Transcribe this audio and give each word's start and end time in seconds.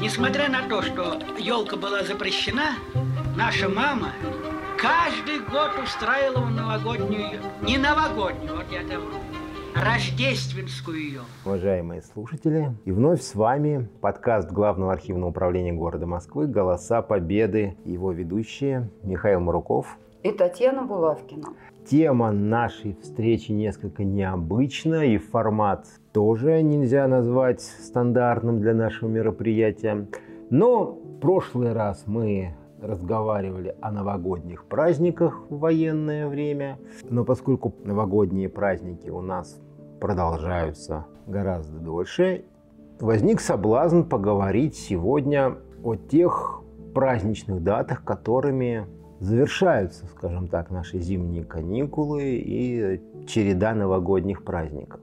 Несмотря 0.00 0.48
на 0.48 0.66
то, 0.66 0.80
что 0.80 1.18
елка 1.38 1.76
была 1.76 2.02
запрещена, 2.02 2.76
наша 3.36 3.68
мама 3.68 4.12
каждый 4.78 5.40
год 5.40 5.72
устраивала 5.82 6.46
новогоднюю, 6.46 7.38
не 7.60 7.76
новогоднюю, 7.76 8.56
вот 8.56 8.64
я 8.72 8.82
говорю, 8.82 9.18
рождественскую 9.74 10.98
ее. 10.98 11.20
Уважаемые 11.44 12.00
слушатели, 12.00 12.74
и 12.86 12.92
вновь 12.92 13.20
с 13.20 13.34
вами 13.34 13.90
подкаст 14.00 14.50
Главного 14.50 14.92
архивного 14.92 15.28
управления 15.28 15.74
города 15.74 16.06
Москвы 16.06 16.46
«Голоса 16.46 17.02
Победы». 17.02 17.76
Его 17.84 18.12
ведущие 18.12 18.88
Михаил 19.02 19.40
Маруков 19.40 19.98
и 20.22 20.32
Татьяна 20.32 20.82
Булавкина. 20.82 21.48
Тема 21.86 22.30
нашей 22.30 22.96
встречи 23.00 23.52
несколько 23.52 24.04
необычна, 24.04 25.06
и 25.06 25.18
формат 25.18 25.86
тоже 26.12 26.62
нельзя 26.62 27.08
назвать 27.08 27.60
стандартным 27.60 28.60
для 28.60 28.74
нашего 28.74 29.08
мероприятия. 29.08 30.06
Но 30.50 30.92
в 30.92 31.20
прошлый 31.20 31.72
раз 31.72 32.04
мы 32.06 32.54
разговаривали 32.80 33.74
о 33.80 33.90
новогодних 33.92 34.66
праздниках 34.66 35.40
в 35.48 35.58
военное 35.58 36.28
время. 36.28 36.78
Но 37.08 37.24
поскольку 37.24 37.74
новогодние 37.84 38.48
праздники 38.48 39.08
у 39.10 39.20
нас 39.20 39.60
продолжаются 40.00 41.06
гораздо 41.26 41.78
дольше, 41.78 42.44
возник 43.00 43.40
соблазн 43.40 44.02
поговорить 44.02 44.76
сегодня 44.76 45.56
о 45.82 45.96
тех 45.96 46.62
праздничных 46.94 47.62
датах, 47.62 48.04
которыми 48.04 48.86
завершаются, 49.20 50.06
скажем 50.06 50.48
так, 50.48 50.70
наши 50.70 50.98
зимние 50.98 51.44
каникулы 51.44 52.36
и 52.36 53.00
череда 53.26 53.74
новогодних 53.74 54.44
праздников, 54.44 55.00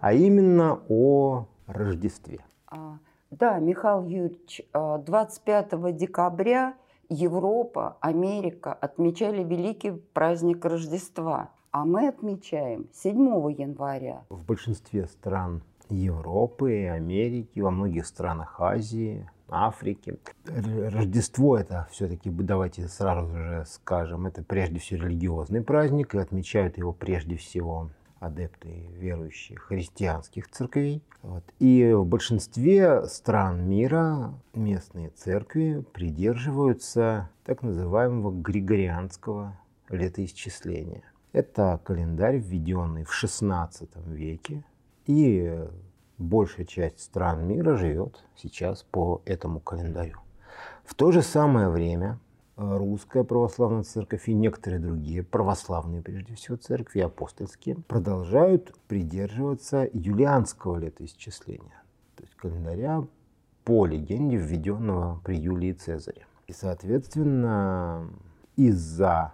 а 0.00 0.14
именно 0.14 0.80
о 0.88 1.46
Рождестве. 1.66 2.40
А, 2.66 2.98
да, 3.30 3.58
Михаил 3.58 4.04
Юрьевич, 4.04 4.62
25 4.72 5.72
а, 5.72 5.92
декабря 5.92 6.74
Европа, 7.08 7.96
Америка 8.00 8.72
отмечали 8.72 9.42
великий 9.42 9.90
праздник 9.90 10.64
Рождества, 10.64 11.50
а 11.72 11.84
мы 11.84 12.08
отмечаем 12.08 12.88
7 12.92 13.16
января. 13.52 14.22
В 14.30 14.44
большинстве 14.44 15.06
стран 15.06 15.62
Европы, 15.88 16.86
Америки, 16.86 17.58
во 17.58 17.72
многих 17.72 18.06
странах 18.06 18.60
Азии, 18.60 19.28
Африки. 19.50 20.18
Рождество 20.46 21.58
это 21.58 21.88
все-таки, 21.90 22.30
давайте 22.30 22.88
сразу 22.88 23.36
же 23.36 23.64
скажем, 23.66 24.26
это 24.26 24.42
прежде 24.42 24.78
всего 24.78 25.04
религиозный 25.04 25.62
праздник, 25.62 26.14
и 26.14 26.18
отмечают 26.18 26.78
его 26.78 26.92
прежде 26.92 27.36
всего 27.36 27.90
адепты 28.20 28.86
верующих 28.98 29.62
христианских 29.62 30.48
церквей. 30.50 31.02
Вот. 31.22 31.42
И 31.58 31.92
в 31.92 32.04
большинстве 32.04 33.06
стран 33.06 33.68
мира 33.68 34.34
местные 34.54 35.10
церкви 35.10 35.84
придерживаются 35.92 37.30
так 37.44 37.62
называемого 37.62 38.30
григорианского 38.30 39.58
летоисчисления. 39.88 41.02
Это 41.32 41.80
календарь, 41.84 42.38
введенный 42.38 43.04
в 43.04 43.10
XVI 43.10 43.70
веке, 44.12 44.64
и 45.06 45.64
большая 46.20 46.66
часть 46.66 47.00
стран 47.00 47.46
мира 47.46 47.76
живет 47.76 48.22
сейчас 48.36 48.82
по 48.82 49.22
этому 49.24 49.58
календарю. 49.60 50.18
В 50.84 50.94
то 50.94 51.10
же 51.10 51.22
самое 51.22 51.68
время 51.68 52.18
Русская 52.56 53.24
православная 53.24 53.84
церковь 53.84 54.28
и 54.28 54.34
некоторые 54.34 54.80
другие 54.80 55.22
православные, 55.22 56.02
прежде 56.02 56.34
всего, 56.34 56.58
церкви, 56.58 57.00
апостольские, 57.00 57.76
продолжают 57.76 58.74
придерживаться 58.86 59.88
юлианского 59.94 60.76
летоисчисления, 60.76 61.82
то 62.16 62.22
есть 62.22 62.34
календаря 62.34 63.02
по 63.64 63.86
легенде, 63.86 64.36
введенного 64.36 65.20
при 65.24 65.38
Юлии 65.38 65.72
Цезаре. 65.72 66.26
И, 66.48 66.52
соответственно, 66.52 68.10
из-за 68.56 69.32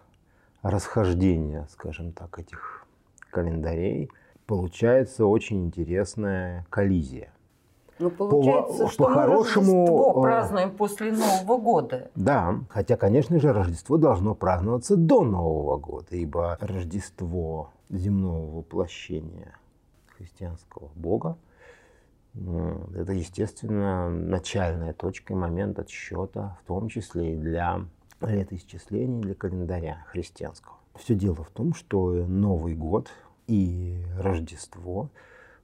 расхождения, 0.63 1.67
скажем 1.73 2.13
так, 2.13 2.39
этих 2.39 2.87
календарей, 3.33 4.09
получается 4.47 5.27
очень 5.27 5.67
интересная 5.67 6.67
коллизия. 6.71 7.33
Ну, 7.99 8.11
получается, 8.11 8.85
по, 8.85 8.91
что 8.91 9.05
по 9.05 9.11
мы 9.11 9.25
Рождество 9.25 10.21
празднуем 10.21 10.71
после 10.77 11.13
Нового 11.13 11.59
года. 11.59 12.11
Да, 12.15 12.61
хотя, 12.69 12.97
конечно 12.97 13.41
же, 13.41 13.53
Рождество 13.53 13.97
должно 13.97 14.35
праздноваться 14.35 14.97
до 14.97 15.25
Нового 15.25 15.79
года, 15.79 16.15
ибо 16.15 16.59
Рождество 16.61 17.71
земного 17.89 18.59
воплощения 18.59 19.55
христианского 20.17 20.91
Бога 20.95 21.37
это, 22.95 23.13
естественно, 23.13 24.11
начальная 24.11 24.93
точка 24.93 25.33
и 25.33 25.37
момент 25.37 25.79
отсчета, 25.79 26.59
в 26.63 26.67
том 26.67 26.89
числе 26.89 27.35
и 27.35 27.37
для 27.37 27.81
летоисчислений, 28.21 29.23
для 29.23 29.35
календаря 29.35 30.05
христианского. 30.09 30.77
Все 30.95 31.15
дело 31.15 31.45
в 31.45 31.51
том, 31.51 31.75
что 31.75 32.11
Новый 32.27 32.75
год 32.75 33.09
и 33.47 34.03
Рождество 34.19 35.11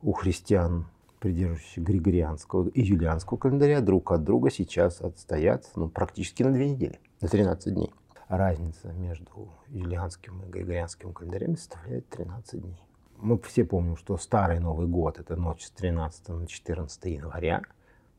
у 0.03 0.13
христиан 0.13 0.87
придерживающихся 1.23 1.81
Григорианского 1.81 2.69
и 2.69 2.83
Юлианского 2.83 3.39
календаря, 3.39 3.81
друг 3.81 4.11
от 4.11 4.25
друга 4.25 4.51
сейчас 4.51 5.01
отстоят 5.01 5.71
ну, 5.77 5.89
практически 5.89 6.43
на 6.43 6.53
две 6.53 6.71
недели, 6.71 6.99
на 7.21 7.29
13 7.29 7.73
дней. 7.73 7.95
Разница 8.29 8.93
между 8.93 9.49
Юлианским 9.69 10.43
и 10.43 10.51
Григорианским 10.51 11.13
календарями 11.13 11.55
составляет 11.55 12.09
13 12.09 12.61
дней. 12.61 12.83
Мы 13.19 13.39
все 13.39 13.65
помним, 13.65 13.97
что 13.97 14.17
Старый 14.19 14.59
Новый 14.59 14.89
год– 14.89 15.19
это 15.21 15.37
ночь 15.37 15.65
с 15.65 15.71
13 15.71 16.29
на 16.29 16.47
14 16.49 17.05
января. 17.05 17.63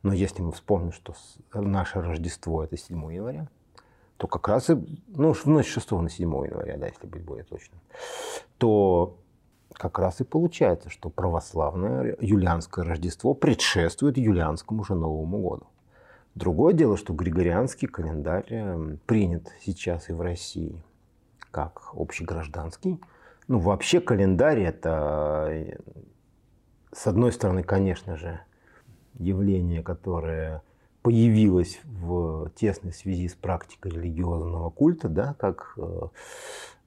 Но 0.01 0.13
если 0.13 0.41
мы 0.41 0.53
вспомним, 0.53 0.93
что 0.93 1.13
наше 1.53 1.99
Рождество– 1.99 2.63
это 2.63 2.77
7 2.77 3.13
января, 3.13 3.49
то 4.15 4.27
как 4.27 4.47
раз 4.47 4.69
и, 4.69 4.75
ну, 5.07 5.33
в 5.33 5.45
ночь 5.45 5.67
6 5.67 5.91
на 5.91 6.09
7 6.09 6.29
января, 6.45 6.77
да, 6.77 6.87
если 6.87 7.05
быть 7.05 7.23
более 7.23 7.43
точным, 7.43 7.81
то 8.57 9.17
как 9.77 9.99
раз 9.99 10.21
и 10.21 10.23
получается, 10.23 10.89
что 10.89 11.09
православное 11.09 12.15
юлианское 12.19 12.85
Рождество 12.85 13.33
предшествует 13.33 14.17
юлианскому 14.17 14.83
же 14.83 14.95
Новому 14.95 15.39
году. 15.39 15.67
Другое 16.35 16.73
дело, 16.73 16.97
что 16.97 17.13
григорианский 17.13 17.87
календарь 17.87 18.47
э, 18.49 18.97
принят 19.05 19.51
сейчас 19.63 20.09
и 20.09 20.13
в 20.13 20.21
России 20.21 20.83
как 21.51 21.91
общегражданский. 21.93 22.99
Ну, 23.47 23.59
вообще 23.59 24.01
календарь 24.01 24.61
это, 24.61 25.47
э, 25.51 25.77
с 26.91 27.05
одной 27.05 27.31
стороны, 27.31 27.61
конечно 27.61 28.17
же, 28.17 28.39
явление, 29.13 29.83
которое 29.83 30.63
появилось 31.03 31.81
в 31.83 32.49
тесной 32.55 32.93
связи 32.93 33.27
с 33.27 33.35
практикой 33.35 33.91
религиозного 33.91 34.69
культа, 34.69 35.09
да, 35.09 35.35
как 35.37 35.73
э, 35.77 36.07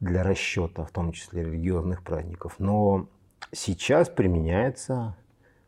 для 0.00 0.22
расчета, 0.24 0.84
в 0.84 0.90
том 0.90 1.12
числе 1.12 1.44
религиозных 1.44 2.02
праздников, 2.02 2.56
но 2.58 3.08
сейчас 3.52 4.08
применяется 4.08 5.14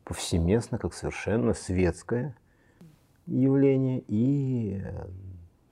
повсеместно 0.04 0.78
как 0.78 0.94
совершенно 0.94 1.53
светское 1.53 2.34
явление 3.26 4.03
и 4.08 4.82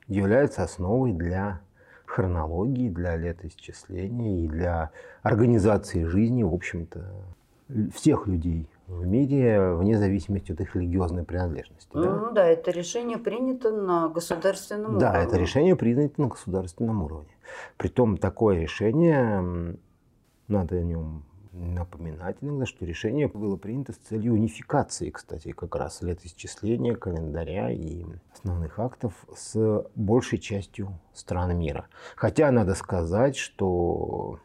является 0.07 0.63
основой 0.63 1.13
для 1.13 1.63
хронологии, 2.05 2.91
для 2.91 3.17
летоисчисления 3.17 4.45
и 4.45 4.49
для 4.49 4.91
организации 5.23 6.05
жизни, 6.05 6.43
в 6.43 6.53
общем-то, 6.53 7.11
всех 7.95 8.27
людей 8.27 8.69
в 8.87 9.07
мире 9.07 9.75
вне 9.75 9.99
зависимости 9.99 10.53
от 10.53 10.61
их 10.61 10.77
религиозной 10.77 11.25
принадлежности. 11.25 11.91
Ну 11.93 12.03
да, 12.03 12.31
да 12.33 12.47
это 12.47 12.71
решение 12.71 13.19
принято 13.19 13.71
на 13.71 14.09
государственном 14.09 14.99
да, 14.99 15.11
уровне. 15.11 15.25
Да, 15.25 15.29
это 15.29 15.37
решение 15.37 15.77
принято 15.77 16.21
на 16.21 16.29
государственном 16.29 17.03
уровне. 17.03 17.31
Притом 17.77 18.17
такое 18.17 18.61
решение, 18.61 19.77
надо 20.49 20.77
о 20.77 20.83
нем 20.83 21.25
напоминать 21.53 22.37
иногда, 22.43 22.67
что 22.67 22.85
решение 22.85 23.29
было 23.29 23.57
принято 23.57 23.93
с 23.93 23.97
целью 23.97 24.35
унификации, 24.35 25.11
кстати, 25.11 25.53
как 25.53 25.75
раз 25.75 26.03
летоисчисления, 26.03 26.95
календаря 26.95 27.71
и 27.71 28.05
основных 28.35 28.79
актов 28.79 29.15
с 29.35 29.85
большей 29.95 30.39
частью 30.39 30.99
стран 31.15 31.59
мира. 31.59 31.87
Хотя 32.15 32.51
надо 32.51 32.75
сказать, 32.75 33.37
что 33.37 34.39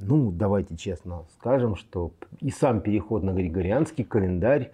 ну, 0.00 0.30
давайте 0.30 0.76
честно 0.76 1.24
скажем, 1.38 1.76
что 1.76 2.12
и 2.40 2.50
сам 2.50 2.80
переход 2.80 3.22
на 3.22 3.32
григорианский 3.32 4.04
календарь 4.04 4.72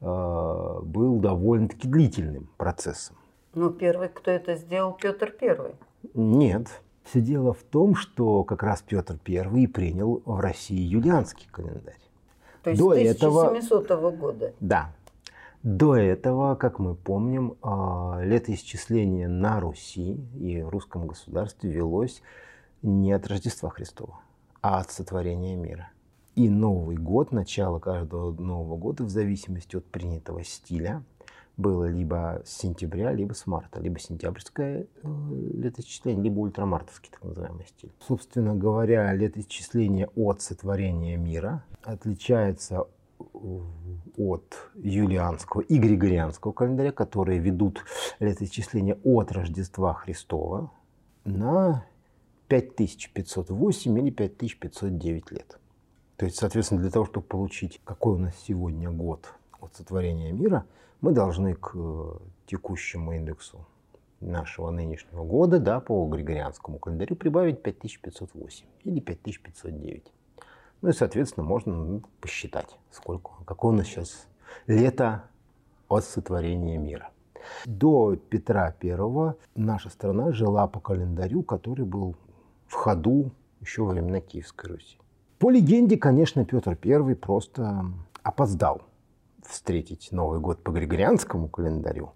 э, 0.00 0.80
был 0.82 1.18
довольно-таки 1.18 1.88
длительным 1.88 2.48
процессом. 2.56 3.16
Ну, 3.54 3.70
первый, 3.70 4.08
кто 4.08 4.30
это 4.30 4.54
сделал, 4.56 4.92
Петр 4.92 5.32
Первый. 5.32 5.72
Нет. 6.14 6.68
Все 7.04 7.20
дело 7.20 7.52
в 7.52 7.62
том, 7.62 7.94
что 7.96 8.44
как 8.44 8.62
раз 8.62 8.82
Петр 8.82 9.18
Первый 9.22 9.66
принял 9.66 10.22
в 10.24 10.38
России 10.38 10.80
юлианский 10.80 11.48
календарь. 11.50 11.98
То 12.62 12.70
есть 12.70 12.80
До 12.80 12.90
1700 12.90 13.84
этого, 13.84 14.10
года. 14.10 14.52
Да. 14.60 14.92
До 15.62 15.94
этого, 15.96 16.54
как 16.54 16.78
мы 16.78 16.94
помним, 16.94 17.56
э, 17.62 18.24
летоисчисление 18.24 19.28
на 19.28 19.60
Руси 19.60 20.14
и 20.38 20.62
в 20.62 20.68
русском 20.68 21.06
государстве 21.06 21.70
велось 21.70 22.22
не 22.82 23.12
от 23.12 23.26
Рождества 23.26 23.68
Христова, 23.68 24.20
а 24.60 24.80
от 24.80 24.90
сотворения 24.90 25.56
мира. 25.56 25.90
И 26.36 26.48
Новый 26.48 26.96
год, 26.96 27.32
начало 27.32 27.78
каждого 27.78 28.32
Нового 28.32 28.76
года, 28.76 29.04
в 29.04 29.10
зависимости 29.10 29.76
от 29.76 29.84
принятого 29.84 30.44
стиля, 30.44 31.02
было 31.56 31.84
либо 31.84 32.42
с 32.44 32.52
сентября, 32.52 33.12
либо 33.12 33.34
с 33.34 33.46
марта, 33.46 33.80
либо 33.80 33.98
сентябрьское 33.98 34.86
э, 35.02 35.08
летоисчисление, 35.54 36.22
либо 36.24 36.38
ультрамартовский 36.38 37.10
так 37.10 37.22
называемый 37.22 37.66
стиль. 37.66 37.92
Собственно 38.06 38.54
говоря, 38.54 39.12
летоисчисление 39.12 40.08
от 40.16 40.40
сотворения 40.40 41.16
мира 41.16 41.64
отличается 41.82 42.86
от 44.16 44.70
юлианского 44.74 45.60
и 45.60 45.78
григорианского 45.78 46.52
календаря, 46.52 46.92
которые 46.92 47.38
ведут 47.38 47.84
летоисчисление 48.18 48.98
от 49.04 49.32
Рождества 49.32 49.92
Христова 49.94 50.70
на 51.24 51.84
5508 52.50 53.98
или 53.98 54.10
5509 54.10 55.30
лет. 55.30 55.58
То 56.16 56.26
есть, 56.26 56.36
соответственно, 56.36 56.80
для 56.80 56.90
того, 56.90 57.06
чтобы 57.06 57.26
получить, 57.26 57.80
какой 57.84 58.14
у 58.14 58.18
нас 58.18 58.34
сегодня 58.46 58.90
год 58.90 59.32
от 59.60 59.74
сотворения 59.76 60.32
мира, 60.32 60.66
мы 61.00 61.12
должны 61.12 61.54
к 61.54 61.70
э, 61.74 62.12
текущему 62.46 63.12
индексу 63.12 63.66
нашего 64.20 64.70
нынешнего 64.70 65.24
года 65.24 65.60
да, 65.60 65.80
по 65.80 66.06
григорианскому 66.08 66.78
календарю 66.78 67.14
прибавить 67.14 67.62
5508 67.62 68.66
или 68.84 69.00
5509. 69.00 70.12
Ну 70.82 70.88
и, 70.88 70.92
соответственно, 70.92 71.46
можно 71.46 71.74
ну, 71.74 72.02
посчитать, 72.20 72.76
сколько, 72.90 73.30
какое 73.46 73.72
у 73.72 73.76
нас 73.76 73.86
сейчас 73.86 74.26
лето 74.66 75.22
от 75.88 76.04
сотворения 76.04 76.78
мира. 76.78 77.10
До 77.64 78.16
Петра 78.16 78.74
I 78.82 79.34
наша 79.54 79.88
страна 79.88 80.32
жила 80.32 80.66
по 80.66 80.80
календарю, 80.80 81.42
который 81.42 81.84
был 81.84 82.16
в 82.70 82.74
ходу 82.74 83.32
еще 83.60 83.82
во 83.82 83.90
времена 83.90 84.20
Киевской 84.20 84.70
Руси. 84.70 84.96
По 85.38 85.50
легенде, 85.50 85.96
конечно, 85.96 86.44
Петр 86.44 86.78
I 86.82 87.14
просто 87.16 87.84
опоздал 88.22 88.82
встретить 89.44 90.12
Новый 90.12 90.38
год 90.38 90.62
по 90.62 90.70
Григорианскому 90.70 91.48
календарю. 91.48 92.12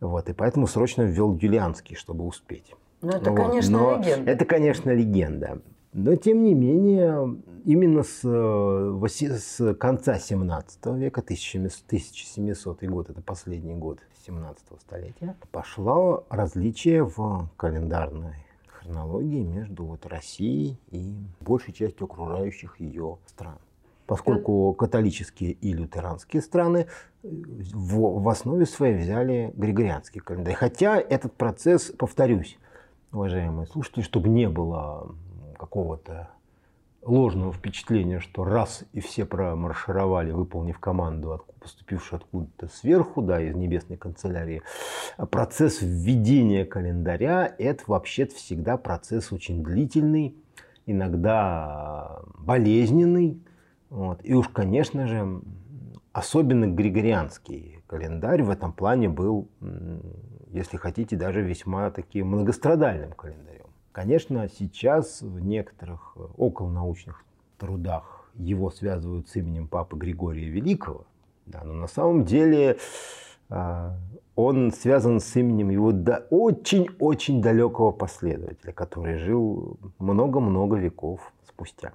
Вот, 0.00 0.28
и 0.28 0.32
поэтому 0.32 0.66
срочно 0.66 1.02
ввел 1.02 1.36
Юлианский, 1.36 1.94
чтобы 1.94 2.26
успеть. 2.26 2.74
Ну, 3.02 3.10
это, 3.10 3.30
вот. 3.30 3.36
конечно, 3.36 3.78
Но 3.78 3.98
легенда. 3.98 4.30
Это, 4.30 4.44
конечно, 4.44 4.90
легенда. 4.90 5.62
Но, 5.92 6.16
тем 6.16 6.42
не 6.42 6.52
менее, 6.52 7.40
именно 7.64 8.02
с, 8.02 8.20
э, 8.24 9.38
с 9.38 9.74
конца 9.74 10.18
17 10.18 10.86
века, 10.96 11.22
1700 11.22 12.82
год, 12.84 13.10
это 13.10 13.22
последний 13.22 13.74
год 13.74 14.00
17 14.26 14.80
столетия, 14.80 15.36
пошло 15.52 16.26
различие 16.30 17.04
в 17.04 17.48
календарной 17.56 18.45
хронологии 18.86 19.42
между 19.42 19.84
вот 19.84 20.06
Россией 20.06 20.78
и 20.90 21.14
большей 21.40 21.72
частью 21.72 22.04
окружающих 22.04 22.80
ее 22.80 23.18
стран. 23.26 23.58
Поскольку 24.06 24.72
католические 24.74 25.52
и 25.52 25.72
лютеранские 25.72 26.40
страны 26.40 26.86
э, 27.22 27.28
в, 27.28 28.22
в 28.22 28.28
основе 28.28 28.64
своей 28.64 28.96
взяли 28.96 29.52
григорианский 29.56 30.20
календарь. 30.20 30.54
Хотя 30.54 31.00
этот 31.00 31.32
процесс, 31.32 31.92
повторюсь, 31.96 32.56
уважаемые 33.12 33.66
слушатели, 33.66 34.02
чтобы 34.02 34.28
не 34.28 34.48
было 34.48 35.12
какого-то 35.58 36.30
ложного 37.06 37.52
впечатления, 37.52 38.20
что 38.20 38.44
раз 38.44 38.84
и 38.92 39.00
все 39.00 39.24
промаршировали, 39.24 40.32
выполнив 40.32 40.78
команду, 40.78 41.44
поступившую 41.60 42.18
откуда-то 42.18 42.68
сверху, 42.68 43.22
да, 43.22 43.40
из 43.40 43.54
небесной 43.54 43.96
канцелярии, 43.96 44.62
процесс 45.30 45.80
введения 45.80 46.64
календаря– 46.64 47.54
это 47.58 47.84
вообще-то 47.86 48.34
всегда 48.34 48.76
процесс 48.76 49.32
очень 49.32 49.62
длительный, 49.62 50.36
иногда 50.84 52.20
болезненный. 52.38 53.40
Вот. 53.88 54.20
И 54.22 54.34
уж, 54.34 54.48
конечно 54.48 55.06
же, 55.06 55.40
особенно 56.12 56.66
григорианский 56.66 57.82
календарь 57.86 58.42
в 58.42 58.50
этом 58.50 58.72
плане 58.72 59.08
был, 59.08 59.48
если 60.50 60.76
хотите, 60.76 61.16
даже 61.16 61.40
весьма 61.42 61.90
таким 61.90 62.28
многострадальным 62.28 63.12
календарем. 63.12 63.55
Конечно, 63.96 64.46
сейчас 64.50 65.22
в 65.22 65.40
некоторых 65.40 66.12
э, 66.16 66.26
околонаучных 66.36 67.24
трудах 67.56 68.30
его 68.34 68.70
связывают 68.70 69.30
с 69.30 69.36
именем 69.36 69.68
папы 69.68 69.96
Григория 69.96 70.50
Великого, 70.50 71.06
да, 71.46 71.64
но 71.64 71.72
на 71.72 71.86
самом 71.86 72.26
деле 72.26 72.76
а, 73.48 73.96
он 74.34 74.70
связан 74.72 75.18
с 75.18 75.34
именем 75.36 75.70
его 75.70 75.94
очень-очень 76.28 77.40
далекого 77.40 77.90
последователя, 77.90 78.74
который 78.74 79.16
жил 79.16 79.78
много-много 79.98 80.76
веков 80.76 81.32
спустя. 81.48 81.94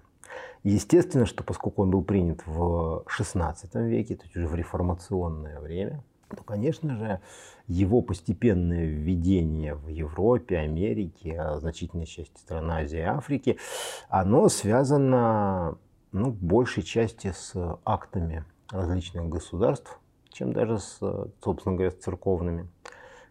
Естественно, 0.64 1.28
что 1.28 1.44
поскольку 1.44 1.84
он 1.84 1.92
был 1.92 2.04
принят 2.04 2.42
в 2.48 3.04
XVI 3.16 3.56
веке, 3.88 4.16
то 4.16 4.24
есть 4.24 4.36
уже 4.36 4.48
в 4.48 4.56
реформационное 4.56 5.60
время, 5.60 6.04
то, 6.36 6.44
конечно 6.44 6.98
же, 6.98 7.22
его 7.68 8.02
постепенное 8.02 8.86
введение 8.86 9.76
в 9.76 9.88
Европе, 9.88 10.58
Америке, 10.58 11.40
а 11.40 11.60
значительной 11.60 12.06
части 12.06 12.38
стран 12.40 12.72
Азии 12.72 13.00
и 13.00 13.04
Африки, 13.04 13.58
оно 14.10 14.50
связано 14.50 15.78
ну, 16.12 16.32
большей 16.32 16.84
части 16.84 17.32
с 17.32 17.54
актами 17.86 18.46
различных 18.70 19.30
государств, 19.30 20.00
чем 20.30 20.54
даже 20.54 20.80
с, 20.80 21.00
собственно 21.44 21.76
говоря, 21.76 21.92
с 21.92 21.96
церковными. 21.96 22.68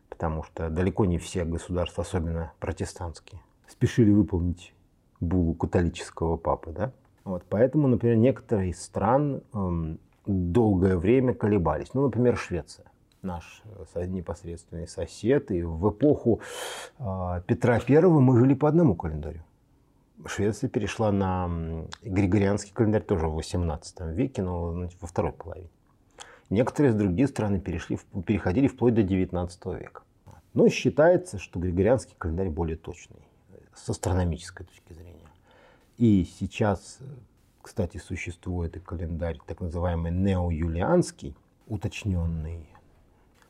Потому 0.09 0.43
что 0.43 0.69
далеко 0.71 1.07
не 1.07 1.19
все 1.19 1.45
государства, 1.45 2.03
особенно 2.03 2.53
протестантские, 2.59 3.41
спешили 3.67 4.11
выполнить 4.11 4.75
булу 5.21 5.55
католического 5.55 6.37
папы. 6.37 6.73
Да? 6.73 6.93
Вот, 7.25 7.45
поэтому, 7.49 7.89
например, 7.89 8.17
некоторые 8.17 8.71
из 8.71 8.83
стран 8.83 9.43
эм, 9.53 9.99
долгое 10.27 10.97
время 10.97 11.35
колебались. 11.35 11.95
Ну, 11.95 12.03
например, 12.03 12.37
Швеция 12.37 12.91
наш 13.23 13.63
э, 13.95 14.07
непосредственный 14.07 14.89
сосед. 14.89 15.51
И 15.51 15.63
в 15.63 15.91
эпоху 15.91 16.41
а, 16.99 17.41
Петра 17.43 17.79
I 17.87 18.01
мы 18.03 18.39
жили 18.39 18.55
по 18.55 18.69
одному 18.69 18.95
календарю. 18.95 19.43
Швеция 20.27 20.69
перешла 20.69 21.13
на 21.13 21.51
григорианский 22.03 22.73
календарь 22.73 23.03
тоже 23.03 23.27
в 23.27 23.35
18 23.35 24.01
веке, 24.13 24.43
но 24.43 24.89
во 25.01 25.07
второй 25.07 25.33
половине. 25.33 25.71
Некоторые 26.51 26.91
из 26.93 26.97
других 26.97 27.29
стран 27.29 27.61
перешли, 27.61 27.99
переходили 28.27 28.67
вплоть 28.69 28.95
до 28.95 29.03
19 29.03 29.67
века. 29.67 30.03
Но 30.53 30.69
считается, 30.69 31.39
что 31.39 31.61
григорианский 31.61 32.15
календарь 32.19 32.51
более 32.51 32.77
точный 32.77 33.25
с 33.75 33.89
астрономической 33.89 34.67
точки 34.67 34.93
зрения. 34.93 35.29
И 35.97 36.27
сейчас, 36.39 36.99
кстати, 37.71 37.99
существует 37.99 38.77
и 38.77 38.81
календарь 38.81 39.39
так 39.47 39.61
называемый 39.61 40.11
неоюлианский, 40.11 41.37
уточненный 41.69 42.67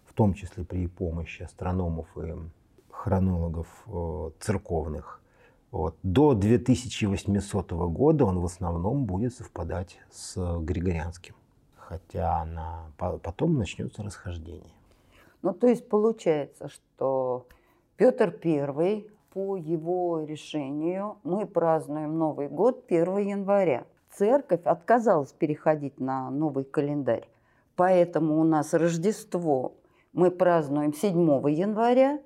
в 0.04 0.12
том 0.12 0.34
числе 0.34 0.62
при 0.62 0.88
помощи 0.88 1.42
астрономов 1.42 2.06
и 2.18 2.34
хронологов 2.90 3.66
э, 3.86 4.30
церковных. 4.38 5.22
Вот. 5.70 5.96
До 6.02 6.34
2800 6.34 7.72
года 7.72 8.26
он 8.26 8.40
в 8.40 8.44
основном 8.44 9.06
будет 9.06 9.32
совпадать 9.32 9.98
с 10.10 10.36
Григорианским, 10.60 11.34
хотя 11.78 12.44
на, 12.44 12.92
потом 12.98 13.54
начнется 13.54 14.02
расхождение. 14.02 14.74
Ну, 15.40 15.54
то 15.54 15.66
есть 15.66 15.88
получается, 15.88 16.68
что 16.68 17.46
Петр 17.96 18.38
I, 18.44 19.06
по 19.32 19.56
его 19.56 20.24
решению, 20.24 21.16
мы 21.24 21.46
празднуем 21.46 22.18
Новый 22.18 22.50
год 22.50 22.84
1 22.86 23.16
января. 23.16 23.86
Церковь 24.12 24.62
отказалась 24.64 25.32
переходить 25.32 26.00
на 26.00 26.30
новый 26.30 26.64
календарь. 26.64 27.28
Поэтому 27.76 28.40
у 28.40 28.44
нас 28.44 28.74
Рождество 28.74 29.74
мы 30.12 30.30
празднуем 30.30 30.92
7 30.92 31.16
января, 31.50 32.20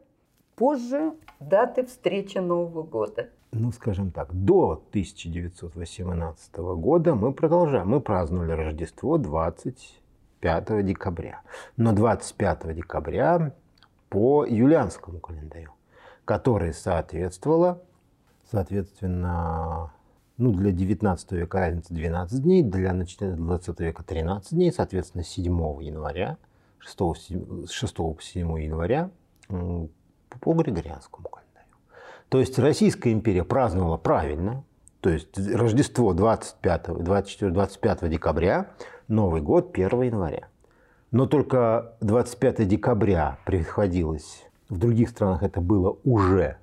позже 0.56 1.12
даты 1.38 1.84
встречи 1.84 2.38
Нового 2.38 2.82
года. 2.82 3.28
Ну, 3.52 3.70
скажем 3.70 4.10
так, 4.10 4.32
до 4.32 4.82
1918 4.90 6.56
года 6.56 7.14
мы 7.14 7.32
продолжаем. 7.32 7.88
Мы 7.88 8.00
праздновали 8.00 8.52
Рождество 8.52 9.16
25 9.18 10.84
декабря. 10.84 11.42
Но 11.76 11.92
25 11.92 12.74
декабря 12.74 13.54
по 14.08 14.44
юлианскому 14.44 15.20
календарю, 15.20 15.72
который 16.24 16.72
соответствовало, 16.72 17.82
соответственно, 18.50 19.92
ну, 20.36 20.52
для 20.52 20.72
19 20.72 21.32
века 21.32 21.58
разница 21.58 21.94
12 21.94 22.42
дней, 22.42 22.62
для 22.62 22.92
20 22.92 23.80
века 23.80 24.02
13 24.02 24.52
дней, 24.52 24.72
соответственно, 24.72 25.24
7 25.24 25.82
января– 25.82 26.38
6, 26.84 27.70
6 27.70 27.94
по 27.94 28.16
7 28.20 28.62
января 28.62 29.10
по 29.48 30.52
Григорианскому 30.52 31.28
календарю. 31.28 31.76
То 32.28 32.40
есть 32.40 32.58
Российская 32.58 33.12
империя 33.12 33.44
праздновала 33.44 33.96
правильно, 33.96 34.64
то 35.00 35.10
есть 35.10 35.38
Рождество 35.38 36.12
25, 36.12 37.04
24, 37.04 37.52
25 37.52 38.10
декабря, 38.10 38.70
Новый 39.08 39.40
год 39.40 39.70
1 39.72 40.02
января. 40.02 40.48
Но 41.10 41.26
только 41.26 41.96
25 42.00 42.66
декабря 42.66 43.38
приходилось, 43.44 44.44
в 44.68 44.78
других 44.78 45.10
странах 45.10 45.42
это 45.42 45.60
было 45.60 45.96
уже 46.04 46.58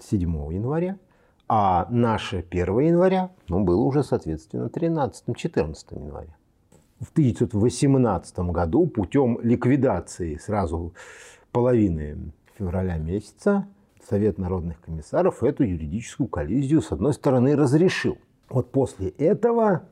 7 0.00 0.52
января, 0.52 0.98
а 1.48 1.86
наше 1.90 2.44
1 2.48 2.78
января 2.80 3.30
ну, 3.48 3.64
было 3.64 3.82
уже, 3.82 4.02
соответственно, 4.02 4.66
13-14 4.66 5.76
января. 5.90 6.34
в 7.00 7.10
1918 7.12 8.38
году 8.38 8.86
путем 8.86 9.38
ликвидации 9.42 10.36
сразу 10.36 10.94
половины 11.50 12.32
февраля 12.56 12.96
месяца 12.96 13.66
Совет 14.08 14.36
народных 14.36 14.80
комиссаров 14.80 15.42
эту 15.42 15.62
юридическую 15.62 16.26
коллизию, 16.26 16.82
с 16.82 16.90
одной 16.90 17.14
стороны, 17.14 17.54
разрешил. 17.54 18.18
Вот 18.48 18.72
после 18.72 19.10
этого 19.10 19.84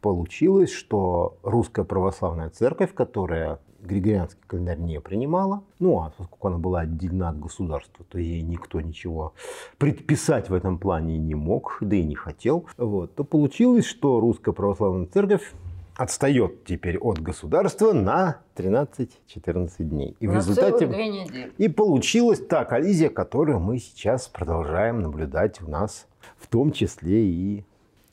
получилось, 0.00 0.70
что 0.70 1.38
русская 1.42 1.84
православная 1.84 2.50
церковь, 2.50 2.94
которая 2.94 3.60
Григорианский 3.80 4.40
календарь 4.46 4.78
не 4.78 5.00
принимала. 5.00 5.62
Ну, 5.78 6.00
а 6.00 6.12
поскольку 6.16 6.48
она 6.48 6.58
была 6.58 6.80
отделена 6.80 7.30
от 7.30 7.38
государства, 7.38 8.04
то 8.08 8.18
ей 8.18 8.42
никто 8.42 8.80
ничего 8.80 9.32
предписать 9.78 10.50
в 10.50 10.54
этом 10.54 10.78
плане 10.78 11.18
не 11.18 11.34
мог, 11.34 11.78
да 11.80 11.96
и 11.96 12.02
не 12.02 12.14
хотел. 12.14 12.66
Вот, 12.76 13.14
то 13.14 13.24
получилось, 13.24 13.86
что 13.86 14.20
Русская 14.20 14.52
Православная 14.52 15.06
Церковь 15.06 15.52
отстает 15.96 16.64
теперь 16.64 16.98
от 16.98 17.20
государства 17.20 17.92
на 17.92 18.40
13-14 18.56 19.70
дней. 19.78 20.16
И 20.20 20.26
на 20.26 20.34
в 20.34 20.36
результате 20.36 21.48
и 21.56 21.68
получилась 21.68 22.44
та 22.44 22.64
коллизия, 22.64 23.08
которую 23.08 23.60
мы 23.60 23.78
сейчас 23.78 24.28
продолжаем 24.28 25.00
наблюдать 25.00 25.62
у 25.62 25.70
нас, 25.70 26.06
в 26.36 26.48
том 26.48 26.72
числе 26.72 27.24
и 27.24 27.64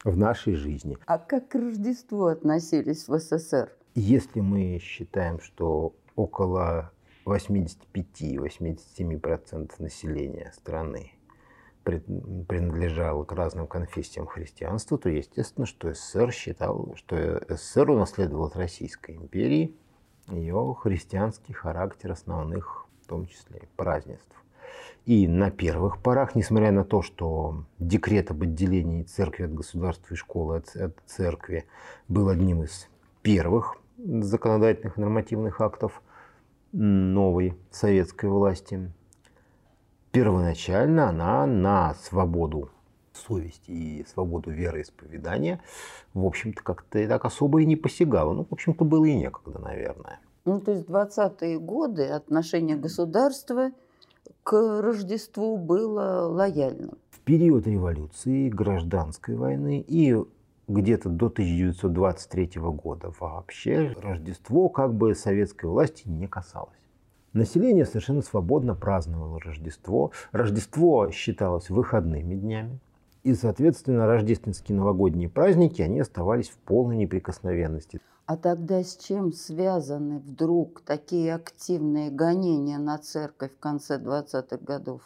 в 0.03 0.17
нашей 0.17 0.55
жизни. 0.55 0.98
А 1.05 1.17
как 1.17 1.48
к 1.50 1.55
Рождеству 1.55 2.25
относились 2.25 3.07
в 3.07 3.17
СССР? 3.17 3.72
Если 3.95 4.41
мы 4.41 4.79
считаем, 4.79 5.39
что 5.39 5.95
около 6.15 6.91
85-87% 7.25 9.72
населения 9.79 10.51
страны 10.55 11.13
принадлежало 11.83 13.24
к 13.25 13.33
разным 13.33 13.67
конфессиям 13.67 14.25
христианства, 14.25 14.98
то 14.98 15.10
естественно, 15.10 15.65
что 15.65 15.93
СССР 15.93 16.31
считал, 16.31 16.95
что 16.95 17.43
СССР 17.50 17.89
унаследовал 17.91 18.45
от 18.45 18.55
Российской 18.55 19.15
империи 19.15 19.75
ее 20.29 20.75
христианский 20.79 21.51
характер 21.53 22.12
основных, 22.12 22.88
в 23.03 23.07
том 23.07 23.25
числе, 23.25 23.67
празднеств. 23.75 24.43
И 25.05 25.27
на 25.27 25.51
первых 25.51 26.01
порах, 26.01 26.33
несмотря 26.33 26.72
на 26.72 26.86
то, 26.86 27.01
что 27.01 27.65
декрет 27.77 28.31
об 28.31 28.43
отделении 28.43 29.03
церкви 29.03 29.43
от 29.43 29.53
государства 29.53 30.13
и 30.13 30.17
школы 30.17 30.57
от, 30.57 30.75
от 30.75 30.98
церкви 31.05 31.65
был 32.07 32.29
одним 32.29 32.63
из 32.63 32.88
первых 33.22 33.77
законодательных 33.98 34.95
нормативных 34.95 35.60
актов 35.60 36.01
новой 36.72 37.57
советской 37.69 38.29
власти. 38.29 38.91
Первоначально 40.12 41.10
она 41.10 41.45
на 41.45 41.95
свободу 41.95 42.69
совести 43.13 43.72
и 43.72 44.05
свободу 44.07 44.51
вероисповедания, 44.51 45.60
в 46.13 46.25
общем-то, 46.25 46.63
как-то 46.63 47.00
и 47.00 47.07
так 47.07 47.25
особо 47.25 47.62
и 47.62 47.65
не 47.65 47.75
посягала. 47.75 48.33
Ну, 48.33 48.45
в 48.50 48.53
общем-то, 48.53 48.86
было 48.86 49.05
и 49.05 49.15
некогда, 49.15 49.60
наверное. 49.60 50.19
Ну, 50.45 50.60
то 50.60 50.72
есть 50.72 50.88
20-е 50.88 51.60
годы 51.60 52.07
отношение 52.07 52.75
государства 52.75 53.72
к 54.44 54.82
Рождеству 54.82 55.58
было 55.58 56.27
лояльным. 56.27 56.98
В 57.10 57.20
период 57.22 57.68
революции, 57.68 58.50
гражданской 58.50 59.36
войны 59.36 59.84
и 59.88 60.15
где-то 60.68 61.10
до 61.10 61.27
1923 61.27 62.51
года 62.62 63.13
вообще 63.20 63.96
Рождество 64.01 64.70
как 64.70 64.94
бы 64.94 65.15
советской 65.15 65.65
власти 65.65 66.08
не 66.08 66.27
касалось. 66.27 66.70
Население 67.34 67.86
совершенно 67.86 68.22
свободно 68.22 68.75
праздновало 68.75 69.39
Рождество. 69.39 70.12
Рождество 70.32 71.10
считалось 71.12 71.70
выходными 71.70 72.36
днями. 72.36 72.80
И, 73.24 73.34
соответственно, 73.34 74.06
рождественские 74.06 74.77
новогодние 74.77 75.30
праздники, 75.30 75.82
они 75.82 76.01
оставались 76.01 76.50
в 76.50 76.58
полной 76.58 76.98
неприкосновенности. 76.98 78.01
А 78.25 78.38
тогда 78.38 78.84
с 78.84 78.98
чем 78.98 79.32
связаны 79.34 80.20
вдруг 80.20 80.82
такие 80.82 81.34
активные 81.34 82.10
гонения 82.10 82.77
на 82.77 82.98
церковь 82.98 83.51
в 83.53 83.60
конце 83.60 83.98
20-х 83.98 84.58
годов? 84.58 85.01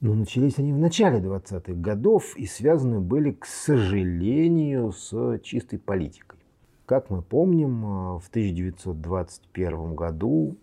Но 0.00 0.14
начались 0.14 0.58
они 0.58 0.72
в 0.72 0.78
начале 0.78 1.18
20-х 1.18 1.72
годов 1.74 2.36
и 2.36 2.46
связаны 2.46 3.00
были, 3.00 3.32
к 3.32 3.46
сожалению, 3.46 4.92
с 4.92 5.40
чистой 5.40 5.78
политикой. 5.78 6.38
Как 6.86 7.10
мы 7.10 7.22
помним, 7.22 7.84
э, 7.84 8.18
в 8.20 8.28
1921 8.30 9.94
году 9.94 10.56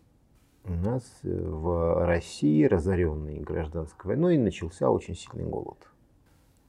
у 0.64 0.74
нас 0.74 1.04
э, 1.24 1.30
в 1.30 2.06
России, 2.06 2.64
разоренной 2.64 3.42
гражданской 3.42 4.10
войной, 4.10 4.38
начался 4.38 4.90
очень 4.90 5.16
сильный 5.16 5.46
голод. 5.46 5.78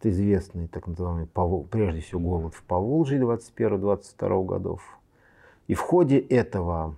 Известный 0.03 0.69
так 0.69 0.87
называемый, 0.87 1.26
прежде 1.71 2.00
всего, 2.00 2.21
голод 2.21 2.55
в 2.55 2.62
Поволжье 2.62 3.19
21-22 3.21 4.45
годов. 4.45 4.83
И 5.67 5.75
в 5.75 5.81
ходе 5.81 6.19
этого 6.19 6.95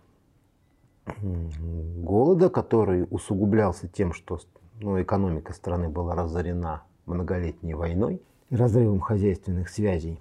голода, 1.22 2.50
который 2.50 3.06
усугублялся 3.10 3.88
тем, 3.88 4.12
что 4.12 4.40
ну, 4.80 5.00
экономика 5.00 5.52
страны 5.52 5.88
была 5.88 6.14
разорена 6.14 6.82
многолетней 7.06 7.74
войной 7.74 8.20
разрывом 8.50 9.00
хозяйственных 9.00 9.68
связей, 9.68 10.20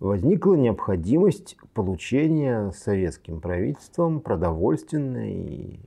возникла 0.00 0.54
необходимость 0.54 1.56
получения 1.72 2.70
советским 2.72 3.40
правительством 3.40 4.20
продовольственной, 4.20 5.80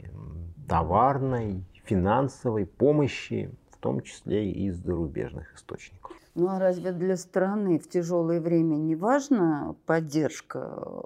товарной, 0.67 1.63
финансовой 1.85 2.65
помощи, 2.65 3.49
в 3.71 3.77
том 3.77 4.01
числе 4.01 4.51
и 4.51 4.67
из 4.67 4.77
зарубежных 4.77 5.55
источников. 5.55 5.96
Ну 6.37 6.47
а 6.47 6.59
разве 6.59 6.91
для 6.91 7.17
страны 7.17 7.79
в 7.79 7.89
тяжелое 7.89 8.39
время 8.39 8.75
не 8.75 8.95
важна 8.95 9.75
поддержка 9.85 11.03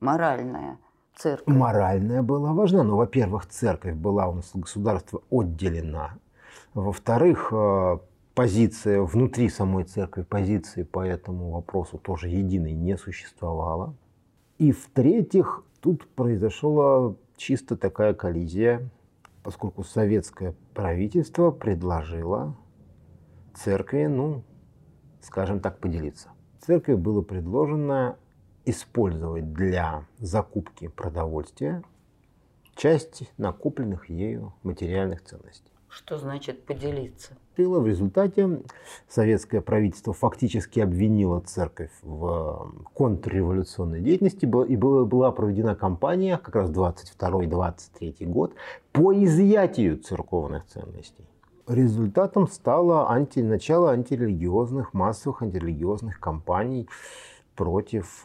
моральная? 0.00 0.78
церковь? 1.16 1.52
Моральная 1.52 2.22
была 2.22 2.52
важна. 2.52 2.84
Но, 2.84 2.96
во-первых, 2.96 3.46
церковь 3.46 3.94
была 3.94 4.28
у 4.28 4.34
нас 4.34 4.50
государство 4.54 5.20
отделена 5.30 6.16
во-вторых, 6.74 7.48
э, 7.52 7.98
позиция 8.34 9.02
внутри 9.02 9.48
самой 9.48 9.84
церкви, 9.84 10.22
позиции 10.22 10.82
по 10.82 11.04
этому 11.04 11.50
вопросу 11.50 11.98
тоже 11.98 12.28
единой 12.28 12.72
не 12.72 12.96
существовало. 12.96 13.94
И 14.58 14.72
в-третьих, 14.72 15.64
тут 15.80 16.06
произошла 16.08 17.14
чисто 17.36 17.76
такая 17.76 18.14
коллизия, 18.14 18.88
поскольку 19.42 19.82
советское 19.82 20.54
правительство 20.74 21.50
предложило 21.50 22.56
церкви, 23.54 24.06
ну, 24.06 24.42
скажем 25.20 25.60
так, 25.60 25.78
поделиться. 25.78 26.30
Церкви 26.60 26.94
было 26.94 27.22
предложено 27.22 28.16
использовать 28.64 29.52
для 29.52 30.04
закупки 30.18 30.88
продовольствия 30.88 31.82
часть 32.74 33.30
накопленных 33.38 34.10
ею 34.10 34.52
материальных 34.62 35.24
ценностей. 35.24 35.72
Что 35.88 36.18
значит 36.18 36.66
поделиться? 36.66 37.38
В 37.56 37.86
результате 37.86 38.60
советское 39.08 39.62
правительство 39.62 40.12
фактически 40.12 40.80
обвинило 40.80 41.40
церковь 41.40 41.90
в 42.02 42.72
контрреволюционной 42.92 44.00
деятельности, 44.00 44.44
и 44.44 44.76
была 44.76 45.32
проведена 45.32 45.74
кампания, 45.74 46.36
как 46.36 46.54
раз 46.54 46.70
22-23 46.70 48.26
год, 48.26 48.54
по 48.92 49.14
изъятию 49.24 49.96
церковных 49.96 50.66
ценностей. 50.66 51.24
Результатом 51.68 52.48
стало 52.48 53.10
анти, 53.10 53.40
начало 53.40 53.90
антирелигиозных, 53.90 54.94
массовых 54.94 55.42
антирелигиозных 55.42 56.18
кампаний 56.18 56.88
против 57.54 58.24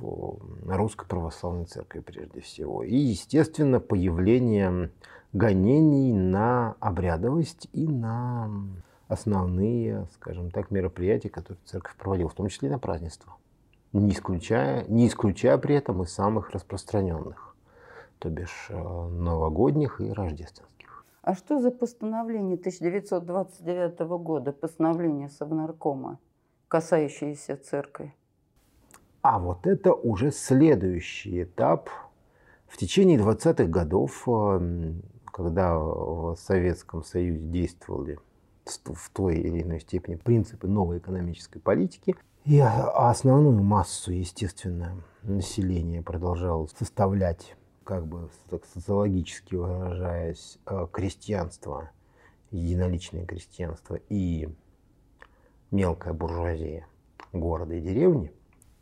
Русской 0.65 1.05
Православной 1.05 1.65
Церкви 1.65 1.99
прежде 1.99 2.39
всего. 2.39 2.83
И, 2.83 2.95
естественно, 2.95 3.81
появление 3.81 4.91
гонений 5.33 6.13
на 6.13 6.75
обрядовость 6.79 7.67
и 7.73 7.85
на 7.85 8.49
основные, 9.09 10.07
скажем 10.15 10.49
так, 10.49 10.71
мероприятия, 10.71 11.29
которые 11.29 11.59
церковь 11.65 11.97
проводила, 11.97 12.29
в 12.29 12.35
том 12.35 12.47
числе 12.47 12.69
и 12.69 12.71
на 12.71 12.79
празднества, 12.79 13.33
не 13.91 14.11
исключая, 14.11 14.85
не 14.87 15.07
исключая 15.07 15.57
при 15.57 15.75
этом 15.75 16.01
и 16.01 16.05
самых 16.05 16.51
распространенных, 16.51 17.55
то 18.19 18.29
бишь 18.29 18.67
э, 18.69 18.73
новогодних 18.75 19.99
и 19.99 20.13
рождественских. 20.13 20.72
А 21.23 21.33
что 21.35 21.59
за 21.59 21.71
постановление 21.71 22.57
1929 22.57 23.99
года, 24.21 24.51
постановление 24.51 25.29
Совнаркома, 25.29 26.19
касающееся 26.67 27.57
церкви? 27.57 28.13
А 29.21 29.39
вот 29.39 29.65
это 29.65 29.93
уже 29.93 30.31
следующий 30.31 31.43
этап. 31.43 31.89
В 32.67 32.77
течение 32.77 33.17
20-х 33.17 33.65
годов 33.65 34.27
э, 34.27 34.93
когда 35.33 35.77
в 35.77 36.35
Советском 36.35 37.03
Союзе 37.03 37.39
действовали 37.47 38.19
в 38.65 39.09
той 39.09 39.37
или 39.37 39.63
иной 39.63 39.81
степени 39.81 40.15
принципы 40.15 40.67
новой 40.67 40.99
экономической 40.99 41.59
политики, 41.59 42.15
и 42.45 42.59
основную 42.59 43.63
массу, 43.63 44.11
естественно, 44.11 45.01
населения 45.23 46.01
продолжало 46.01 46.67
составлять, 46.77 47.55
как 47.83 48.07
бы 48.07 48.29
так 48.49 48.65
социологически 48.65 49.55
выражаясь, 49.55 50.59
э, 50.65 50.87
крестьянство, 50.91 51.91
единоличное 52.51 53.25
крестьянство 53.25 53.99
и 54.09 54.49
мелкая 55.71 56.13
буржуазия 56.13 56.87
города 57.31 57.73
и 57.73 57.81
деревни, 57.81 58.31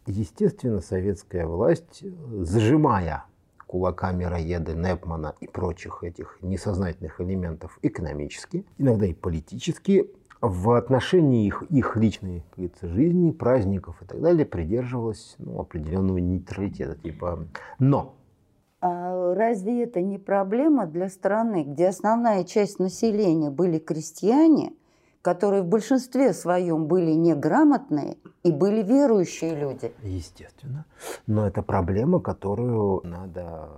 Естественно, 0.08 0.82
советская 0.82 1.46
власть, 1.46 2.04
зажимая 2.40 3.26
кулаками 3.68 4.24
Раеды, 4.24 4.74
Непмана 4.74 5.36
и 5.40 5.48
прочих 5.48 6.04
этих 6.04 6.40
несознательных 6.42 7.22
элементов 7.22 7.78
экономически, 7.84 8.66
иногда 8.78 9.06
и 9.06 9.14
политически, 9.14 10.10
в 10.42 10.72
отношении 10.72 11.46
их, 11.46 11.62
их 11.70 11.96
личной 11.96 12.44
говорится, 12.56 12.88
жизни, 12.88 13.30
праздников 13.30 14.02
и 14.02 14.06
так 14.06 14.20
далее 14.20 14.44
придерживалась 14.46 15.36
ну, 15.38 15.60
определенного 15.60 16.18
нейтралитета. 16.18 16.96
Типа 16.96 17.48
«но». 17.78 18.16
А 18.82 19.36
разве 19.36 19.84
это 19.84 20.02
не 20.02 20.18
проблема 20.18 20.88
для 20.88 21.08
страны, 21.08 21.64
где 21.64 21.90
основная 21.90 22.44
часть 22.44 22.80
населения 22.80 23.52
были 23.52 23.78
крестьяне, 23.78 24.74
которые 25.22 25.62
в 25.62 25.68
большинстве 25.68 26.34
своем 26.34 26.88
были 26.88 27.12
неграмотные 27.12 28.18
и 28.42 28.52
были 28.52 28.82
верующие 28.82 29.54
люди? 29.54 29.94
Естественно. 30.02 30.86
Но 31.28 31.46
это 31.46 31.62
проблема, 31.62 32.20
которую 32.20 33.02
надо 33.04 33.70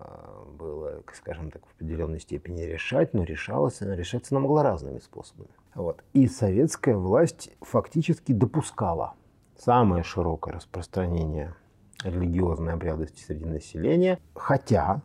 было, 0.57 1.03
скажем 1.13 1.51
так, 1.51 1.65
в 1.65 1.75
определенной 1.75 2.21
степени 2.21 2.61
решать, 2.61 3.13
но 3.13 3.23
решалась, 3.23 3.81
она 3.81 3.97
решаться 3.97 4.33
она 4.33 4.39
могла 4.39 4.63
разными 4.63 4.99
способами. 4.99 5.49
Вот. 5.75 6.01
И 6.13 6.27
советская 6.27 6.95
власть 6.95 7.51
фактически 7.59 8.31
допускала 8.31 9.15
самое 9.57 10.03
широкое 10.03 10.53
распространение 10.53 11.55
религиозной 12.03 12.73
обрядности 12.73 13.23
среди 13.23 13.45
населения, 13.45 14.19
хотя 14.35 15.01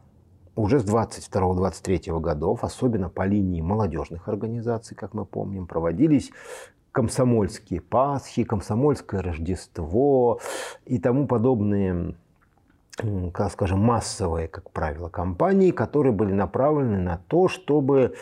уже 0.57 0.81
с 0.81 0.85
22-23 0.85 2.21
годов, 2.21 2.64
особенно 2.64 3.09
по 3.09 3.25
линии 3.25 3.61
молодежных 3.61 4.28
организаций, 4.28 4.97
как 4.97 5.14
мы 5.14 5.25
помним, 5.25 5.67
проводились 5.67 6.33
комсомольские 6.93 7.81
Пасхи, 7.81 8.43
комсомольское 8.43 9.23
Рождество 9.23 10.40
и 10.85 10.99
тому 10.99 11.28
подобные, 11.28 12.17
скажем, 13.50 13.78
массовые, 13.81 14.49
как 14.49 14.71
правило, 14.73 15.09
кампании, 15.09 15.71
которые 15.71 16.12
были 16.12 16.33
направлены 16.33 16.99
на 16.99 17.19
то, 17.28 17.47
чтобы 17.47 18.17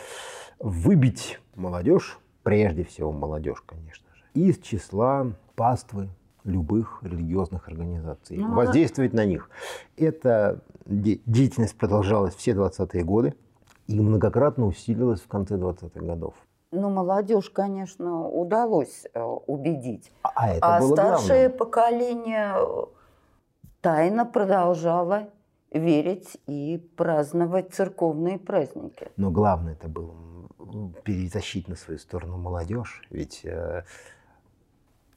выбить 0.59 1.39
молодежь 1.55 2.19
прежде 2.43 2.83
всего 2.83 3.11
молодежь, 3.11 3.61
конечно 3.65 4.07
же, 4.15 4.23
из 4.33 4.59
числа 4.59 5.33
паствы 5.55 6.09
любых 6.47 6.99
религиозных 7.03 7.67
организаций, 7.67 8.37
ну, 8.37 8.55
воздействовать 8.55 9.13
на 9.13 9.25
них. 9.25 9.49
Эта 9.97 10.61
деятельность 10.85 11.77
продолжалась 11.77 12.35
все 12.35 12.51
20-е 12.51 13.03
годы 13.03 13.35
и 13.87 13.99
многократно 13.99 14.65
усилилась 14.65 15.21
в 15.21 15.27
конце 15.27 15.55
20-х 15.55 15.99
годов. 15.99 16.33
Ну, 16.71 16.89
молодежь, 16.89 17.49
конечно, 17.49 18.27
удалось 18.27 19.05
э, 19.13 19.21
убедить. 19.21 20.11
А, 20.23 20.31
а 20.35 20.49
это 20.49 20.75
а 20.75 20.79
было 20.79 20.95
старшее 20.95 21.47
главное. 21.47 21.57
поколение 21.57 22.53
э, 22.55 22.85
тайно 23.81 24.25
продолжало 24.25 25.29
верить 25.71 26.37
и 26.45 26.77
праздновать 26.97 27.73
церковные 27.73 28.37
праздники. 28.37 29.09
Но 29.15 29.31
главное 29.31 29.73
это 29.73 29.87
было 29.87 30.13
перетащить 31.03 31.67
на 31.67 31.75
свою 31.75 31.99
сторону 31.99 32.37
молодежь. 32.37 33.01
Ведь... 33.09 33.45
Э, 33.45 33.83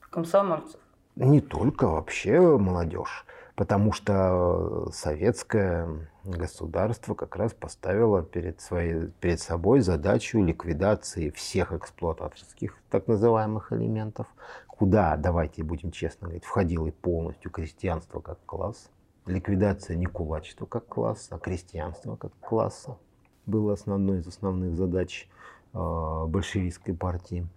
Комсомольцев. 0.09 0.80
Не 1.15 1.41
только, 1.41 1.87
вообще 1.87 2.39
молодежь. 2.39 3.25
Потому 3.55 3.91
что 3.91 4.89
советское 4.91 6.07
государство 6.23 7.13
как 7.13 7.35
раз 7.35 7.53
поставило 7.53 8.23
перед, 8.23 8.61
своей, 8.61 9.07
перед 9.19 9.39
собой 9.39 9.81
задачу 9.81 10.41
ликвидации 10.41 11.29
всех 11.31 11.73
эксплуататорских 11.73 12.77
так 12.89 13.07
называемых 13.07 13.73
элементов, 13.73 14.27
куда, 14.67 15.15
давайте 15.17 15.63
будем 15.63 15.91
честно 15.91 16.27
говорить, 16.27 16.45
входило 16.45 16.87
и 16.87 16.91
полностью 16.91 17.51
крестьянство 17.51 18.19
как 18.19 18.39
класс, 18.45 18.89
ликвидация 19.25 19.95
не 19.95 20.05
кулачества 20.05 20.65
как 20.65 20.87
класса, 20.87 21.35
а 21.35 21.39
крестьянства 21.39 22.15
как 22.15 22.31
класса 22.39 22.97
было 23.45 23.73
основной 23.73 24.19
из 24.19 24.27
основных 24.27 24.75
задач 24.75 25.27
э, 25.73 26.25
большевистской 26.27 26.95
партии. 26.95 27.47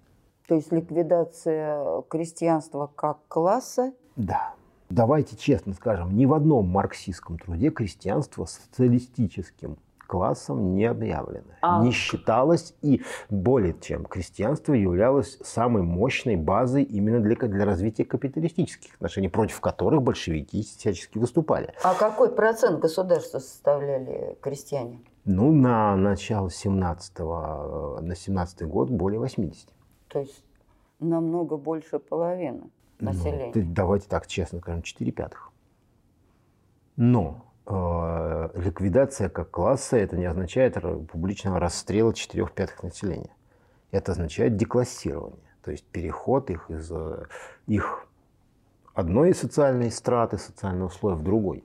То 0.46 0.54
есть 0.54 0.72
ликвидация 0.72 2.02
крестьянства 2.02 2.90
как 2.94 3.18
класса? 3.28 3.92
Да. 4.16 4.54
Давайте 4.90 5.36
честно 5.36 5.72
скажем, 5.72 6.16
ни 6.16 6.26
в 6.26 6.34
одном 6.34 6.68
марксистском 6.68 7.38
труде 7.38 7.70
крестьянство 7.70 8.44
социалистическим 8.44 9.78
классом 10.06 10.74
не 10.74 10.84
объявлено. 10.84 11.46
А. 11.62 11.82
Не 11.82 11.90
считалось 11.90 12.74
и 12.82 13.02
более 13.30 13.74
чем 13.80 14.04
крестьянство 14.04 14.74
являлось 14.74 15.38
самой 15.42 15.82
мощной 15.82 16.36
базой 16.36 16.82
именно 16.82 17.20
для, 17.20 17.36
для 17.36 17.64
развития 17.64 18.04
капиталистических 18.04 18.94
отношений, 18.94 19.28
против 19.28 19.60
которых 19.60 20.02
большевики 20.02 20.62
всячески 20.62 21.18
выступали. 21.18 21.72
А 21.82 21.94
какой 21.94 22.30
процент 22.30 22.80
государства 22.80 23.38
составляли 23.38 24.36
крестьяне? 24.40 25.00
Ну, 25.24 25.52
на 25.52 25.96
начало 25.96 26.50
17 26.50 27.18
на 27.18 28.14
17 28.14 28.62
год 28.68 28.90
более 28.90 29.18
80. 29.18 29.73
То 30.14 30.20
есть 30.20 30.44
намного 31.00 31.56
больше 31.56 31.98
половины 31.98 32.70
ну, 33.00 33.10
населения. 33.10 33.50
Ну, 33.52 33.62
давайте 33.66 34.08
так 34.08 34.28
честно 34.28 34.60
скажем, 34.60 34.82
4 34.82 35.10
пятых. 35.10 35.50
Но 36.94 37.44
э, 37.66 38.50
ликвидация 38.54 39.28
как 39.28 39.50
класса 39.50 39.96
это 39.96 40.16
не 40.16 40.26
означает 40.26 40.80
публичного 41.10 41.58
расстрела 41.58 42.14
4 42.14 42.46
пятых 42.54 42.84
населения. 42.84 43.34
Это 43.90 44.12
означает 44.12 44.56
деклассирование, 44.56 45.50
то 45.64 45.72
есть 45.72 45.84
переход 45.84 46.48
их 46.48 46.70
из 46.70 46.92
э, 46.92 47.24
их 47.66 48.06
одной 48.94 49.34
социальной 49.34 49.90
страты, 49.90 50.38
социального 50.38 50.90
слоя 50.90 51.16
в 51.16 51.24
другой. 51.24 51.64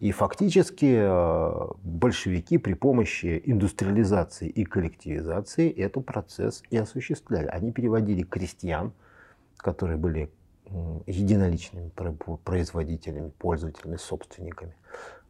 И 0.00 0.12
фактически 0.12 0.96
э, 0.98 1.68
большевики 1.82 2.56
при 2.56 2.72
помощи 2.72 3.40
индустриализации 3.44 4.48
и 4.48 4.64
коллективизации 4.64 5.70
этот 5.70 6.06
процесс 6.06 6.62
и 6.70 6.78
осуществляли. 6.78 7.46
Они 7.46 7.70
переводили 7.70 8.22
крестьян, 8.22 8.92
которые 9.58 9.98
были 9.98 10.30
единоличными 11.06 11.90
производителями, 12.44 13.30
пользователями, 13.38 13.96
собственниками, 13.96 14.74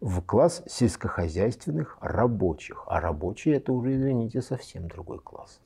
в 0.01 0.21
класс 0.21 0.63
сельскохозяйственных 0.69 1.99
рабочих. 2.01 2.85
А 2.87 3.01
рабочие 3.01 3.57
это 3.57 3.73
уже, 3.73 3.97
извините, 3.97 4.43
совсем 4.43 4.87
другой 4.87 5.19
класс. 5.19 5.61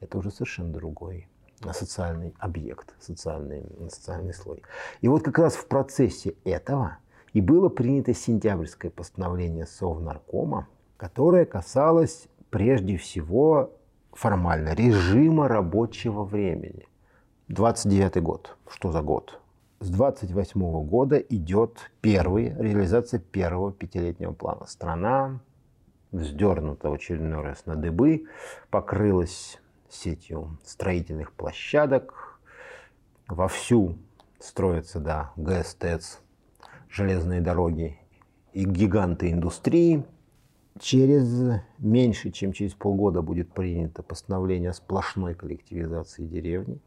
Это 0.00 0.18
уже 0.18 0.30
совершенно 0.30 0.72
другой 0.72 1.28
социальный 1.72 2.34
объект, 2.38 2.94
социальный, 3.00 3.64
социальный 3.90 4.32
слой. 4.32 4.62
И 5.00 5.08
вот 5.08 5.24
как 5.24 5.38
раз 5.38 5.54
в 5.54 5.66
процессе 5.66 6.36
этого 6.44 6.98
и 7.32 7.40
было 7.40 7.68
принято 7.68 8.14
сентябрьское 8.14 8.90
постановление 8.90 9.66
Совнаркома, 9.66 10.68
которое 10.96 11.44
касалось 11.44 12.28
прежде 12.50 12.96
всего 12.96 13.70
формально 14.12 14.74
режима 14.74 15.48
рабочего 15.48 16.24
времени. 16.24 16.86
29 17.48 18.22
год. 18.22 18.56
Что 18.68 18.92
за 18.92 19.02
год? 19.02 19.40
С 19.80 19.90
28 19.90 20.60
-го 20.60 20.82
года 20.82 21.18
идет 21.18 21.90
первый, 22.00 22.54
реализация 22.58 23.20
первого 23.20 23.72
пятилетнего 23.72 24.32
плана. 24.32 24.66
Страна 24.66 25.40
вздернута 26.10 26.90
в 26.90 26.94
очередной 26.94 27.42
раз 27.42 27.66
на 27.66 27.76
дыбы, 27.76 28.24
покрылась 28.70 29.60
сетью 29.88 30.58
строительных 30.64 31.32
площадок, 31.32 32.40
вовсю 33.28 33.96
строится, 34.38 35.00
да, 35.00 35.32
ГЭС, 35.36 35.74
ТЭЦ, 35.74 36.20
железные 36.90 37.40
дороги 37.40 37.98
и 38.52 38.64
гиганты 38.64 39.30
индустрии. 39.30 40.04
Через 40.80 41.60
меньше, 41.78 42.30
чем 42.30 42.52
через 42.52 42.72
полгода 42.74 43.20
будет 43.20 43.52
принято 43.52 44.02
постановление 44.02 44.70
о 44.70 44.74
сплошной 44.74 45.34
коллективизации 45.34 46.24
деревни, 46.24 46.78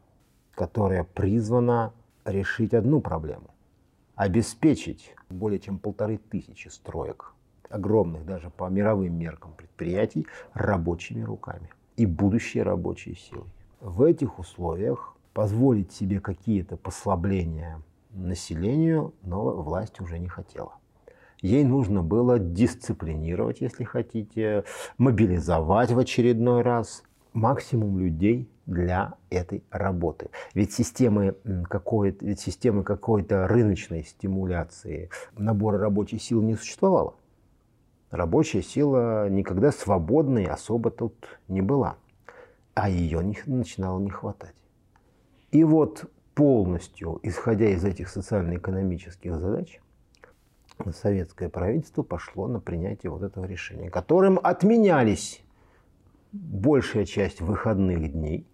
которая 0.54 1.04
призвана 1.04 1.92
решить 2.24 2.72
одну 2.72 3.00
проблему– 3.00 3.50
обеспечить 4.14 5.14
более 5.28 5.58
чем 5.58 5.78
полторы 5.78 6.18
тысячи 6.18 6.68
строек, 6.68 7.34
огромных 7.68 8.24
даже 8.24 8.50
по 8.50 8.68
мировым 8.68 9.14
меркам 9.14 9.52
предприятий, 9.54 10.26
рабочими 10.54 11.22
руками 11.22 11.68
и 11.96 12.06
будущей 12.06 12.62
рабочей 12.62 13.14
силой. 13.14 13.48
В 13.80 14.02
этих 14.02 14.38
условиях 14.38 15.16
позволить 15.32 15.92
себе 15.92 16.20
какие-то 16.20 16.76
послабления 16.76 17.82
населению, 18.12 19.14
но 19.22 19.50
власть 19.62 20.00
уже 20.00 20.18
не 20.18 20.28
хотела. 20.28 20.74
Ей 21.40 21.64
нужно 21.64 22.02
было 22.02 22.38
дисциплинировать, 22.38 23.60
если 23.60 23.82
хотите, 23.82 24.64
мобилизовать 24.96 25.90
в 25.90 25.98
очередной 25.98 26.62
раз 26.62 27.02
максимум 27.32 27.98
людей 27.98 28.48
для 28.66 29.14
этой 29.28 29.64
работы. 29.70 30.30
Ведь 30.54 30.72
системы 30.72 31.34
какой-то, 31.68 32.24
ведь 32.24 32.40
системы 32.40 32.84
какой-то 32.84 33.48
рыночной 33.48 34.04
стимуляции 34.04 35.10
набора 35.36 35.78
рабочей 35.78 36.18
силы 36.18 36.44
не 36.44 36.54
существовало. 36.54 37.14
Рабочая 38.10 38.62
сила 38.62 39.28
никогда 39.28 39.72
свободной 39.72 40.44
особо 40.44 40.90
тут 40.90 41.14
не 41.48 41.62
была, 41.62 41.96
а 42.74 42.88
ее 42.88 43.20
начинало 43.46 43.98
не 43.98 44.10
хватать. 44.10 44.54
И 45.50 45.64
вот 45.64 46.10
полностью, 46.34 47.18
исходя 47.22 47.68
из 47.68 47.84
этих 47.84 48.08
социально-экономических 48.08 49.38
задач, 49.38 49.80
советское 50.94 51.48
правительство 51.48 52.02
пошло 52.02 52.48
на 52.48 52.60
принятие 52.60 53.10
вот 53.10 53.22
этого 53.22 53.44
решения, 53.44 53.90
которым 53.90 54.38
отменялись 54.42 55.42
большая 56.32 57.04
часть 57.04 57.40
выходных 57.40 58.12
дней 58.12 58.46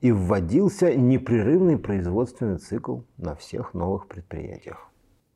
и 0.00 0.10
вводился 0.10 0.94
непрерывный 0.94 1.78
производственный 1.78 2.58
цикл 2.58 3.00
на 3.18 3.34
всех 3.36 3.74
новых 3.74 4.08
предприятиях. 4.08 4.88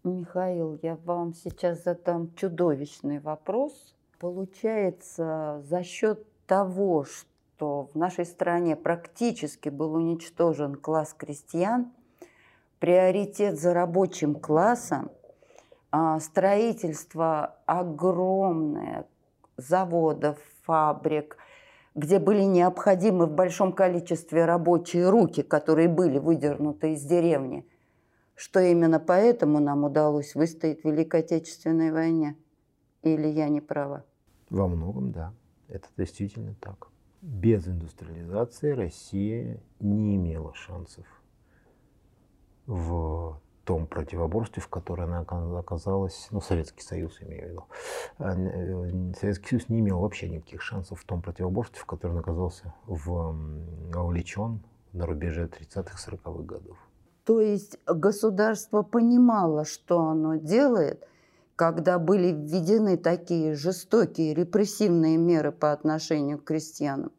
Михаил, 0.03 0.79
я 0.83 0.96
вам 1.05 1.35
сейчас 1.35 1.85
задам 1.85 2.33
чудовищный 2.35 3.18
вопрос. 3.20 3.94
Получается, 4.18 5.62
за 5.68 5.83
счет 5.83 6.25
того, 6.46 7.05
что 7.05 7.29
в 7.61 7.90
нашей 7.95 8.27
стране 8.27 8.77
практически 8.77 9.69
был 9.69 9.95
уничтожен 9.95 10.75
класс 10.75 11.14
крестьян, 11.16 11.92
приоритет 12.79 13.59
за 13.59 13.73
рабочим 13.73 14.35
классом, 14.35 15.11
а, 15.90 16.21
строительство 16.21 17.57
огромное 17.66 19.07
заводов, 19.57 20.38
фабрик, 20.64 21.38
где 21.95 22.19
были 22.19 22.42
необходимы 22.42 23.27
в 23.27 23.33
большом 23.33 23.73
количестве 23.73 24.45
рабочие 24.45 25.09
руки, 25.09 25.42
которые 25.42 25.88
были 25.88 26.19
выдернуты 26.19 26.92
из 26.92 27.03
деревни– 27.03 27.66
что 28.37 28.61
именно 28.61 29.01
поэтому 29.01 29.59
нам 29.59 29.85
удалось 29.85 30.35
выстоять 30.35 30.83
в 30.83 30.85
Великой 30.85 31.21
Отечественной 31.21 31.90
войне. 31.90 32.37
Или 33.03 33.27
я 33.29 33.49
не 33.49 33.61
права? 33.61 34.05
Во 34.51 34.69
многом, 34.69 35.11
да. 35.11 35.33
Это 35.69 35.88
действительно 35.97 36.55
так. 36.61 36.88
Без 37.26 37.66
индустриализации 37.66 38.70
Россия 38.70 39.60
не 39.80 40.14
имела 40.14 40.54
шансов 40.54 41.04
в 42.66 43.40
том 43.64 43.88
противоборстве, 43.88 44.62
в 44.62 44.68
котором 44.68 45.12
она 45.12 45.58
оказалась, 45.58 46.28
ну, 46.30 46.40
Советский 46.40 46.82
Союз, 46.82 47.20
имею 47.20 47.48
в 47.48 47.50
виду. 47.50 47.64
А, 48.18 48.32
э, 48.32 49.12
Советский 49.18 49.48
Союз 49.48 49.68
не 49.68 49.80
имел 49.80 49.98
вообще 49.98 50.28
никаких 50.28 50.62
шансов 50.62 51.00
в 51.00 51.04
том 51.04 51.20
противоборстве, 51.20 51.80
в 51.80 51.84
котором 51.84 52.14
он 52.14 52.20
оказался 52.20 52.72
вовлечен 52.86 54.60
на 54.92 55.04
рубеже 55.04 55.48
30-40-х 55.48 56.44
годов. 56.44 56.78
То 57.24 57.40
есть 57.40 57.76
государство 57.86 58.82
понимало, 58.82 59.64
что 59.64 59.98
оно 59.98 60.36
делает, 60.36 61.04
когда 61.56 61.98
были 61.98 62.30
введены 62.30 62.96
такие 62.96 63.56
жестокие 63.56 64.32
репрессивные 64.32 65.16
меры 65.16 65.50
по 65.50 65.72
отношению 65.72 66.38
к 66.38 66.44
крестьянам? 66.44 67.10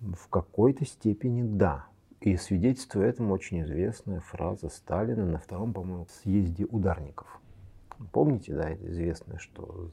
В 0.00 0.28
какой-то 0.28 0.84
степени 0.86 1.42
да. 1.42 1.86
И 2.20 2.36
свидетельство 2.36 3.02
этому 3.02 3.32
очень 3.34 3.62
известная 3.62 4.20
фраза 4.20 4.68
Сталина 4.68 5.24
на 5.24 5.38
втором, 5.38 5.72
по-моему, 5.72 6.06
съезде 6.22 6.64
ударников. 6.64 7.40
Помните, 8.12 8.54
да, 8.54 8.70
это 8.70 8.90
известно, 8.90 9.38
что 9.38 9.90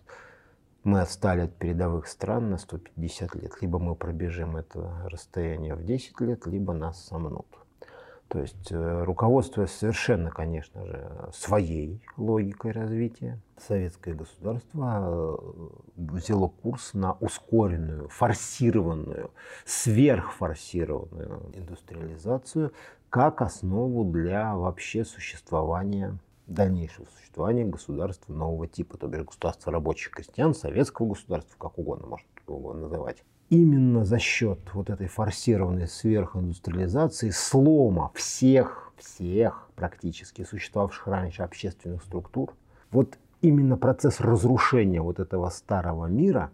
мы 0.83 1.01
отстали 1.01 1.41
от 1.41 1.55
передовых 1.55 2.07
стран 2.07 2.49
на 2.49 2.57
150 2.57 3.35
лет. 3.35 3.61
Либо 3.61 3.79
мы 3.79 3.95
пробежим 3.95 4.55
это 4.55 5.01
расстояние 5.05 5.75
в 5.75 5.83
10 5.83 6.19
лет, 6.21 6.45
либо 6.47 6.73
нас 6.73 7.03
сомнут. 7.05 7.47
То 8.29 8.39
есть 8.39 8.71
э, 8.71 9.03
руководствуясь 9.03 9.71
совершенно, 9.71 10.31
конечно 10.31 10.85
же, 10.85 11.09
своей 11.33 12.01
логикой 12.17 12.71
развития, 12.71 13.39
советское 13.57 14.13
государство 14.13 15.01
э, 15.01 15.37
взяло 15.95 16.49
курс 16.49 16.93
на 16.93 17.13
ускоренную, 17.13 18.09
форсированную, 18.09 19.31
сверхфорсированную 19.65 21.51
индустриализацию 21.53 22.73
как 23.09 23.41
основу 23.41 24.03
для 24.11 24.55
вообще 24.55 25.05
существования 25.05 26.17
дальнейшего 26.47 27.05
существования 27.17 27.65
государства 27.65 28.33
нового 28.33 28.67
типа, 28.67 28.97
то 28.97 29.07
бишь 29.07 29.23
государства 29.23 29.71
рабочих 29.71 30.11
крестьян, 30.11 30.53
советского 30.53 31.09
государства, 31.09 31.55
как 31.57 31.77
угодно 31.77 32.07
можно 32.07 32.27
его 32.47 32.73
называть 32.73 33.23
именно 33.49 34.05
за 34.05 34.19
счет 34.19 34.59
вот 34.73 34.89
этой 34.89 35.07
форсированной 35.07 35.87
сверхиндустриализации, 35.87 37.29
слома 37.29 38.11
всех, 38.15 38.91
всех 38.97 39.69
практически 39.75 40.43
существовавших 40.43 41.07
раньше 41.07 41.43
общественных 41.43 42.03
структур, 42.03 42.53
вот 42.91 43.17
именно 43.41 43.77
процесс 43.77 44.19
разрушения 44.19 45.01
вот 45.01 45.19
этого 45.19 45.49
старого 45.49 46.07
мира 46.07 46.51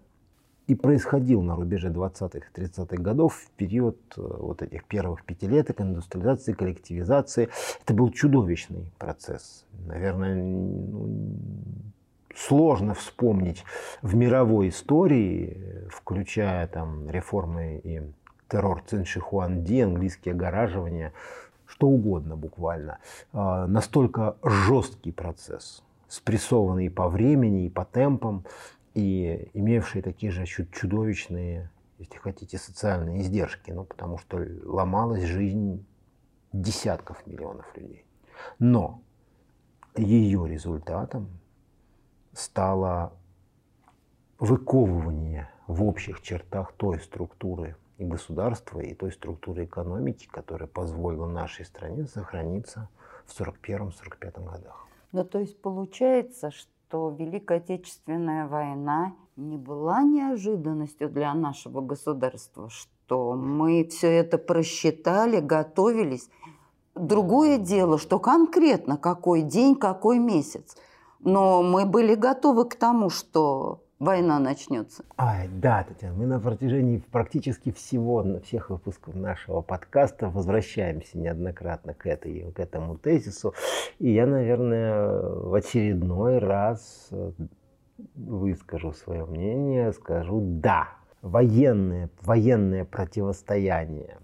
и 0.67 0.75
происходил 0.75 1.41
на 1.41 1.55
рубеже 1.55 1.89
20-х, 1.89 2.47
30-х 2.55 2.95
годов 3.01 3.35
в 3.35 3.51
период 3.51 3.97
э, 4.15 4.21
вот 4.21 4.61
этих 4.61 4.85
первых 4.85 5.25
пятилеток 5.25 5.81
индустриализации, 5.81 6.53
коллективизации. 6.53 7.49
Это 7.83 7.93
был 7.93 8.11
чудовищный 8.11 8.85
процесс. 8.97 9.65
Наверное, 9.85 10.35
ну, 10.35 11.35
сложно 12.35 12.93
вспомнить 12.93 13.63
в 14.01 14.15
мировой 14.15 14.69
истории, 14.69 15.87
включая 15.89 16.67
там 16.67 17.09
реформы 17.09 17.79
и 17.83 18.01
террор 18.47 18.83
Циншихуанди, 18.85 19.81
английские 19.81 20.33
огораживания, 20.33 21.13
что 21.65 21.87
угодно 21.87 22.35
буквально. 22.35 22.99
А, 23.31 23.67
настолько 23.67 24.37
жесткий 24.43 25.11
процесс, 25.11 25.83
спрессованный 26.07 26.89
по 26.89 27.09
времени 27.09 27.65
и 27.65 27.69
по 27.69 27.85
темпам, 27.85 28.45
и 28.93 29.49
имевший 29.53 30.01
такие 30.01 30.31
же 30.31 30.45
чудовищные, 30.45 31.71
если 31.97 32.17
хотите, 32.17 32.57
социальные 32.57 33.21
издержки, 33.21 33.71
ну, 33.71 33.85
потому 33.85 34.19
что 34.19 34.45
ломалась 34.65 35.23
жизнь 35.23 35.83
десятков 36.51 37.25
миллионов 37.25 37.65
людей. 37.75 38.05
Но 38.59 39.01
ее 39.95 40.47
результатом 40.47 41.29
стало 42.33 43.13
выковывание 44.39 45.49
в 45.67 45.83
общих 45.83 46.21
чертах 46.21 46.73
той 46.73 46.99
структуры 46.99 47.75
и 47.97 48.03
государства, 48.03 48.79
и 48.79 48.93
той 48.93 49.11
структуры 49.11 49.65
экономики, 49.65 50.27
которая 50.29 50.67
позволила 50.67 51.27
нашей 51.27 51.65
стране 51.65 52.05
сохраниться 52.07 52.89
в 53.25 53.39
1941-1945 53.39 54.45
годах. 54.45 54.87
Ну, 55.11 55.23
то 55.23 55.39
есть 55.39 55.61
получается, 55.61 56.51
что 56.51 57.15
Великая 57.17 57.59
Отечественная 57.59 58.47
война 58.47 59.13
не 59.35 59.57
была 59.57 60.01
неожиданностью 60.01 61.09
для 61.09 61.33
нашего 61.33 61.81
государства, 61.81 62.69
что 62.69 63.33
мы 63.33 63.87
все 63.89 64.07
это 64.07 64.37
просчитали, 64.37 65.39
готовились. 65.39 66.29
Другое 66.95 67.57
дело, 67.57 67.97
что 67.97 68.19
конкретно 68.19 68.97
какой 68.97 69.43
день, 69.43 69.75
какой 69.75 70.19
месяц– 70.19 70.75
но 71.23 71.63
мы 71.63 71.85
были 71.85 72.15
готовы 72.15 72.67
к 72.67 72.75
тому, 72.75 73.09
что 73.09 73.83
война 73.99 74.39
начнется. 74.39 75.03
Ай, 75.17 75.47
да, 75.47 75.83
Татьяна, 75.83 76.15
мы 76.15 76.25
на 76.25 76.39
протяжении 76.39 76.97
практически 77.11 77.71
всего, 77.71 78.23
на 78.23 78.41
всех 78.41 78.69
выпусков 78.69 79.15
нашего 79.15 79.61
подкаста 79.61 80.29
возвращаемся 80.29 81.17
неоднократно 81.17 81.93
к, 81.93 82.05
этой, 82.05 82.51
к 82.51 82.59
этому 82.59 82.97
тезису. 82.97 83.53
И 83.99 84.11
я, 84.11 84.25
наверное, 84.27 85.19
в 85.21 85.53
очередной 85.53 86.39
раз 86.39 87.07
э, 87.11 87.31
выскажу 88.15 88.91
свое 88.93 89.25
мнение, 89.25 89.93
скажу 89.93 90.39
«да». 90.41 90.89
Военное, 91.21 92.09
военное 92.21 92.83
противостояние 92.83 94.17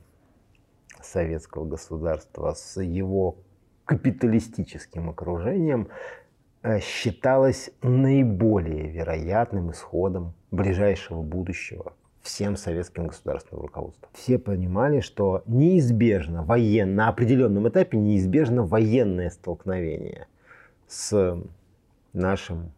советского 1.02 1.64
государства 1.64 2.52
с 2.54 2.82
его 2.82 3.38
капиталистическим 3.86 5.10
окружением 5.10 5.88
считалось 6.82 7.72
наиболее 7.82 8.90
вероятным 8.90 9.72
исходом 9.72 10.34
ближайшего 10.52 11.22
будущего 11.22 11.94
всем 12.22 12.58
советским 12.58 13.08
государственным 13.08 13.64
руководством. 13.64 14.10
Все 14.14 14.38
понимали, 14.38 15.00
что 15.00 15.44
неизбежно 15.46 16.44
военно, 16.44 16.94
на 16.94 17.08
определенном 17.10 17.68
этапе 17.68 17.98
неизбежно 17.98 18.64
военное 18.64 19.30
столкновение 19.30 20.28
с 20.88 21.38
нашим 22.14 22.72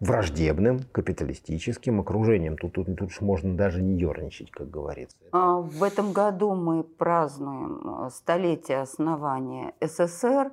враждебным 0.00 0.80
капиталистическим 0.90 2.00
окружением. 2.00 2.56
Тут, 2.56 2.72
тут, 2.72 2.96
тут 2.96 3.20
можно 3.20 3.56
даже 3.56 3.82
не 3.82 3.98
ерничать, 3.98 4.50
как 4.50 4.68
говорится. 4.68 5.16
А 5.30 5.58
в 5.58 5.82
этом 5.82 6.12
году 6.12 6.54
мы 6.54 6.82
празднуем 6.82 8.10
столетие 8.10 8.80
основания 8.80 9.72
СССР. 9.80 10.50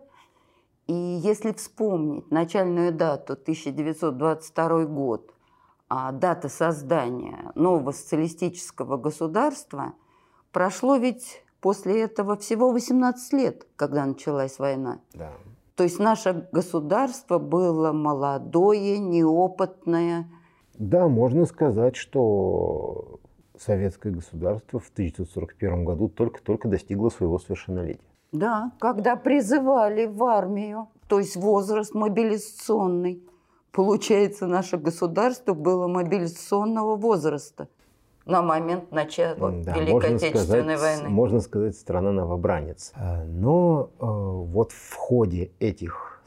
И 0.89 1.19
если 1.21 1.51
вспомнить 1.51 2.31
начальную 2.31 2.91
дату 2.91 3.33
1922 3.33 4.85
год, 4.85 5.35
а 5.87 6.11
дата 6.11 6.49
создания 6.49 7.51
нового 7.53 7.91
социалистического 7.91 8.97
государства, 8.97 9.93
прошло 10.51 10.95
ведь 10.95 11.43
после 11.61 12.01
этого 12.01 12.37
всего 12.37 12.71
18 12.71 13.33
лет, 13.33 13.67
когда 13.75 14.03
началась 14.03 14.57
война. 14.57 14.99
Да. 15.13 15.31
То 15.75 15.83
есть 15.83 15.99
наше 15.99 16.49
государство 16.51 17.37
было 17.37 17.91
молодое, 17.91 18.97
неопытное. 18.97 20.27
Да, 20.73 21.07
можно 21.07 21.45
сказать, 21.45 21.97
что 21.97 23.19
советское 23.55 24.09
государство 24.09 24.79
в 24.79 24.89
1941 24.89 25.85
году 25.85 26.09
только-только 26.09 26.67
достигло 26.67 27.09
своего 27.09 27.37
совершеннолетия. 27.37 28.08
Да, 28.31 28.71
когда 28.79 29.15
призывали 29.15 30.05
в 30.05 30.23
армию, 30.23 30.87
то 31.07 31.19
есть 31.19 31.35
возраст 31.35 31.93
мобилизационный. 31.93 33.23
Получается, 33.71 34.47
наше 34.47 34.77
государство 34.77 35.53
было 35.53 35.87
мобилизационного 35.87 36.95
возраста 36.95 37.67
на 38.29 38.41
момент 38.41 38.91
начала 38.91 39.51
да, 39.51 39.73
Великой 39.73 40.15
Отечественной 40.15 40.77
сказать, 40.77 40.99
войны. 41.01 41.09
Можно 41.09 41.39
сказать, 41.39 41.75
страна 41.75 42.11
новобранец. 42.11 42.91
А, 42.95 43.23
но 43.25 43.89
э, 43.99 44.05
вот 44.05 44.71
в 44.71 44.93
ходе 44.95 45.51
этих 45.59 46.21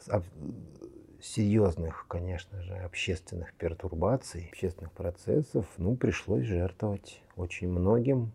серьезных, 1.21 2.05
конечно 2.09 2.61
же, 2.61 2.73
общественных 2.75 3.53
пертурбаций, 3.53 4.47
общественных 4.51 4.91
процессов, 4.91 5.65
ну, 5.77 5.95
пришлось 5.95 6.43
жертвовать 6.43 7.21
очень 7.37 7.69
многим, 7.69 8.33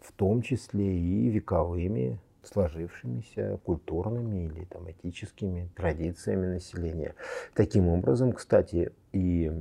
в 0.00 0.12
том 0.12 0.42
числе 0.42 0.96
и 0.96 1.28
вековыми 1.28 2.18
сложившимися 2.42 3.58
культурными 3.64 4.46
или 4.46 4.64
там, 4.64 4.90
этическими 4.90 5.68
традициями 5.76 6.46
населения. 6.46 7.14
Таким 7.54 7.88
образом, 7.88 8.32
кстати, 8.32 8.92
и 9.12 9.52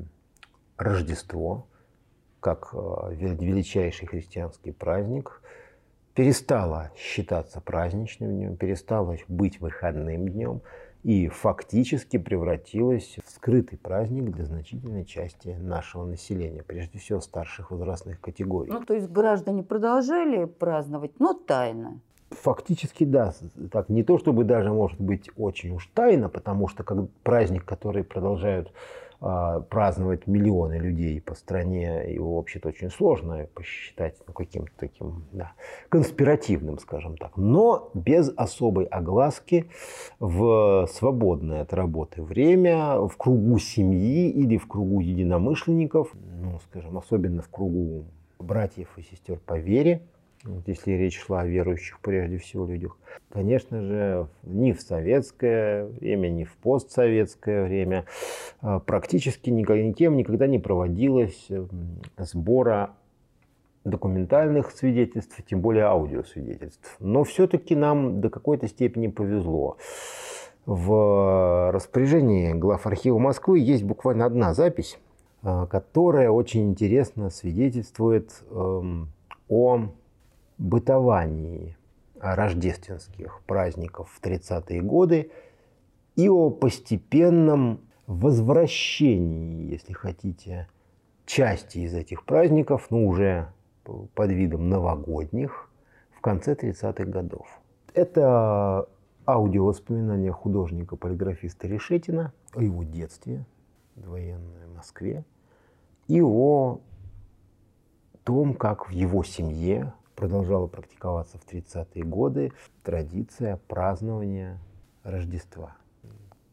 Рождество, 0.80 1.68
как 2.40 2.70
э, 2.74 2.78
величайший 3.16 4.08
христианский 4.08 4.72
праздник, 4.72 5.42
перестало 6.14 6.92
считаться 6.96 7.60
праздничным 7.60 8.32
днем, 8.32 8.56
перестало 8.56 9.18
быть 9.28 9.60
выходным 9.60 10.30
днем 10.30 10.62
и 11.04 11.28
фактически 11.28 12.18
превратилось 12.18 13.18
в 13.26 13.30
скрытый 13.30 13.78
праздник 13.78 14.32
для 14.32 14.46
значительной 14.46 15.06
части 15.06 15.50
нашего 15.50 16.06
населения, 16.06 16.64
прежде 16.64 16.98
всего 16.98 17.20
старших 17.20 17.72
возрастных 17.72 18.22
категорий. 18.22 18.72
Ну, 18.72 18.84
то 18.84 18.94
есть 18.94 19.10
граждане 19.10 19.64
продолжали 19.64 20.46
праздновать, 20.46 21.20
но 21.20 21.34
тайно. 21.34 22.00
Фактически, 22.32 23.06
да. 23.06 23.34
Так, 23.72 23.90
не 23.90 24.04
то 24.04 24.20
чтобы 24.20 24.44
даже, 24.44 24.72
может 24.72 25.02
быть, 25.02 25.30
очень 25.36 25.72
уж 25.72 25.90
тайно, 25.94 26.30
потому 26.30 26.68
что 26.68 26.84
как 26.84 27.10
праздник, 27.24 27.66
который 27.66 28.04
продолжают 28.04 28.72
э, 29.20 29.62
праздновать 29.68 30.28
миллионы 30.28 30.76
людей 30.76 31.22
по 31.22 31.34
стране, 31.34 32.04
его 32.14 32.36
вообще-то 32.36 32.70
очень 32.70 32.92
сложно 32.92 33.48
посчитать 33.56 34.16
ну, 34.28 34.34
каким-то 34.34 34.72
таким 34.78 35.26
да, 35.32 35.54
конспиративным, 35.90 36.78
скажем 36.78 37.18
так. 37.18 37.36
Но 37.36 37.90
без 37.96 38.32
особой 38.38 38.86
огласки 38.86 39.68
в 40.20 40.88
свободное 40.94 41.64
от 41.64 41.74
работы 41.74 42.22
время, 42.22 43.00
в 43.08 43.18
кругу 43.18 43.58
семьи 43.58 44.30
или 44.30 44.58
в 44.58 44.68
кругу 44.68 45.00
единомышленников, 45.00 46.14
ну, 46.14 46.60
скажем, 46.70 46.96
особенно 46.96 47.42
в 47.42 47.50
кругу 47.50 48.06
братьев 48.38 48.90
и 48.98 49.02
сестер 49.02 49.40
по 49.40 49.58
вере, 49.58 50.04
вот 50.44 50.68
если 50.68 50.94
речь 50.94 51.20
шла 51.20 51.42
о 51.42 51.46
верующих 51.46 52.00
прежде 52.00 52.38
всего 52.38 52.66
людях. 52.66 52.98
Конечно 53.30 53.82
же, 53.82 54.28
ни 54.44 54.72
в 54.72 54.82
советское 54.82 55.86
время, 55.86 56.30
ни 56.30 56.46
в 56.46 56.56
постсоветское 56.58 57.66
время 57.66 58.06
а, 58.62 58.80
практически 58.80 59.50
никем 59.50 60.16
никогда 60.16 60.48
не 60.48 60.60
проводилось 60.60 61.50
сбора 62.18 62.92
документальных 63.84 64.72
свидетельств, 64.72 65.42
тем 65.48 65.62
более 65.62 65.86
аудиосвидетельств. 65.86 66.96
Но 67.00 67.24
все-таки 67.24 67.76
нам 67.76 68.22
до 68.22 68.30
какой-то 68.30 68.68
степени 68.68 69.08
повезло. 69.08 69.78
В 70.66 71.72
распоряжении 71.72 72.54
глав 72.54 72.86
архива 72.86 73.18
Москвы 73.18 73.60
есть 73.60 73.84
буквально 73.84 74.26
одна 74.26 74.54
запись, 74.54 75.00
а, 75.42 75.66
которая 75.66 76.30
очень 76.30 76.70
интересно 76.70 77.30
свидетельствует 77.30 78.44
эм, 78.52 79.10
о 79.48 79.90
бытовании 80.60 81.78
рождественских 82.20 83.42
праздников 83.48 84.12
в 84.12 84.22
30-е 84.22 84.82
годы 84.82 85.32
и 86.16 86.30
о 86.30 86.50
постепенном 86.50 87.80
возвращении, 88.08 89.72
если 89.72 89.94
хотите, 89.94 90.68
части 91.26 91.80
из 91.80 91.94
этих 91.94 92.26
праздников, 92.26 92.88
ну 92.90 93.08
уже 93.08 93.52
под 93.84 94.32
видом 94.32 94.70
новогодних, 94.70 95.70
в 96.12 96.22
конце 96.22 96.54
30-х 96.54 97.06
годов. 97.06 97.48
Это 97.94 98.88
аудиовоспоминания 99.26 100.32
художника-полиграфиста 100.32 101.68
Решетина 101.68 102.34
о 102.54 102.62
его 102.62 102.84
детстве 102.84 103.46
в 103.96 104.10
военной 104.10 104.68
Москве 104.76 105.24
и 106.08 106.22
о 106.22 106.82
том, 108.24 108.54
как 108.54 108.90
в 108.90 108.92
его 108.92 109.24
семье 109.24 109.94
продолжала 110.20 110.68
практиковаться 110.68 111.38
в 111.38 111.48
30-е 111.48 112.04
годы 112.04 112.52
традиция 112.84 113.58
празднования 113.70 114.60
Рождества. 115.04 115.78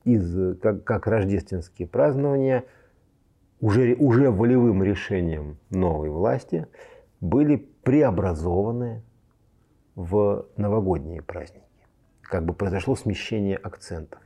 Из, 0.04 0.56
как, 0.60 0.84
как 0.84 1.08
рождественские 1.08 1.88
празднования 1.88 2.64
уже, 3.60 3.96
уже 3.96 4.30
волевым 4.30 4.84
решением 4.84 5.58
новой 5.70 6.10
власти 6.10 6.68
были 7.20 7.56
преобразованы 7.56 9.02
в 9.96 10.46
новогодние 10.56 11.22
праздники. 11.22 11.66
Как 12.22 12.44
бы 12.44 12.54
произошло 12.54 12.94
смещение 12.94 13.56
акцентов. 13.56 14.20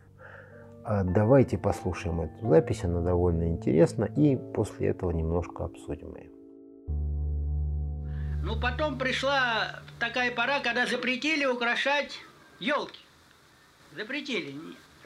А 0.84 1.02
давайте 1.02 1.56
послушаем 1.56 2.20
эту 2.20 2.46
запись, 2.46 2.84
она 2.84 3.00
довольно 3.00 3.48
интересна, 3.48 4.04
и 4.04 4.36
после 4.36 4.88
этого 4.88 5.12
немножко 5.12 5.64
обсудим 5.64 6.14
ее. 6.16 6.29
Ну, 8.42 8.58
потом 8.58 8.98
пришла 8.98 9.82
такая 9.98 10.30
пора, 10.30 10.60
когда 10.60 10.86
запретили 10.86 11.44
украшать 11.44 12.18
елки. 12.58 12.98
Запретили. 13.94 14.56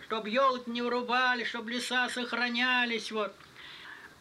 Чтобы 0.04 0.30
елки 0.30 0.70
не 0.70 0.82
вырубали, 0.82 1.44
чтобы 1.44 1.72
леса 1.72 2.08
сохранялись, 2.10 3.10
вот. 3.10 3.34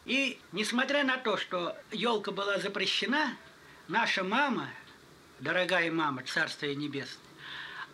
И 0.06 0.40
несмотря 0.52 1.04
на 1.04 1.18
то, 1.18 1.38
что 1.38 1.78
елка 1.92 2.32
была 2.32 2.58
запрещена, 2.58 3.38
наша 3.88 4.24
мама, 4.24 4.68
дорогая 5.40 5.92
мама, 5.92 6.24
Царствие 6.24 6.76
Небесное, 6.76 7.22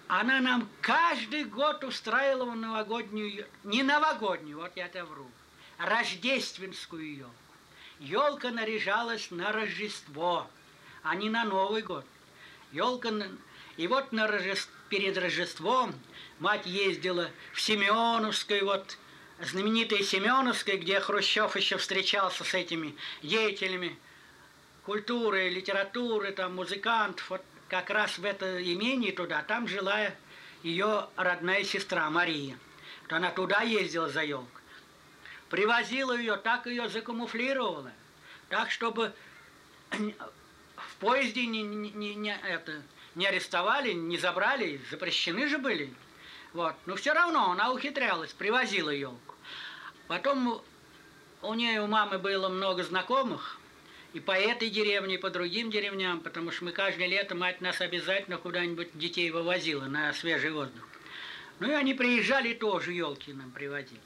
она 0.07 0.39
нам 0.39 0.69
каждый 0.81 1.43
год 1.43 1.83
устраивала 1.83 2.53
новогоднюю, 2.53 3.45
не 3.63 3.83
новогоднюю, 3.83 4.57
вот 4.57 4.71
я 4.75 4.85
это 4.85 5.03
вру, 5.03 5.29
рождественскую 5.77 7.17
елку. 7.17 7.33
Елка 7.99 8.51
наряжалась 8.51 9.29
на 9.29 9.51
Рождество 9.51 10.49
а 11.09 11.15
не 11.15 11.29
на 11.29 11.43
Новый 11.43 11.81
год. 11.81 12.05
Елка... 12.71 13.09
И 13.77 13.87
вот 13.87 14.11
на 14.11 14.27
Рождество, 14.27 14.71
перед 14.89 15.17
Рождеством 15.17 15.95
мать 16.37 16.67
ездила 16.67 17.31
в 17.51 17.59
Семеновской, 17.61 18.61
вот 18.61 18.95
знаменитой 19.41 20.03
Семеновской, 20.03 20.77
где 20.77 20.99
Хрущев 20.99 21.55
еще 21.55 21.77
встречался 21.77 22.43
с 22.43 22.53
этими 22.53 22.95
деятелями 23.23 23.97
культуры, 24.85 25.49
литературы, 25.49 26.31
там, 26.31 26.55
музыкантов. 26.55 27.27
Вот 27.31 27.41
как 27.69 27.89
раз 27.89 28.19
в 28.19 28.25
это 28.25 28.61
имение 28.61 29.11
туда, 29.11 29.41
там 29.41 29.67
жила 29.67 30.11
ее 30.61 31.07
родная 31.15 31.63
сестра 31.63 32.07
Мария. 32.11 32.55
То 33.07 33.15
она 33.15 33.31
туда 33.31 33.61
ездила 33.61 34.09
за 34.09 34.21
елкой. 34.23 34.61
Привозила 35.49 36.15
ее, 36.15 36.37
так 36.37 36.67
ее 36.67 36.87
закамуфлировала. 36.87 37.91
Так, 38.49 38.69
чтобы 38.69 39.13
поезде 40.99 41.45
не, 41.45 41.61
не, 41.61 42.15
не, 42.15 42.37
это, 42.47 42.81
не 43.15 43.25
арестовали, 43.25 43.93
не 43.93 44.17
забрали, 44.17 44.81
запрещены 44.89 45.47
же 45.47 45.57
были. 45.57 45.93
Вот. 46.53 46.75
Но 46.85 46.95
все 46.95 47.13
равно 47.13 47.51
она 47.51 47.71
ухитрялась, 47.71 48.33
привозила 48.33 48.89
елку. 48.89 49.35
Потом 50.07 50.61
у 51.41 51.53
нее, 51.53 51.81
у 51.81 51.87
мамы 51.87 52.17
было 52.17 52.49
много 52.49 52.83
знакомых, 52.83 53.59
и 54.13 54.19
по 54.19 54.31
этой 54.31 54.69
деревне, 54.69 55.15
и 55.15 55.17
по 55.19 55.29
другим 55.29 55.69
деревням, 55.69 56.19
потому 56.21 56.51
что 56.51 56.65
мы 56.65 56.71
каждое 56.71 57.07
лето, 57.07 57.35
мать 57.35 57.61
нас 57.61 57.79
обязательно 57.79 58.37
куда-нибудь 58.37 58.97
детей 58.97 59.29
вывозила 59.29 59.85
на 59.85 60.11
свежий 60.13 60.51
воздух. 60.51 60.83
Ну 61.59 61.69
и 61.69 61.73
они 61.73 61.93
приезжали, 61.93 62.53
тоже 62.53 62.93
елки 62.93 63.33
нам 63.33 63.51
приводили. 63.51 64.01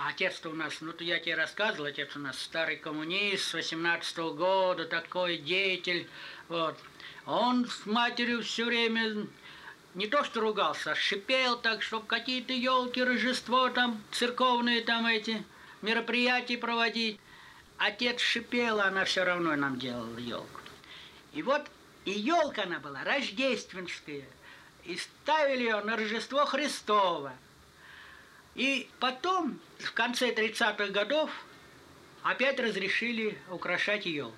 А 0.00 0.10
отец-то 0.10 0.50
у 0.50 0.52
нас, 0.54 0.80
ну, 0.80 0.92
то 0.92 1.02
я 1.02 1.18
тебе 1.18 1.34
рассказывал, 1.34 1.86
отец 1.86 2.14
у 2.14 2.20
нас 2.20 2.38
старый 2.38 2.76
коммунист 2.76 3.46
с 3.46 3.54
18 3.54 4.18
-го 4.18 4.32
года, 4.32 4.84
такой 4.84 5.38
деятель, 5.38 6.06
вот. 6.48 6.78
Он 7.26 7.66
с 7.66 7.84
матерью 7.84 8.44
все 8.44 8.66
время 8.66 9.26
не 9.96 10.06
то 10.06 10.22
что 10.22 10.40
ругался, 10.40 10.92
а 10.92 10.94
шипел 10.94 11.58
так, 11.58 11.82
чтобы 11.82 12.06
какие-то 12.06 12.52
елки, 12.52 13.02
Рождество, 13.02 13.70
там, 13.70 14.00
церковные 14.12 14.82
там 14.82 15.04
эти 15.04 15.42
мероприятия 15.82 16.58
проводить. 16.58 17.18
Отец 17.76 18.20
шипел, 18.20 18.78
а 18.80 18.86
она 18.86 19.04
все 19.04 19.24
равно 19.24 19.56
нам 19.56 19.80
делала 19.80 20.16
елку. 20.18 20.60
И 21.32 21.42
вот 21.42 21.62
и 22.04 22.12
елка 22.12 22.62
она 22.62 22.78
была 22.78 23.02
рождественская. 23.02 24.28
И 24.84 24.96
ставили 24.96 25.64
ее 25.64 25.80
на 25.80 25.96
Рождество 25.96 26.46
Христово. 26.46 27.32
И 28.58 28.88
потом, 28.98 29.60
в 29.78 29.94
конце 29.94 30.32
30-х 30.32 30.88
годов, 30.88 31.30
опять 32.24 32.58
разрешили 32.58 33.38
украшать 33.52 34.04
елку. 34.04 34.36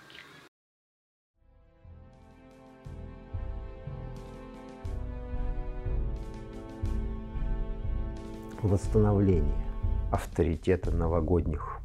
восстановление 8.62 9.66
авторитета 10.12 10.90
новогодних 10.90 11.78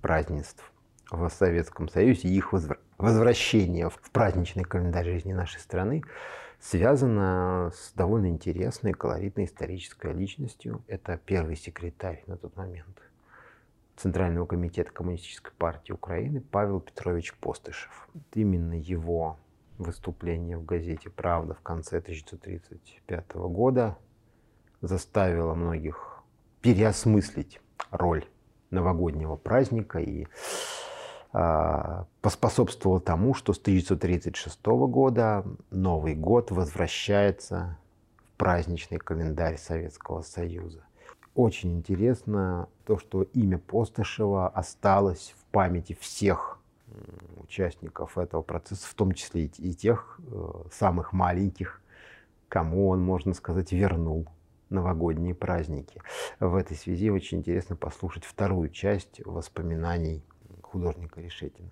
празднеств 0.00 0.62
в 1.10 1.28
Советском 1.30 1.88
Союзе 1.88 2.28
и 2.28 2.36
их 2.36 2.54
возвращение 2.96 3.90
в 3.90 3.98
праздничный 4.12 4.62
календарь 4.62 5.06
жизни 5.06 5.32
нашей 5.32 5.58
страны 5.58 6.04
связано 6.62 7.72
с 7.74 7.92
довольно 7.92 8.28
интересной, 8.28 8.92
колоритной 8.92 9.46
исторической 9.46 10.12
личностью. 10.14 10.82
Это 10.86 11.18
первый 11.18 11.56
секретарь 11.56 12.22
на 12.26 12.36
тот 12.36 12.56
момент 12.56 13.02
Центрального 13.96 14.46
комитета 14.46 14.92
Коммунистической 14.92 15.52
партии 15.58 15.92
Украины 15.92 16.40
Павел 16.40 16.80
Петрович 16.80 17.34
Постышев. 17.34 18.08
Именно 18.32 18.74
его 18.74 19.38
выступление 19.76 20.56
в 20.56 20.64
газете 20.64 21.10
«Правда» 21.10 21.54
в 21.54 21.60
конце 21.60 21.98
1935 21.98 23.34
года 23.34 23.98
заставило 24.80 25.54
многих 25.54 26.22
переосмыслить 26.60 27.60
роль 27.90 28.24
новогоднего 28.70 29.34
праздника 29.34 29.98
и 29.98 30.26
поспособствовало 31.32 33.00
тому, 33.00 33.32
что 33.32 33.54
с 33.54 33.58
1936 33.58 34.64
года 34.66 35.44
Новый 35.70 36.14
год 36.14 36.50
возвращается 36.50 37.78
в 38.26 38.36
праздничный 38.36 38.98
календарь 38.98 39.56
Советского 39.56 40.20
Союза. 40.20 40.84
Очень 41.34 41.78
интересно 41.78 42.68
то, 42.84 42.98
что 42.98 43.22
имя 43.22 43.56
Постышева 43.56 44.48
осталось 44.48 45.34
в 45.38 45.44
памяти 45.46 45.96
всех 45.98 46.58
участников 47.36 48.18
этого 48.18 48.42
процесса, 48.42 48.86
в 48.86 48.94
том 48.94 49.12
числе 49.12 49.44
и 49.46 49.74
тех 49.74 50.18
э, 50.26 50.52
самых 50.70 51.12
маленьких, 51.12 51.80
кому 52.48 52.88
он, 52.88 53.02
можно 53.02 53.34
сказать, 53.34 53.72
вернул 53.72 54.26
новогодние 54.70 55.34
праздники. 55.34 56.00
В 56.40 56.54
этой 56.54 56.76
связи 56.76 57.10
очень 57.10 57.38
интересно 57.38 57.76
послушать 57.76 58.24
вторую 58.24 58.68
часть 58.70 59.24
воспоминаний 59.24 60.22
художника 60.72 61.20
Решетина, 61.20 61.70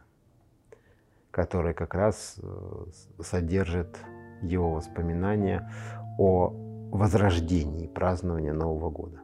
который 1.30 1.72
как 1.72 1.94
раз 1.94 2.36
э, 2.42 3.22
содержит 3.22 3.98
его 4.42 4.72
воспоминания 4.72 5.72
о 6.18 6.50
возрождении 6.92 7.86
празднования 7.86 8.52
Нового 8.52 8.90
года. 8.90 9.20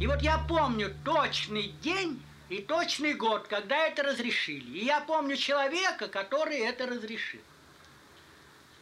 И 0.00 0.06
вот 0.06 0.20
я 0.20 0.38
помню 0.48 0.88
точный 1.04 1.74
день 1.82 2.20
и 2.50 2.60
точный 2.60 3.14
год, 3.14 3.46
когда 3.48 3.86
это 3.86 4.02
разрешили. 4.02 4.78
И 4.78 4.84
я 4.84 5.00
помню 5.00 5.36
человека, 5.36 6.08
который 6.08 6.58
это 6.58 6.86
разрешил. 6.86 7.40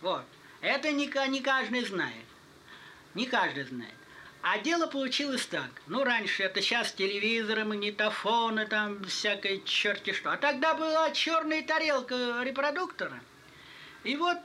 Вот. 0.01 0.25
Это 0.63 0.91
не, 0.91 1.07
не 1.29 1.41
каждый 1.41 1.85
знает. 1.85 2.27
Не 3.15 3.27
каждый 3.27 3.65
знает. 3.65 4.00
А 4.43 4.59
дело 4.59 4.87
получилось 4.87 5.45
так. 5.47 5.71
Ну, 5.87 6.03
раньше 6.03 6.43
это 6.43 6.63
сейчас 6.63 6.93
телевизоры, 6.93 7.65
магнитофоны, 7.65 8.67
там 8.67 9.05
всякое 9.05 9.59
черти 9.59 10.13
что. 10.13 10.33
А 10.33 10.39
тогда 10.39 10.75
была 10.75 11.11
черная 11.11 11.63
тарелка 11.63 12.41
репродуктора. 12.43 13.21
И 14.03 14.17
вот 14.17 14.39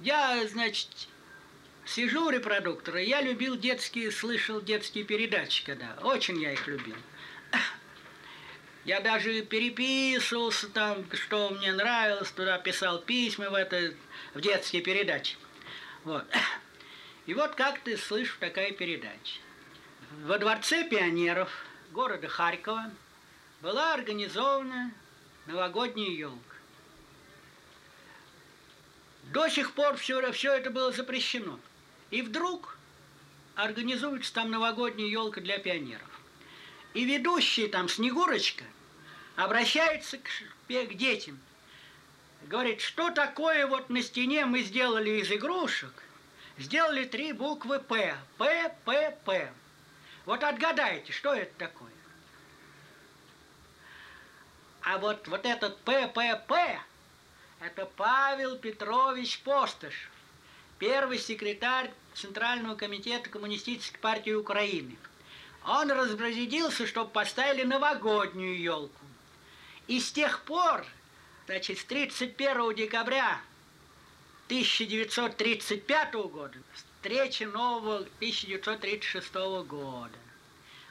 я, 0.00 0.46
значит, 0.48 0.88
сижу 1.84 2.26
у 2.26 2.30
репродуктора. 2.30 3.02
Я 3.02 3.20
любил 3.20 3.56
детские, 3.56 4.10
слышал 4.10 4.62
детские 4.62 5.04
передачи 5.04 5.64
когда. 5.64 5.98
Очень 6.02 6.40
я 6.40 6.52
их 6.52 6.66
любил. 6.66 6.96
Я 8.84 9.00
даже 9.00 9.40
переписывался 9.40 10.68
там, 10.68 11.06
что 11.12 11.48
мне 11.48 11.72
нравилось, 11.72 12.30
туда 12.32 12.58
писал 12.58 13.00
письма 13.00 13.48
в, 13.48 13.54
это, 13.54 13.94
в 14.34 14.42
детские 14.42 14.82
передачи. 14.82 15.36
Вот. 16.04 16.24
И 17.26 17.32
вот 17.32 17.54
как 17.54 17.80
ты 17.80 17.96
слышишь 17.96 18.36
такая 18.38 18.72
передача. 18.72 19.40
Во 20.24 20.38
дворце 20.38 20.84
пионеров 20.84 21.50
города 21.92 22.28
Харькова 22.28 22.90
была 23.62 23.94
организована 23.94 24.92
новогодняя 25.46 26.10
елка. 26.10 26.56
До 29.32 29.48
сих 29.48 29.72
пор 29.72 29.96
все, 29.96 30.32
все 30.32 30.52
это 30.52 30.70
было 30.70 30.92
запрещено. 30.92 31.58
И 32.10 32.20
вдруг 32.20 32.76
организуется 33.54 34.34
там 34.34 34.50
новогодняя 34.50 35.08
елка 35.08 35.40
для 35.40 35.58
пионеров. 35.58 36.08
И 36.92 37.04
ведущий 37.06 37.68
там 37.68 37.88
Снегурочка 37.88 38.64
обращается 39.34 40.18
к, 40.18 40.28
к 40.68 40.94
детям. 40.94 41.40
Говорит, 42.42 42.82
что 42.82 43.10
такое 43.10 43.66
вот 43.66 43.88
на 43.88 44.02
стене 44.02 44.44
мы 44.44 44.62
сделали 44.62 45.22
из 45.22 45.32
игрушек– 45.32 45.90
сделали 46.58 47.04
три 47.04 47.32
буквы 47.32 47.80
П. 47.80 48.16
П, 48.38 48.74
П, 48.84 49.16
П. 49.24 49.52
Вот 50.26 50.42
отгадайте, 50.42 51.12
что 51.12 51.34
это 51.34 51.52
такое? 51.58 51.90
А 54.82 54.98
вот, 54.98 55.26
вот 55.28 55.46
этот 55.46 55.78
П, 55.80 56.08
П, 56.08 56.42
П, 56.46 56.80
это 57.60 57.86
Павел 57.96 58.56
Петрович 58.58 59.40
Постышев, 59.40 60.10
первый 60.78 61.18
секретарь 61.18 61.90
Центрального 62.14 62.74
комитета 62.76 63.30
Коммунистической 63.30 63.98
партии 64.00 64.32
Украины. 64.32 64.96
Он 65.66 65.90
распорядился, 65.90 66.86
чтобы 66.86 67.10
поставили 67.10 67.62
новогоднюю 67.62 68.60
елку. 68.60 69.06
И 69.86 69.98
с 70.00 70.12
тех 70.12 70.42
пор, 70.42 70.84
значит, 71.46 71.78
с 71.78 71.84
31 71.84 72.74
декабря 72.74 73.40
1935 74.46 76.14
года, 76.14 76.58
встречи 76.74 77.44
нового 77.44 77.96
1936 77.96 79.34
года. 79.66 80.18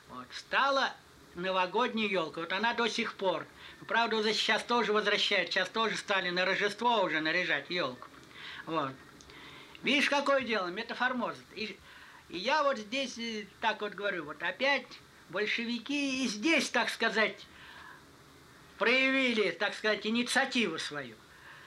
Вот, 0.10 0.26
стала 0.32 0.94
новогодняя 1.36 2.08
елка. 2.08 2.42
Вот 2.42 2.54
она 2.54 2.74
до 2.74 2.88
сих 2.88 3.16
пор. 3.16 3.46
Правда, 3.88 4.34
сейчас 4.34 4.64
тоже 4.64 4.94
возвращают. 4.94 5.50
Сейчас 5.50 5.70
тоже 5.70 5.98
стали 5.98 6.30
на 6.30 6.46
Рождество 6.46 7.04
уже 7.04 7.20
наряжать 7.20 7.70
елку. 7.70 8.08
Вот. 8.66 8.92
Видишь, 9.84 10.10
какое 10.10 10.42
дело, 10.42 10.68
метаформоза. 10.68 11.42
И, 11.56 11.78
и 12.30 12.38
я 12.38 12.64
вот 12.64 12.78
здесь 12.78 13.18
э, 13.18 13.46
так 13.60 13.82
вот 13.82 13.94
говорю, 13.94 14.26
вот 14.26 14.42
опять 14.42 14.88
большевики 15.30 16.24
и 16.24 16.28
здесь, 16.28 16.70
так 16.70 16.90
сказать, 16.90 17.46
проявили, 18.78 19.52
так 19.52 19.74
сказать, 19.74 20.08
инициативу 20.08 20.80
свою. 20.80 21.16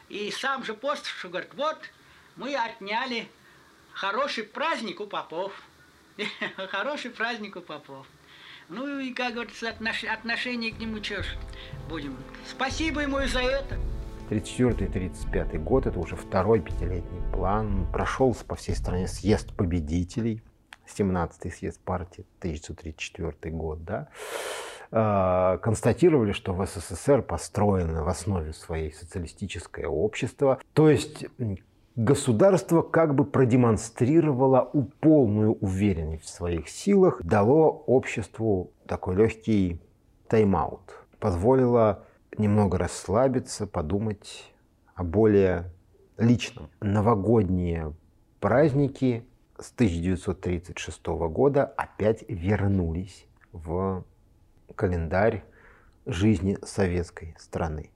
И 0.08 0.30
сам 0.30 0.64
же 0.64 0.74
Постышев 0.74 1.30
говорит, 1.30 1.52
вот 1.54 1.78
мы 2.36 2.54
отняли 2.54 3.28
хороший 3.92 4.44
праздник 4.44 5.00
у 5.00 5.06
попов. 5.06 5.52
Хороший 6.70 7.10
праздник 7.10 7.56
у 7.56 7.60
попов. 7.60 8.06
Ну 8.68 8.98
и, 8.98 9.12
как 9.12 9.34
говорится, 9.34 9.68
отношение 9.70 10.72
к 10.72 10.78
нему 10.78 11.02
что 11.02 11.22
ж 11.22 11.26
будем. 11.88 12.16
Спасибо 12.46 13.02
ему 13.02 13.20
и 13.20 13.26
за 13.26 13.40
это. 13.40 13.78
34-35 14.30 15.58
год, 15.58 15.86
это 15.86 15.98
уже 15.98 16.16
второй 16.16 16.60
пятилетний 16.60 17.22
план. 17.32 17.86
Прошелся 17.92 18.44
по 18.44 18.56
всей 18.56 18.74
стране 18.74 19.06
съезд 19.06 19.54
победителей. 19.54 20.42
17-й 20.86 21.50
съезд 21.50 21.80
партии, 21.80 22.24
1934 22.40 23.54
год, 23.54 23.84
да. 23.84 24.08
А, 24.90 25.58
констатировали, 25.58 26.32
что 26.32 26.52
в 26.52 26.64
СССР 26.64 27.22
построено 27.22 28.04
в 28.04 28.08
основе 28.08 28.52
своей 28.52 28.92
социалистическое 28.92 29.86
общество. 29.86 30.60
То 30.72 30.88
есть 30.88 31.26
государство 31.96 32.82
как 32.82 33.14
бы 33.14 33.24
продемонстрировало 33.24 34.70
полную 35.00 35.54
уверенность 35.54 36.24
в 36.24 36.28
своих 36.28 36.68
силах, 36.68 37.20
дало 37.22 37.70
обществу 37.86 38.70
такой 38.86 39.16
легкий 39.16 39.80
тайм-аут, 40.28 41.06
позволило 41.18 42.04
немного 42.38 42.78
расслабиться, 42.78 43.66
подумать 43.66 44.52
о 44.94 45.04
более 45.04 45.70
личном. 46.18 46.68
Новогодние 46.80 47.94
праздники 48.40 49.24
с 49.58 49.72
1936 49.72 51.06
года 51.06 51.64
опять 51.64 52.24
вернулись 52.28 53.26
в 53.52 54.04
календарь 54.74 55.44
жизни 56.04 56.58
советской 56.62 57.34
страны. 57.38 57.90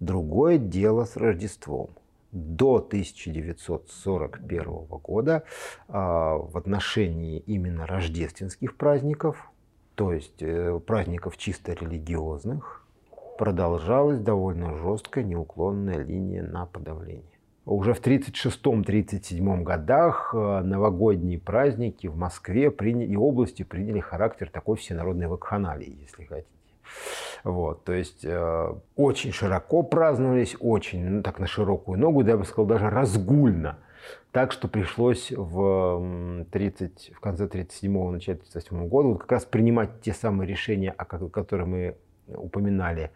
Другое 0.00 0.58
дело 0.58 1.04
с 1.04 1.16
Рождеством. 1.16 1.90
До 2.32 2.76
1941 2.76 4.64
года 5.02 5.44
а, 5.86 6.34
в 6.36 6.56
отношении 6.58 7.38
именно 7.38 7.86
рождественских 7.86 8.76
праздников, 8.76 9.52
то 9.94 10.12
есть 10.12 10.42
э, 10.42 10.80
праздников 10.84 11.36
чисто 11.36 11.74
религиозных, 11.74 12.84
продолжалась 13.38 14.18
довольно 14.18 14.76
жесткая 14.78 15.22
неуклонная 15.22 15.98
линия 15.98 16.42
на 16.42 16.66
подавление. 16.66 17.33
Уже 17.66 17.94
в 17.94 18.02
1936-1937 18.02 19.62
годах 19.62 20.34
э, 20.34 20.60
новогодние 20.60 21.38
праздники 21.38 22.06
в 22.06 22.16
Москве 22.16 22.70
и 22.70 23.16
области 23.16 23.62
приняли 23.62 24.00
характер 24.00 24.50
такой 24.52 24.76
всенародной 24.76 25.28
вакханалии, 25.28 25.98
если 26.02 26.24
хотите. 26.24 26.48
Вот, 27.42 27.84
то 27.84 27.92
есть 27.92 28.24
э, 28.24 28.74
очень 28.96 29.32
широко 29.32 29.82
праздновались, 29.82 30.56
очень, 30.60 31.08
ну, 31.08 31.22
так 31.22 31.38
на 31.38 31.46
широкую 31.46 31.98
ногу, 31.98 32.22
я 32.22 32.36
бы 32.36 32.44
сказал, 32.44 32.66
даже 32.66 32.90
разгульно. 32.90 33.78
Так 34.30 34.52
что 34.52 34.68
пришлось 34.68 35.32
в, 35.32 36.44
30, 36.50 37.12
в 37.14 37.20
конце 37.20 37.46
37-го, 37.46 38.10
начале 38.10 38.38
38 38.38 38.88
года 38.88 39.08
вот 39.08 39.20
как 39.20 39.32
раз 39.32 39.44
принимать 39.46 40.02
те 40.02 40.12
самые 40.12 40.46
решения, 40.46 40.90
о 40.90 41.06
которых 41.06 41.66
мы 41.66 41.96
упоминали 42.26 43.10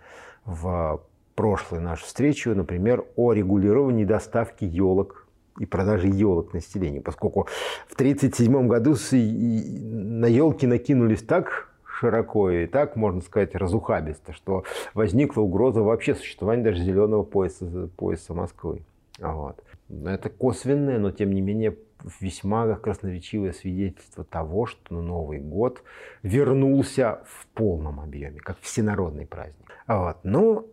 в 0.47 1.03
прошлой 1.39 1.79
нашей 1.79 2.03
встрече, 2.03 2.53
например, 2.53 3.05
о 3.15 3.33
регулировании 3.33 4.05
доставки 4.05 4.65
елок 4.65 5.29
и 5.61 5.67
продажи 5.67 6.09
елок 6.09 6.53
населению, 6.53 7.01
поскольку 7.01 7.47
в 7.87 7.95
1937 7.95 8.67
году 8.67 8.97
на 9.01 10.27
елки 10.27 10.67
накинулись 10.67 11.23
так 11.23 11.73
широко 11.87 12.51
и 12.51 12.67
так, 12.67 12.97
можно 12.97 13.21
сказать, 13.21 13.55
разухабисто, 13.55 14.33
что 14.33 14.65
возникла 14.95 15.43
угроза 15.43 15.81
вообще 15.81 16.17
существования 16.17 16.65
даже 16.65 16.83
зеленого 16.83 17.23
пояса, 17.23 17.89
пояса 17.97 18.35
Москвы. 18.35 18.83
Вот. 19.21 19.63
Это 19.89 20.31
косвенное, 20.31 20.99
но 20.99 21.13
тем 21.13 21.31
не 21.31 21.41
менее 21.41 21.77
весьма 22.21 22.75
красноречивое 22.75 23.53
свидетельство 23.53 24.25
того, 24.25 24.67
что 24.67 25.01
Новый 25.01 25.39
год 25.39 25.85
вернулся 26.25 27.21
в 27.27 27.47
полном 27.55 28.01
объеме, 28.01 28.41
как 28.41 28.59
всенародный 28.61 29.27
праздник. 29.27 29.73
Вот. 29.87 30.17
Но 30.25 30.65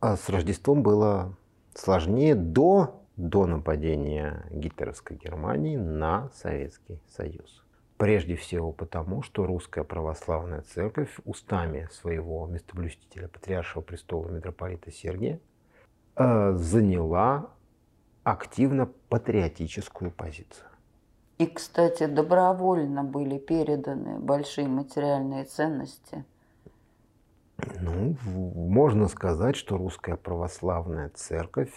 а 0.00 0.16
с 0.16 0.28
Рождеством 0.28 0.82
было 0.82 1.34
сложнее 1.74 2.34
до, 2.34 3.02
до 3.16 3.46
нападения 3.46 4.46
гитлеровской 4.50 5.16
Германии 5.16 5.76
на 5.76 6.30
Советский 6.34 7.00
Союз. 7.08 7.64
Прежде 7.96 8.36
всего 8.36 8.70
потому, 8.70 9.22
что 9.22 9.44
русская 9.44 9.82
православная 9.82 10.62
церковь 10.62 11.16
устами 11.24 11.88
своего 11.90 12.46
местоблюстителя, 12.46 13.26
патриаршего 13.26 13.82
престола 13.82 14.28
митрополита 14.28 14.92
Сергия, 14.92 15.40
э, 16.14 16.52
заняла 16.52 17.50
активно 18.22 18.86
патриотическую 19.08 20.12
позицию. 20.12 20.68
И, 21.38 21.46
кстати, 21.46 22.06
добровольно 22.06 23.02
были 23.02 23.38
переданы 23.38 24.18
большие 24.18 24.68
материальные 24.68 25.44
ценности. 25.44 26.24
Ну, 27.80 28.16
можно 28.24 29.08
сказать, 29.08 29.56
что 29.56 29.76
русская 29.76 30.16
православная 30.16 31.10
церковь, 31.10 31.72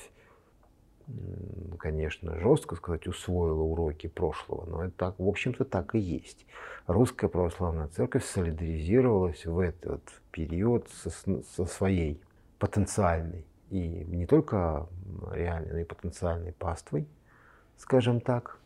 конечно, 1.80 2.38
жестко 2.40 2.76
сказать, 2.76 3.08
усвоила 3.08 3.62
уроки 3.62 4.08
прошлого, 4.08 4.66
но 4.66 4.84
это 4.84 4.94
так, 4.96 5.20
в 5.20 5.28
общем-то, 5.28 5.66
так 5.66 5.96
и 5.96 6.00
есть. 6.00 6.46
Русская 6.88 7.28
православная 7.28 7.88
церковь 7.88 8.26
солидаризировалась 8.26 9.46
в 9.46 9.60
этот 9.60 10.04
период 10.32 10.88
со, 10.90 11.10
со 11.44 11.66
своей 11.66 12.22
потенциальной 12.60 13.46
и 13.72 13.80
не 13.80 14.26
только 14.28 14.88
реальной, 15.32 15.72
но 15.72 15.80
и 15.80 15.84
потенциальной 15.84 16.54
паствой, 16.54 17.08
скажем 17.78 18.22
так. 18.22 18.60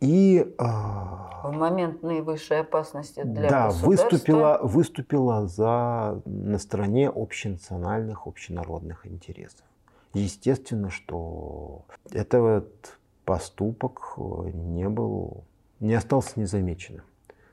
И 0.00 0.54
а, 0.58 1.42
в 1.44 1.52
момент 1.52 2.02
наивысшей 2.02 2.60
опасности 2.60 3.22
для 3.22 3.48
да, 3.48 3.68
выступила, 3.70 4.60
выступила 4.62 5.46
за, 5.46 6.20
на 6.24 6.58
стороне 6.58 7.10
общенациональных, 7.10 8.26
общенародных 8.26 9.06
интересов. 9.06 9.64
Естественно, 10.14 10.90
что 10.90 11.84
этот 12.12 12.98
поступок 13.24 14.14
не 14.16 14.88
был, 14.88 15.44
не 15.78 15.94
остался 15.94 16.40
незамеченным. 16.40 17.04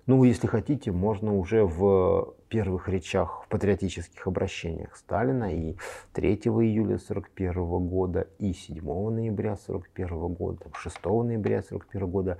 Ну, 0.08 0.24
если 0.24 0.48
хотите, 0.48 0.94
можно 0.94 1.36
уже 1.36 1.66
в 1.66 2.34
первых 2.48 2.88
речах, 2.88 3.44
в 3.44 3.50
патриотических 3.50 4.26
обращениях 4.26 4.96
Сталина 4.96 5.54
и 5.54 5.76
3 6.14 6.36
июля 6.36 6.96
1941 6.96 7.88
года, 7.90 8.28
и 8.40 8.54
7 8.54 8.86
ноября 8.86 9.54
1941 9.54 10.34
года, 10.34 10.66
6 10.74 10.96
ноября 11.04 11.58
1941 11.58 12.08
года 12.08 12.38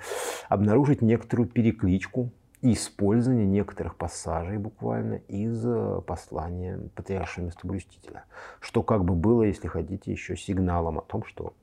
обнаружить 0.48 1.02
некоторую 1.02 1.50
перекличку 1.50 2.32
и 2.62 2.72
использование 2.72 3.46
некоторых 3.46 3.98
пассажей 3.98 4.58
буквально 4.58 5.16
из 5.28 5.62
э, 5.66 6.02
послания 6.08 6.80
патриаршего 6.96 7.48
местоблюстителя, 7.48 8.24
что 8.62 8.82
как 8.82 9.04
бы 9.04 9.14
было, 9.14 9.44
если 9.44 9.68
хотите, 9.68 10.10
еще 10.10 10.38
сигналом 10.38 11.00
о 11.00 11.02
том, 11.02 11.26
что 11.26 11.54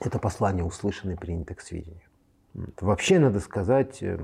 это 0.00 0.18
послание 0.18 0.64
услышано 0.64 1.12
и 1.12 1.16
принято 1.16 1.54
к 1.54 1.62
сведению. 1.62 2.02
Вообще, 2.80 3.18
надо 3.18 3.40
сказать, 3.40 4.02
э, 4.02 4.18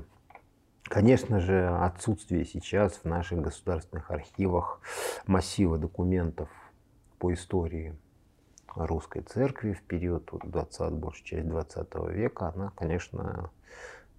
Конечно 0.85 1.39
же, 1.39 1.67
отсутствие 1.67 2.45
сейчас 2.45 2.97
в 2.97 3.05
наших 3.05 3.41
государственных 3.41 4.11
архивах 4.11 4.81
массива 5.25 5.79
документов 5.79 6.47
по 7.17 7.33
истории 7.33 7.95
русской 8.75 9.21
церкви 9.21 9.73
в 9.73 9.81
период 9.81 10.29
20, 10.31 10.93
большей 10.93 11.25
части 11.25 11.47
20 11.47 11.95
века, 12.11 12.53
она, 12.53 12.71
конечно, 12.75 13.49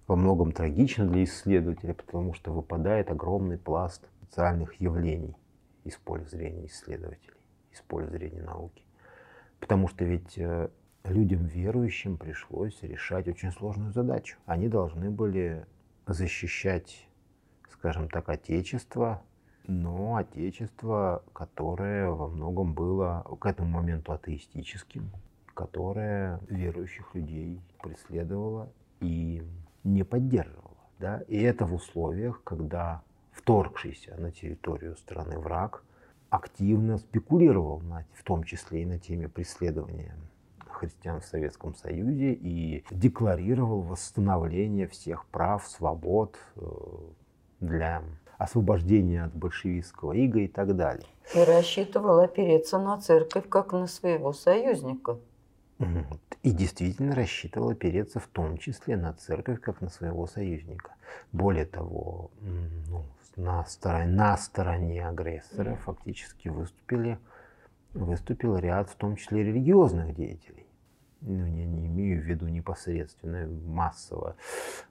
во 0.07 0.17
многом 0.17 0.51
трагична 0.51 1.05
для 1.05 1.23
исследователя, 1.23 1.93
потому 1.93 2.33
что 2.33 2.51
выпадает 2.51 3.11
огромный 3.11 3.57
пласт 3.57 4.03
социальных 4.21 4.73
явлений 4.81 5.37
из 5.85 5.95
поля 5.95 6.25
зрения 6.25 6.65
исследователей, 6.65 7.37
из 7.71 7.79
поля 7.81 8.07
зрения 8.07 8.41
науки. 8.41 8.83
Потому 9.61 9.87
что 9.87 10.03
ведь 10.03 10.37
э, 10.37 10.69
людям 11.05 11.45
верующим 11.45 12.17
пришлось 12.17 12.77
решать 12.83 13.29
очень 13.29 13.51
сложную 13.53 13.93
задачу. 13.93 14.37
Они 14.45 14.67
должны 14.67 15.09
были 15.09 15.65
защищать, 16.07 17.07
скажем 17.69 18.09
так, 18.09 18.29
Отечество, 18.29 19.21
но 19.67 20.15
Отечество, 20.15 21.23
которое 21.33 22.09
во 22.09 22.27
многом 22.27 22.73
было 22.73 23.25
к 23.39 23.45
этому 23.45 23.69
моменту 23.69 24.13
атеистическим, 24.13 25.11
которое 25.53 26.39
верующих 26.49 27.13
людей 27.15 27.61
преследовало 27.81 28.71
и 29.01 29.43
не 29.83 30.03
поддерживало. 30.03 30.77
Да? 30.99 31.21
И 31.27 31.39
это 31.41 31.65
в 31.65 31.73
условиях, 31.73 32.43
когда 32.43 33.03
вторгшийся 33.31 34.15
на 34.17 34.31
территорию 34.31 34.95
страны 34.95 35.37
враг 35.37 35.83
активно 36.29 36.97
спекулировал, 36.97 37.81
на, 37.81 38.05
в 38.13 38.23
том 38.23 38.43
числе 38.43 38.83
и 38.83 38.85
на 38.85 38.99
теме 38.99 39.29
преследования 39.29 40.15
христиан 40.77 41.21
в 41.21 41.25
Советском 41.25 41.75
Союзе 41.75 42.33
и 42.33 42.83
декларировал 42.91 43.81
восстановление 43.81 44.87
всех 44.87 45.25
прав, 45.25 45.67
свобод 45.67 46.37
э, 46.55 46.61
для 47.59 48.03
освобождения 48.37 49.23
от 49.23 49.33
большевистского 49.33 50.13
ига 50.13 50.39
и 50.39 50.47
так 50.47 50.75
далее. 50.75 51.07
И 51.35 51.43
рассчитывал 51.43 52.19
опереться 52.19 52.77
на 52.77 52.99
церковь 52.99 53.49
как 53.49 53.73
на 53.73 53.87
своего 53.87 54.31
союзника. 54.33 55.17
И 56.43 56.51
действительно 56.51 57.13
рассчитывал 57.13 57.69
опереться 57.69 58.19
в 58.19 58.27
том 58.27 58.57
числе 58.57 58.95
на 58.97 59.13
церковь 59.13 59.59
как 59.59 59.81
на 59.81 59.89
своего 59.89 60.25
союзника. 60.25 60.95
Более 61.31 61.65
того, 61.65 62.31
ну, 62.41 63.03
на, 63.35 63.63
стороне, 63.65 64.11
на 64.11 64.37
стороне 64.37 65.07
агрессора 65.07 65.75
фактически 65.75 66.47
выступили, 66.47 67.19
выступил 67.93 68.57
ряд, 68.57 68.89
в 68.89 68.95
том 68.95 69.17
числе 69.17 69.43
религиозных 69.43 70.15
деятелей 70.15 70.66
ну, 71.21 71.45
я 71.45 71.65
не 71.65 71.87
имею 71.87 72.21
в 72.21 72.25
виду 72.25 72.47
непосредственно 72.47 73.47
массово 73.47 74.35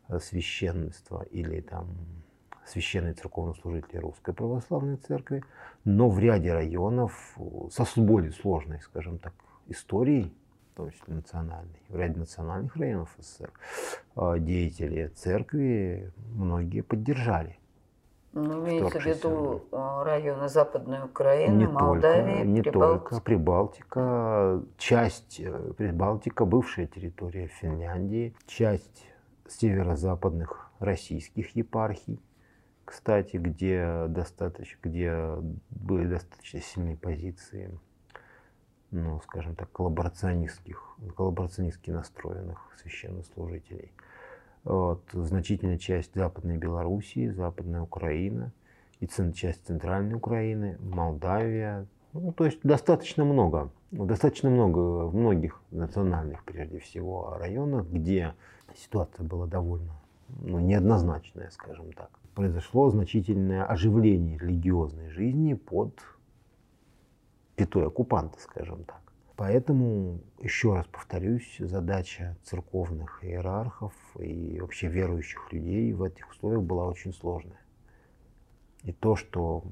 э, 0.09 0.19
священства 0.19 1.23
или 1.31 1.61
там 1.61 1.89
священные 2.67 3.15
церковнослужители 3.15 3.99
Русской 3.99 4.35
Православной 4.35 4.97
Церкви, 4.97 5.45
но 5.85 6.09
в 6.09 6.19
ряде 6.19 6.53
районов 6.53 7.39
со 7.71 7.87
более 8.01 8.33
сложной, 8.33 8.81
скажем 8.81 9.19
так, 9.19 9.35
историей, 9.69 10.35
в 10.73 10.77
том 10.77 10.91
числе 10.91 11.15
национальной, 11.15 11.81
в 11.89 11.97
ряде 11.97 12.19
национальных 12.19 12.77
районов 12.77 13.15
СССР, 13.19 13.53
э, 14.17 14.37
деятели 14.41 15.07
церкви 15.09 16.13
многие 16.35 16.83
поддержали 16.83 17.59
ну, 18.37 18.63
имеется 18.63 19.01
в 19.01 19.05
виду 19.07 19.65
э, 19.73 20.03
районы 20.05 20.49
Западной 20.49 21.05
Украины, 21.05 21.57
не 21.57 21.67
Молдавии, 21.67 22.35
только, 22.35 22.45
Не 22.45 22.63
Прибалтика. 22.63 23.09
только 23.09 23.21
Прибалтика, 23.25 24.63
часть 24.77 25.41
э, 25.41 25.73
Прибалтика, 25.77 26.45
бывшая 26.45 26.87
территория 26.87 27.47
Финляндии, 27.47 28.37
часть 28.47 29.07
северо-западных 29.49 30.71
российских 30.81 31.57
епархий, 31.57 32.21
кстати, 32.85 33.39
где, 33.39 34.05
достаточно, 34.09 34.79
где 34.83 35.29
были 35.71 36.07
достаточно 36.07 36.61
сильные 36.61 36.97
позиции, 36.99 37.71
ну, 38.91 39.19
скажем 39.23 39.57
так, 39.57 39.73
коллаборационистских, 39.73 40.99
коллаборационистски 41.17 41.91
настроенных 41.91 42.71
священнослужителей– 42.83 43.93
вот, 44.67 45.03
значительная 45.13 45.79
часть 45.79 46.15
Западной 46.15 46.57
Белоруссии, 46.57 47.31
Западная 47.31 47.83
Украина 47.83 48.53
и 48.99 49.07
часть 49.33 49.65
Центральной 49.65 50.15
Украины, 50.15 50.77
Молдавия. 50.81 51.87
Ну, 52.13 52.33
то 52.33 52.47
есть 52.47 52.59
достаточно 52.65 53.25
много, 53.25 53.71
достаточно 53.93 54.51
много 54.51 55.07
в 55.07 55.15
многих 55.15 55.63
национальных, 55.71 56.45
прежде 56.45 56.81
всего, 56.81 57.37
районах, 57.39 57.87
где 57.87 58.35
ситуация 58.75 59.25
была 59.25 59.47
довольно 59.47 59.93
ну, 60.41 60.59
неоднозначная, 60.59 61.51
скажем 61.51 61.93
так. 61.93 62.11
произошло 62.35 62.91
значительное 62.91 63.65
оживление 63.65 64.37
религиозной 64.37 65.11
жизни 65.11 65.55
под 65.55 65.97
пятой 67.55 67.87
оккупанта, 67.87 68.41
скажем 68.41 68.83
так. 68.83 69.01
Поэтому, 69.37 70.21
еще 70.41 70.75
раз 70.75 70.87
повторюсь, 70.87 71.57
задача 71.59 72.39
церковных 72.43 73.23
иерархов 73.23 73.93
и 74.19 74.59
вообще 74.61 74.89
верующих 74.89 75.53
людей 75.53 75.93
в 75.93 76.03
этих 76.03 76.31
условиях 76.31 76.63
была 76.63 76.87
очень 76.87 77.13
сложная. 77.13 77.61
И 78.83 78.93
то, 78.93 79.15
что 79.15 79.65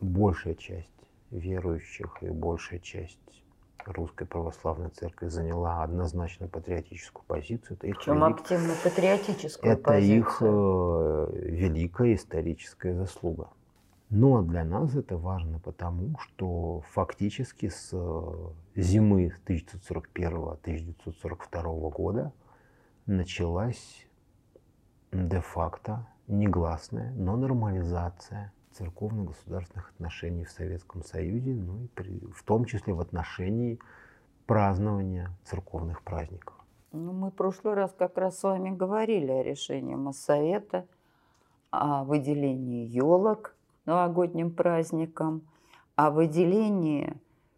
большая 0.00 0.54
часть 0.54 0.90
верующих 1.30 2.22
и 2.22 2.30
большая 2.30 2.80
часть 2.80 3.18
Русской 3.84 4.26
Православной 4.26 4.88
Церкви 4.88 5.28
заняла 5.28 5.82
однозначно 5.82 6.48
патриотическую 6.48 7.24
позицию. 7.26 7.76
Это 7.76 7.86
их 7.88 7.98
Причем 7.98 8.24
велик... 8.24 8.40
активно 8.40 8.74
патриотическую 8.82 9.72
Это 9.72 9.82
позицию. 9.82 10.18
их 10.20 10.38
э, 10.40 11.48
великая 11.50 12.14
историческая 12.14 12.94
заслуга. 12.94 13.50
Но 14.16 14.42
для 14.42 14.64
нас 14.64 14.94
это 14.94 15.16
важно 15.16 15.58
потому, 15.58 16.16
что 16.20 16.82
фактически 16.92 17.68
с 17.68 17.90
э, 17.92 18.50
зимы 18.76 19.34
1941-1942 19.44 21.90
года 21.90 22.32
началась 23.06 24.06
де-факто 25.10 26.06
негласная, 26.28 27.10
но 27.14 27.36
нормализация 27.36 28.52
церковно-государственных 28.70 29.90
отношений 29.90 30.44
в 30.44 30.50
Советском 30.52 31.02
Союзе, 31.02 31.54
ну 31.54 31.82
и 31.82 31.88
при, 31.88 32.20
в 32.32 32.44
том 32.44 32.66
числе 32.66 32.94
в 32.94 33.00
отношении 33.00 33.80
празднования 34.46 35.36
церковных 35.42 36.02
праздников. 36.02 36.54
Ну, 36.92 37.12
мы 37.12 37.32
в 37.32 37.34
прошлый 37.34 37.74
раз 37.74 37.92
как 37.98 38.16
раз 38.16 38.38
с 38.38 38.44
вами 38.44 38.70
говорили 38.70 39.32
о 39.32 39.42
решении 39.42 39.96
Моссовета, 39.96 40.86
о 41.72 42.04
выделении 42.04 42.86
елок 42.86 43.56
новогодним 43.86 44.50
праздникам, 44.50 45.42
о 45.96 46.10
выделении 46.10 47.14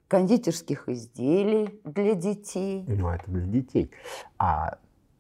кондитерских 0.08 0.88
изделий 0.88 1.80
для 1.84 2.14
детей. 2.14 2.84
Ну, 2.86 3.08
это 3.08 3.24
для 3.30 3.46
детей. 3.46 3.90
А 4.38 4.78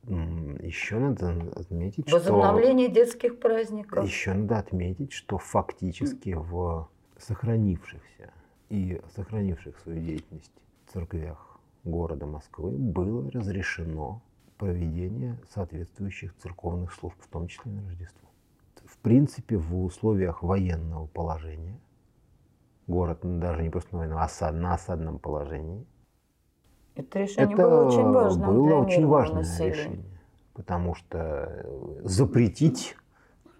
еще 0.08 0.98
надо 0.98 1.30
отметить, 1.56 2.10
Возобновление 2.12 2.86
что... 2.86 2.94
детских 2.94 3.40
праздников. 3.40 4.04
Еще 4.04 4.34
надо 4.34 4.58
отметить, 4.58 5.12
что 5.12 5.38
фактически 5.38 6.34
в 6.34 6.88
сохранившихся 7.18 8.32
и 8.68 9.00
сохранивших 9.16 9.78
свою 9.80 10.00
деятельность 10.00 10.52
церквях 10.92 11.58
города 11.82 12.26
Москвы 12.26 12.70
было 12.70 13.30
разрешено 13.32 14.22
проведение 14.58 15.38
соответствующих 15.52 16.36
церковных 16.36 16.92
служб, 16.92 17.16
в 17.20 17.28
том 17.28 17.48
числе 17.48 17.72
на 17.72 17.82
Рождество. 17.86 18.25
В 18.98 19.02
принципе, 19.02 19.56
в 19.56 19.84
условиях 19.84 20.42
военного 20.42 21.06
положения, 21.06 21.78
город 22.86 23.20
даже 23.22 23.62
не 23.62 23.70
просто 23.70 23.96
военного, 23.96 24.22
а 24.22 24.52
на 24.52 24.74
осадном 24.74 25.18
положении– 25.18 25.86
это 26.96 27.18
решение 27.20 27.52
это 27.52 27.62
было 27.62 27.86
очень 27.86 28.10
важным 28.10 28.46
было 28.48 28.66
для 28.66 28.76
очень 28.78 29.06
важное 29.06 29.38
населения. 29.40 29.72
решение, 29.74 30.20
потому 30.54 30.94
что 30.94 31.18
э, 31.18 32.00
запретить 32.04 32.96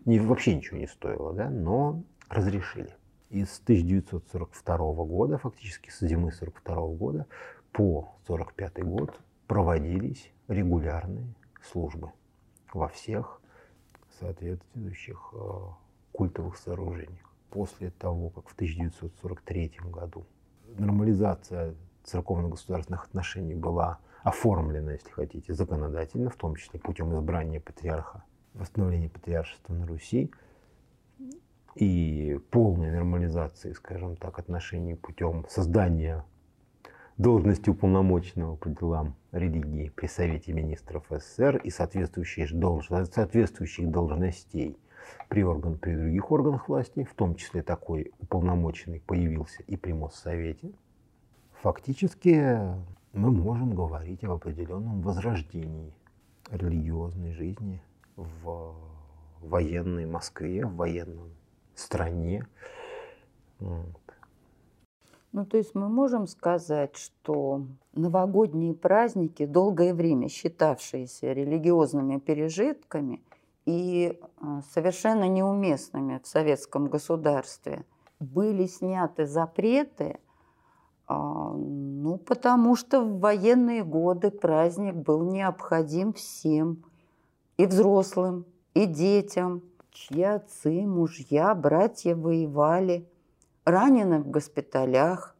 не, 0.07 0.19
вообще 0.19 0.57
ничего 0.57 0.79
не 0.79 0.87
стоило, 0.87 1.35
да, 1.35 1.51
но 1.51 2.03
разрешили. 2.31 2.95
И 3.29 3.45
с 3.45 3.61
1942 3.61 4.79
года, 5.05 5.37
фактически 5.37 5.91
с 5.91 6.01
зимы 6.01 6.29
1942 6.29 6.87
года 6.97 7.27
по 7.73 8.09
1945 8.25 8.85
год 8.85 9.21
проводились 9.47 10.33
регулярные 10.49 11.35
службы 11.63 12.13
во 12.73 12.89
всех 12.89 13.36
соответствующих 14.19 15.33
э, 15.35 15.39
культовых 16.13 16.57
сооружениях. 16.57 17.33
После 17.51 17.91
того, 17.91 18.31
как 18.31 18.49
в 18.49 18.55
1943 18.55 19.73
году 19.85 20.27
нормализация 20.79 21.75
церковно-государственных 22.05 23.05
отношений 23.07 23.55
была 23.55 23.99
оформлена, 24.23 24.93
если 24.93 25.11
хотите, 25.11 25.55
законодательно, 25.55 26.31
в 26.31 26.37
том 26.37 26.57
числе 26.57 26.81
путем 26.81 27.15
избрания 27.15 27.61
патриарха, 27.61 28.25
восстановления 28.55 29.09
патриаршества 29.09 29.73
на 29.73 29.87
Руси 29.87 30.31
и 31.75 32.41
полной 32.51 32.91
нормализации, 32.91 33.73
скажем 33.73 34.17
так, 34.17 34.39
отношений 34.39 34.95
путем 34.95 35.47
создания 35.49 36.25
должности 37.19 37.71
уполномоченного 37.71 38.57
по 38.57 38.69
делам 38.69 39.17
религии 39.33 39.93
при 39.95 40.07
Совете 40.07 40.53
министров 40.53 41.05
СССР 41.11 41.57
и 41.59 41.71
соответствующих, 41.71 42.53
долж... 42.53 42.89
соответствующих 42.89 43.91
должностей 43.91 44.77
при, 45.29 45.43
орган... 45.43 45.79
при 45.79 45.95
других 45.95 46.31
органах 46.31 46.69
власти, 46.69 47.05
в 47.05 47.15
том 47.15 47.35
числе 47.35 47.63
такой 47.63 48.13
уполномоченный 48.19 49.01
появился 49.01 49.63
и 49.65 49.77
при 49.77 49.93
Моссовете– 49.93 50.73
Фактически 51.63 52.59
мы 53.13 53.31
можем 53.31 53.75
говорить 53.75 54.23
об 54.25 54.33
определенном 54.33 55.01
возрождении 55.01 55.93
религиозной 56.51 57.33
жизни 57.33 57.83
в 58.15 58.75
военной 59.41 60.07
Москве, 60.07 60.67
в 60.67 60.77
военном 60.77 61.33
стране. 61.75 62.47
Ну, 65.37 65.45
то 65.45 65.59
есть 65.59 65.75
мы 65.75 65.91
можем 65.91 66.27
сказать, 66.29 66.97
что 66.97 67.61
новогодние 67.93 68.73
праздники, 68.73 69.45
долгое 69.45 69.93
время 69.93 70.31
считавшиеся 70.31 71.35
религиозными 71.35 72.19
пережитками 72.19 73.23
и 73.67 74.19
а, 74.41 74.63
совершенно 74.73 75.29
неуместными 75.29 76.23
в 76.25 76.27
советском 76.27 76.87
государстве, 76.87 77.85
были 78.19 78.65
сняты 78.65 79.27
запреты 79.27 80.21
а, 81.07 81.53
ну, 81.53 82.17
потому 82.17 82.75
что 82.75 83.03
в 83.03 83.21
военные 83.21 83.85
годы 83.85 84.31
праздник 84.31 84.95
был 84.95 85.21
необходим 85.21 86.15
всем, 86.15 86.83
и 87.59 87.67
взрослым, 87.67 88.47
и 88.73 88.87
детям, 88.87 89.61
чьи 89.91 90.23
отцы, 90.23 90.87
мужья, 90.87 91.55
братья 91.55 92.17
воевали, 92.17 93.07
ранены 93.67 94.21
в 94.21 94.31
госпиталях. 94.31 95.35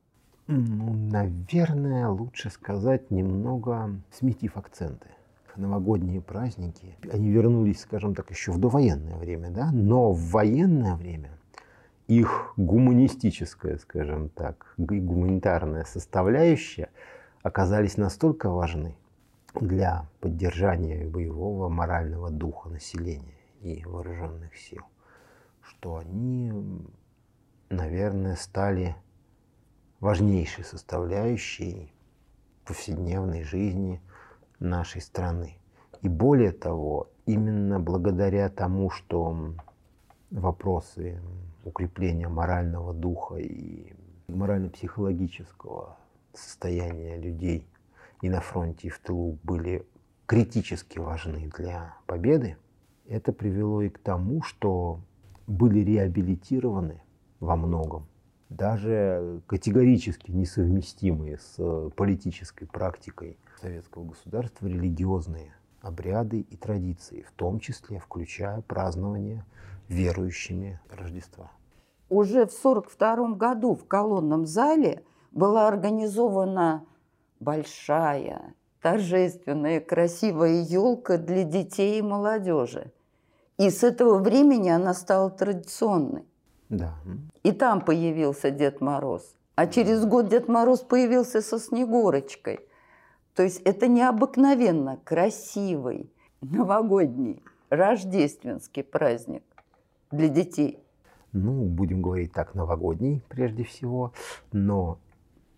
Ну, 0.49 0.93
наверное, 0.93 2.09
лучше 2.09 2.51
сказать 2.51 3.11
немного 3.11 3.91
сметив 4.13 4.57
акценты. 4.57 5.09
Новогодние 5.57 6.21
праздники, 6.21 6.99
они 7.11 7.31
вернулись, 7.31 7.81
скажем 7.81 8.15
так, 8.15 8.31
еще 8.31 8.53
в 8.53 8.59
довоенное 8.59 9.17
время, 9.17 9.49
да, 9.49 9.71
но 9.73 10.13
в 10.13 10.31
военное 10.31 10.97
время 10.97 11.31
их 12.09 12.53
гуманистическая, 12.59 13.79
скажем 13.79 14.29
так, 14.29 14.75
гуманитарная 14.77 15.85
составляющая 15.85 16.91
оказались 17.43 17.97
настолько 17.97 18.51
важны 18.51 18.95
для 19.55 20.07
поддержания 20.21 21.07
боевого 21.07 21.71
морального 21.71 22.31
духа 22.31 22.69
населения 22.69 23.41
и 23.63 23.83
вооруженных 23.85 24.55
сил, 24.57 24.83
что 25.63 25.97
они, 25.97 26.53
наверное, 27.71 28.37
стали 28.37 28.97
важнейшей 30.01 30.65
составляющей 30.65 31.93
повседневной 32.65 33.43
жизни 33.43 34.01
нашей 34.59 35.01
страны. 35.01 35.59
И 36.03 36.09
более 36.09 36.53
того, 36.53 37.09
именно 37.25 37.81
благодаря 37.81 38.49
тому, 38.49 38.91
что 38.91 39.55
вопросы 40.31 41.21
укрепления 41.65 42.29
морального 42.29 42.93
духа 42.93 43.37
и 43.37 43.93
морально-психологического 44.29 45.97
состояния 46.33 47.19
людей 47.19 47.67
и 48.23 48.29
на 48.29 48.41
фронте, 48.41 48.89
и 48.89 48.91
в 48.91 48.99
тылу 48.99 49.39
были 49.43 49.87
критически 50.27 50.99
важны 50.99 51.51
для 51.57 51.97
победы, 52.07 52.57
это 53.09 53.33
привело 53.33 53.83
и 53.83 53.89
к 53.89 53.99
тому, 53.99 54.43
что 54.43 55.01
были 55.47 55.79
реабилитированы 55.81 57.01
во 57.41 57.57
многом 57.57 58.07
даже 58.49 59.43
категорически 59.47 60.31
несовместимые 60.31 61.39
с 61.39 61.91
политической 61.97 62.67
практикой 62.67 63.39
советского 63.61 64.05
государства 64.05 64.67
религиозные 64.67 65.55
обряды 65.81 66.41
и 66.41 66.57
традиции, 66.57 67.23
в 67.29 67.33
том 67.33 67.61
числе 67.61 67.99
включая 67.99 68.61
празднование 68.63 69.45
верующими 69.89 70.81
Рождества. 70.91 71.51
Уже 72.09 72.47
в 72.47 72.55
1942 72.55 73.35
году 73.37 73.75
в 73.75 73.87
колонном 73.87 74.47
зале 74.47 75.05
была 75.33 75.69
организована 75.69 76.85
большая, 77.41 78.55
торжественная, 78.81 79.81
красивая 79.81 80.63
елка 80.63 81.19
для 81.19 81.43
детей 81.43 81.99
и 81.99 82.03
молодежи. 82.03 82.93
И 83.59 83.71
с 83.71 83.83
этого 83.83 84.19
времени 84.19 84.69
она 84.69 84.95
стала 84.95 85.31
традиционной. 85.31 86.25
Да. 86.69 86.95
И 87.43 87.53
там 87.53 87.81
появился 87.81 88.51
Дед 88.51 88.81
Мороз. 88.81 89.35
А 89.55 89.67
через 89.67 90.05
год 90.05 90.29
Дед 90.29 90.49
Мороз 90.49 90.81
появился 90.81 91.41
со 91.41 91.59
Снегурочкой. 91.59 92.61
То 93.35 93.43
есть 93.43 93.61
это 93.63 93.87
необыкновенно 93.89 94.99
красивый 95.05 96.11
новогодний 96.41 97.43
рождественский 97.71 98.83
праздник. 98.83 99.43
для 100.11 100.29
детей? 100.29 100.79
Ну, 101.33 101.65
будем 101.65 102.03
говорить 102.03 102.33
так, 102.33 102.55
новогодний 102.55 103.23
прежде 103.29 103.65
всего, 103.65 104.13
но 104.53 104.99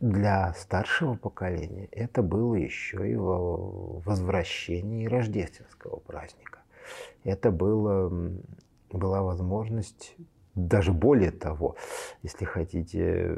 для 0.00 0.54
старшего 0.54 1.14
поколения 1.14 1.88
это 1.92 2.22
было 2.22 2.54
еще 2.54 3.10
и 3.10 3.16
возвращение 3.16 5.08
рождественского 5.08 5.96
праздника. 5.98 6.60
Это 7.24 7.50
было, 7.50 8.10
была 8.90 9.22
возможность, 9.22 10.16
даже 10.66 10.92
более 10.92 11.30
того, 11.30 11.76
если 12.22 12.44
хотите, 12.44 13.32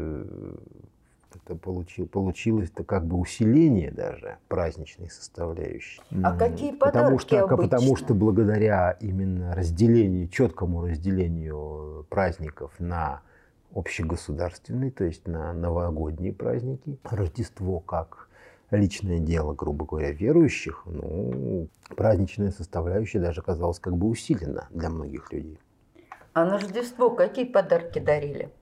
это 1.32 1.54
получил, 1.54 2.06
получилось-то 2.06 2.84
как 2.84 3.06
бы 3.06 3.18
усиление 3.18 3.90
даже 3.90 4.38
праздничной 4.48 5.10
составляющей. 5.10 6.00
А 6.22 6.36
какие 6.36 6.72
подарки 6.72 6.98
потому 6.98 7.18
что, 7.18 7.44
обычно? 7.44 7.56
Потому 7.56 7.96
что 7.96 8.14
благодаря 8.14 8.92
именно 9.00 9.54
разделению, 9.54 10.28
четкому 10.28 10.86
разделению 10.86 12.06
праздников 12.08 12.72
на 12.78 13.22
общегосударственные, 13.74 14.90
то 14.90 15.04
есть 15.04 15.26
на 15.28 15.52
новогодние 15.52 16.32
праздники. 16.32 16.98
Рождество 17.04 17.80
как 17.80 18.28
личное 18.70 19.18
дело, 19.18 19.54
грубо 19.54 19.84
говоря, 19.84 20.12
верующих, 20.12 20.82
ну, 20.86 21.68
праздничная 21.96 22.50
составляющая 22.50 23.20
даже 23.20 23.42
казалась 23.42 23.78
как 23.78 23.96
бы 23.96 24.08
усилена 24.08 24.68
для 24.70 24.90
многих 24.90 25.32
людей. 25.32 25.58
А 26.32 26.44
на 26.44 26.58
Рождество 26.58 27.10
какие 27.10 27.44
подарки 27.44 27.98
дарили? 27.98 28.52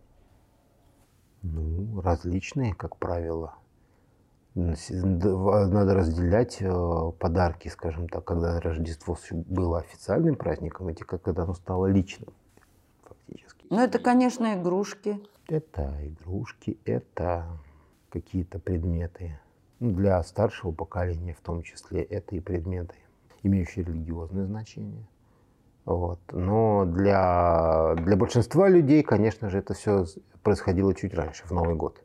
Ну, 1.42 2.00
различные, 2.00 2.74
как 2.74 2.96
правило. 2.96 3.54
Надо 4.54 5.94
разделять 5.94 6.56
э, 6.60 7.12
подарки, 7.18 7.68
скажем 7.68 8.08
так, 8.08 8.24
когда 8.24 8.58
Рождество 8.60 9.16
было 9.30 9.78
официальным 9.78 10.34
праздником, 10.34 10.90
и 10.90 10.94
когда 10.94 11.44
оно 11.44 11.54
стало 11.54 11.86
личным. 11.86 12.32
Ну, 13.70 13.80
это, 13.80 13.98
конечно, 13.98 14.54
игрушки. 14.54 15.20
Это 15.46 15.94
игрушки, 16.02 16.78
это 16.84 17.46
какие-то 18.08 18.58
предметы. 18.58 19.38
Ну, 19.78 19.92
для 19.92 20.22
старшего 20.22 20.72
поколения 20.72 21.34
в 21.34 21.40
том 21.40 21.62
числе 21.62 22.02
это 22.02 22.34
и 22.34 22.40
предметы, 22.40 22.96
имеющие 23.42 23.84
религиозное 23.84 24.46
значение. 24.46 25.06
Вот. 25.88 26.20
Но 26.32 26.84
для, 26.84 27.94
для 27.94 28.14
большинства 28.14 28.68
людей, 28.68 29.02
конечно 29.02 29.48
же, 29.48 29.60
это 29.60 29.72
все 29.72 30.04
происходило 30.42 30.94
чуть 30.94 31.14
раньше, 31.14 31.46
в 31.46 31.50
Новый 31.50 31.76
год. 31.76 32.04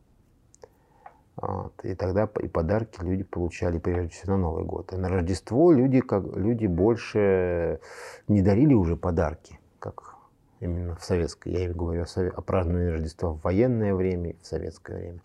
Вот. 1.36 1.74
И 1.84 1.94
тогда 1.94 2.30
и 2.42 2.48
подарки 2.48 3.02
люди 3.02 3.24
получали 3.24 3.80
прежде 3.80 4.08
всего 4.08 4.38
на 4.38 4.44
Новый 4.44 4.64
год. 4.64 4.94
И 4.94 4.96
на 4.96 5.10
Рождество 5.10 5.74
люди, 5.74 6.00
как, 6.00 6.24
люди 6.34 6.66
больше 6.66 7.82
не 8.30 8.42
дарили 8.42 8.74
уже 8.74 8.96
подарки, 8.96 9.60
как 9.80 10.16
именно 10.62 10.96
в 10.96 11.04
советское, 11.04 11.66
я 11.66 11.74
говорю 11.74 12.06
о 12.06 12.42
праздновании 12.42 12.90
Рождества 12.90 13.32
в 13.34 13.42
военное 13.42 13.94
время, 13.94 14.38
в 14.42 14.48
советское 14.48 14.96
время, 14.96 15.20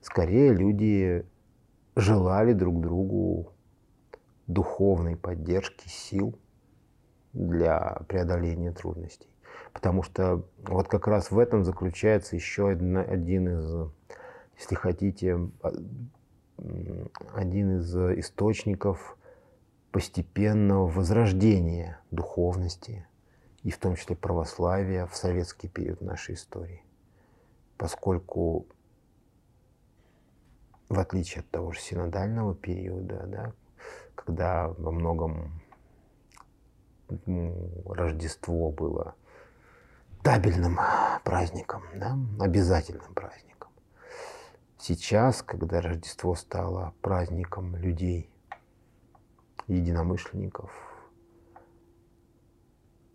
скорее 0.00 0.52
люди 0.52 1.26
желали 1.96 2.52
друг 2.52 2.80
другу 2.80 3.50
духовной 4.46 5.16
поддержки, 5.16 5.88
сил 5.88 6.38
для 7.34 8.00
преодоления 8.08 8.72
трудностей. 8.72 9.28
Потому 9.72 10.02
что 10.02 10.44
вот 10.58 10.88
как 10.88 11.06
раз 11.06 11.30
в 11.30 11.38
этом 11.38 11.64
заключается 11.64 12.36
еще 12.36 12.68
один, 12.68 12.96
один 12.96 13.48
из, 13.48 13.90
если 14.58 14.74
хотите, 14.76 15.38
один 17.34 17.78
из 17.78 17.96
источников 18.18 19.16
постепенного 19.90 20.88
возрождения 20.88 22.00
духовности, 22.10 23.06
и 23.62 23.70
в 23.70 23.78
том 23.78 23.96
числе 23.96 24.14
православия 24.14 25.06
в 25.06 25.16
советский 25.16 25.68
период 25.68 26.00
нашей 26.00 26.34
истории. 26.34 26.82
Поскольку, 27.76 28.66
в 30.88 30.98
отличие 30.98 31.40
от 31.40 31.50
того 31.50 31.72
же 31.72 31.80
синодального 31.80 32.54
периода, 32.54 33.24
да, 33.26 33.52
когда 34.14 34.68
во 34.68 34.90
многом 34.92 35.60
Рождество 37.86 38.70
было 38.70 39.14
табельным 40.22 40.78
праздником, 41.24 41.82
да, 41.94 42.16
обязательным 42.40 43.12
праздником. 43.14 43.70
Сейчас, 44.78 45.42
когда 45.42 45.80
Рождество 45.80 46.34
стало 46.34 46.94
праздником 47.00 47.76
людей, 47.76 48.30
единомышленников, 49.66 50.70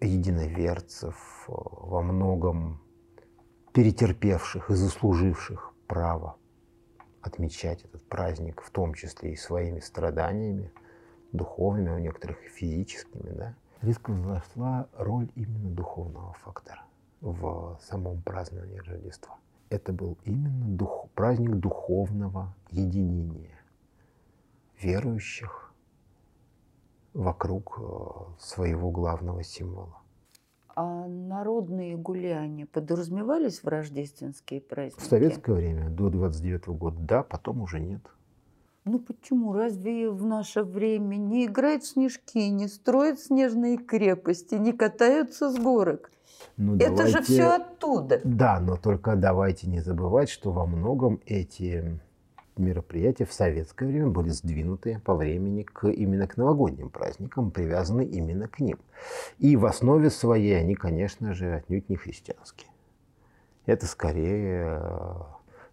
единоверцев, 0.01 1.15
во 1.47 2.01
многом 2.01 2.81
перетерпевших 3.73 4.69
и 4.69 4.75
заслуживших 4.75 5.73
право 5.87 6.37
отмечать 7.21 7.83
этот 7.83 8.07
праздник, 8.07 8.61
в 8.61 8.71
том 8.71 8.93
числе 8.93 9.33
и 9.33 9.35
своими 9.35 9.79
страданиями, 9.79 10.71
духовными, 11.31 11.89
у 11.91 11.99
некоторых 11.99 12.43
и 12.43 12.49
физическими, 12.49 13.29
да, 13.29 13.55
резко 13.81 14.11
возросла 14.11 14.87
роль 14.97 15.29
именно 15.35 15.69
духовного 15.69 16.33
фактора 16.33 16.83
в 17.21 17.77
самом 17.81 18.21
праздновании 18.21 18.79
Рождества. 18.79 19.37
Это 19.69 19.93
был 19.93 20.17
именно 20.25 20.65
дух, 20.65 21.07
праздник 21.15 21.55
духовного 21.55 22.55
единения 22.71 23.59
верующих 24.81 25.73
вокруг 27.13 27.79
э, 27.79 28.39
своего 28.39 28.91
главного 28.91 29.43
символа. 29.43 29.97
А 30.75 31.07
народные 31.07 31.97
гуляния 31.97 32.65
подразумевались 32.65 33.61
в 33.61 33.67
рождественские 33.67 34.61
праздники? 34.61 35.03
В 35.03 35.07
советское 35.09 35.53
время, 35.53 35.89
до 35.89 36.09
29 36.09 36.67
-го 36.67 36.73
года, 36.73 36.97
да, 36.99 37.23
потом 37.23 37.61
уже 37.61 37.79
нет. 37.79 38.01
Ну 38.91 38.97
почему? 38.97 39.53
Разве 39.53 40.09
в 40.09 40.25
наше 40.25 40.63
время 40.63 41.17
не 41.17 41.45
играют 41.45 41.85
снежки, 41.85 42.49
не 42.49 42.67
строят 42.67 43.19
снежные 43.19 43.77
крепости, 43.77 44.55
не 44.55 44.73
катаются 44.73 45.51
с 45.51 45.59
горок? 45.59 46.09
Ну, 46.57 46.75
Это 46.75 46.95
давайте... 46.95 47.11
же 47.11 47.21
все 47.21 47.43
оттуда. 47.49 48.19
Да, 48.23 48.59
но 48.59 48.77
только 48.77 49.15
давайте 49.15 49.67
не 49.67 49.81
забывать, 49.81 50.29
что 50.29 50.51
во 50.51 50.65
многом 50.65 51.19
эти 51.27 51.99
мероприятия 52.57 53.25
в 53.25 53.31
советское 53.31 53.85
время 53.85 54.07
были 54.07 54.29
сдвинуты 54.29 54.99
по 55.05 55.13
времени 55.13 55.61
к, 55.61 55.87
именно 55.87 56.27
к 56.27 56.37
новогодним 56.37 56.89
праздникам, 56.89 57.51
привязаны 57.51 58.03
именно 58.03 58.47
к 58.47 58.59
ним. 58.59 58.79
И 59.37 59.55
в 59.55 59.67
основе 59.67 60.09
своей 60.09 60.59
они, 60.59 60.73
конечно 60.73 61.35
же, 61.35 61.53
отнюдь 61.53 61.89
не 61.89 61.95
христианские. 61.95 62.71
Это 63.67 63.85
скорее 63.85 64.81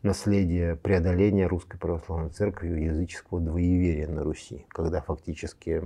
наследие 0.02 0.76
преодоления 0.76 1.46
Русской 1.46 1.78
Православной 1.78 2.30
Церкви 2.30 2.80
языческого 2.80 3.40
двоеверия 3.40 4.08
на 4.08 4.22
Руси, 4.22 4.66
когда 4.68 5.00
фактически 5.00 5.82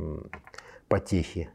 потехи 0.89 1.51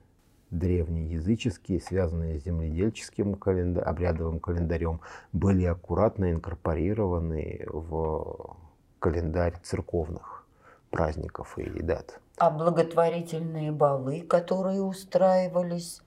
древние 0.51 1.11
языческие, 1.11 1.81
связанные 1.81 2.39
с 2.39 2.43
земледельческим 2.43 3.35
календа 3.35 3.83
обрядовым 3.83 4.39
календарем, 4.39 5.01
были 5.33 5.65
аккуратно 5.65 6.31
инкорпорированы 6.31 7.65
в 7.67 8.57
календарь 8.99 9.55
церковных 9.63 10.45
праздников 10.89 11.57
и 11.57 11.81
дат. 11.81 12.19
А 12.37 12.49
благотворительные 12.49 13.71
балы, 13.71 14.21
которые 14.21 14.81
устраивались? 14.81 16.01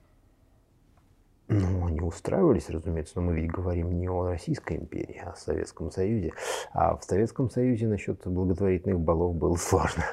Ну, 1.49 1.87
они 1.87 2.01
устраивались, 2.01 2.69
разумеется, 2.69 3.15
но 3.17 3.23
мы 3.23 3.35
ведь 3.35 3.51
говорим 3.51 3.99
не 3.99 4.07
о 4.07 4.27
Российской 4.27 4.77
империи, 4.77 5.23
а 5.25 5.31
о 5.31 5.37
Советском 5.37 5.91
Союзе. 5.91 6.35
А 6.73 6.95
в 6.95 7.03
Советском 7.05 7.49
Союзе 7.49 7.87
насчет 7.87 8.27
благотворительных 8.27 9.01
балов 9.01 9.35
было 9.35 9.57
сложно. 9.57 10.05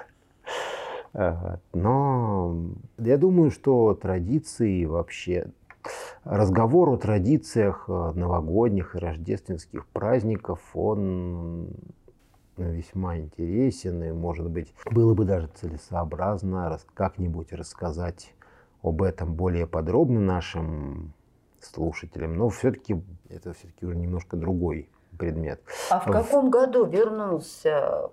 Но 1.74 2.56
я 2.98 3.18
думаю, 3.18 3.52
что 3.52 3.94
традиции 3.96 4.86
вообще, 4.86 5.48
разговор 6.24 6.90
о 6.90 6.98
традициях 6.98 7.90
новогодних 7.90 8.96
и 8.96 9.00
рождественских 9.00 9.86
праздников, 9.88 10.62
он 10.74 11.68
весьма 12.56 13.18
интересен, 13.18 14.02
и, 14.04 14.14
может 14.14 14.50
быть, 14.50 14.74
было 14.90 15.14
бы 15.14 15.26
даже 15.26 15.48
целесообразно 15.48 16.80
как-нибудь 16.94 17.52
рассказать 17.52 18.34
об 18.82 19.02
этом 19.02 19.34
более 19.34 19.68
подробно 19.68 20.22
нашим 20.22 21.14
слушателям, 21.66 22.36
но 22.36 22.50
все-таки 22.50 23.02
это 23.30 23.54
все-таки 23.54 23.86
уже 23.86 23.96
немножко 23.96 24.38
другой 24.38 24.90
предмет. 25.18 25.62
А 25.90 26.00
в 26.00 26.12
каком 26.12 26.48
в... 26.48 26.50
году 26.50 26.86
вернулся 26.86 28.10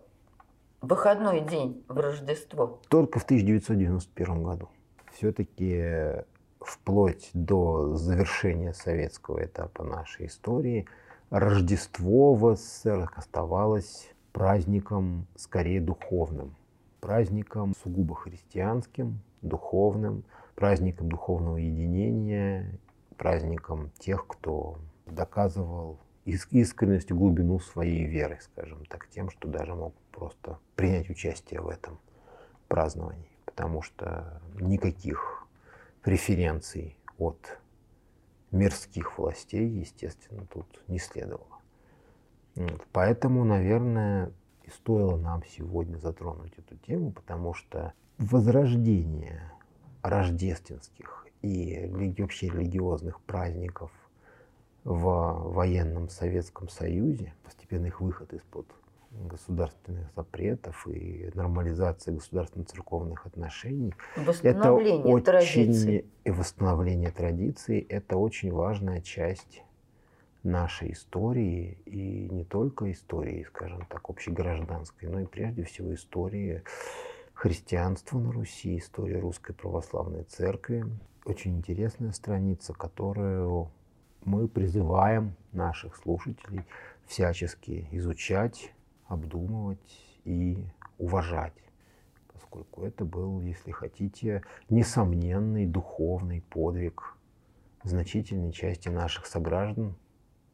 выходной 0.80 1.40
день 1.40 1.84
в 1.88 1.98
Рождество? 1.98 2.80
Только 2.88 3.18
в 3.18 3.24
1991 3.24 4.42
году. 4.42 4.68
Все-таки 5.12 6.24
вплоть 6.60 7.30
до 7.34 7.94
завершения 7.96 8.72
советского 8.72 9.44
этапа 9.44 9.84
нашей 9.84 10.26
истории 10.26 10.86
Рождество 11.30 12.34
в 12.34 12.54
СССР 12.56 13.10
оставалось 13.16 14.12
праздником 14.32 15.26
скорее 15.34 15.80
духовным, 15.80 16.54
праздником 17.00 17.74
сугубо 17.82 18.14
христианским, 18.14 19.20
духовным, 19.40 20.24
праздником 20.54 21.08
духовного 21.08 21.56
единения 21.56 22.78
праздником 23.22 23.92
тех, 24.00 24.26
кто 24.26 24.78
доказывал 25.06 26.00
искренность 26.24 27.12
и 27.12 27.14
глубину 27.14 27.60
своей 27.60 28.04
веры, 28.04 28.40
скажем 28.42 28.84
так, 28.86 29.08
тем, 29.10 29.30
что 29.30 29.46
даже 29.46 29.76
мог 29.76 29.94
просто 30.10 30.58
принять 30.74 31.08
участие 31.08 31.60
в 31.60 31.68
этом 31.68 32.00
праздновании. 32.66 33.30
Потому 33.44 33.80
что 33.80 34.42
никаких 34.60 35.46
преференций 36.02 36.96
от 37.16 37.60
мирских 38.50 39.16
властей, 39.16 39.68
естественно, 39.68 40.44
тут 40.52 40.66
не 40.88 40.98
следовало. 40.98 41.60
Поэтому, 42.90 43.44
наверное, 43.44 44.32
и 44.64 44.70
стоило 44.70 45.16
нам 45.16 45.44
сегодня 45.44 45.96
затронуть 45.96 46.54
эту 46.58 46.76
тему, 46.78 47.12
потому 47.12 47.54
что 47.54 47.92
возрождение 48.18 49.52
рождественских 50.02 51.26
и 51.42 51.88
вообще 52.18 52.48
религиозных 52.48 53.20
праздников 53.20 53.90
в 54.84 55.52
военном 55.52 56.08
Советском 56.08 56.68
Союзе, 56.68 57.34
постепенно 57.44 57.86
их 57.86 58.00
выход 58.00 58.32
из-под 58.32 58.66
государственных 59.12 60.10
запретов 60.16 60.88
и 60.88 61.30
нормализации 61.34 62.12
государственно-церковных 62.12 63.26
отношений. 63.26 63.94
Это 64.16 64.72
очень 64.72 65.24
традиций. 65.24 66.06
и 66.24 66.30
восстановление 66.30 67.10
традиций– 67.10 67.80
это 67.88 68.16
очень 68.16 68.50
важная 68.50 69.00
часть 69.00 69.62
нашей 70.42 70.92
истории 70.92 71.78
и 71.84 72.28
не 72.30 72.44
только 72.44 72.90
истории, 72.90 73.44
скажем 73.44 73.86
так, 73.88 74.08
общегражданской, 74.08 75.08
но 75.08 75.20
и 75.20 75.26
прежде 75.26 75.62
всего 75.64 75.94
истории 75.94 76.62
христианства 77.42 78.20
на 78.20 78.30
Руси, 78.30 78.78
истории 78.78 79.16
Русской 79.16 79.52
Православной 79.52 80.22
Церкви. 80.22 80.84
Очень 81.24 81.56
интересная 81.56 82.12
страница, 82.12 82.72
которую 82.72 83.68
мы 84.24 84.46
призываем 84.46 85.34
наших 85.50 85.96
слушателей 85.96 86.64
всячески 87.04 87.88
изучать, 87.90 88.72
обдумывать 89.08 89.80
и 90.24 90.64
уважать, 90.98 91.56
поскольку 92.32 92.84
это 92.84 93.04
был, 93.04 93.40
если 93.40 93.72
хотите, 93.72 94.44
несомненный 94.70 95.66
духовный 95.66 96.42
подвиг 96.42 97.16
значительной 97.82 98.52
части 98.52 98.88
наших 98.88 99.26
сограждан, 99.26 99.96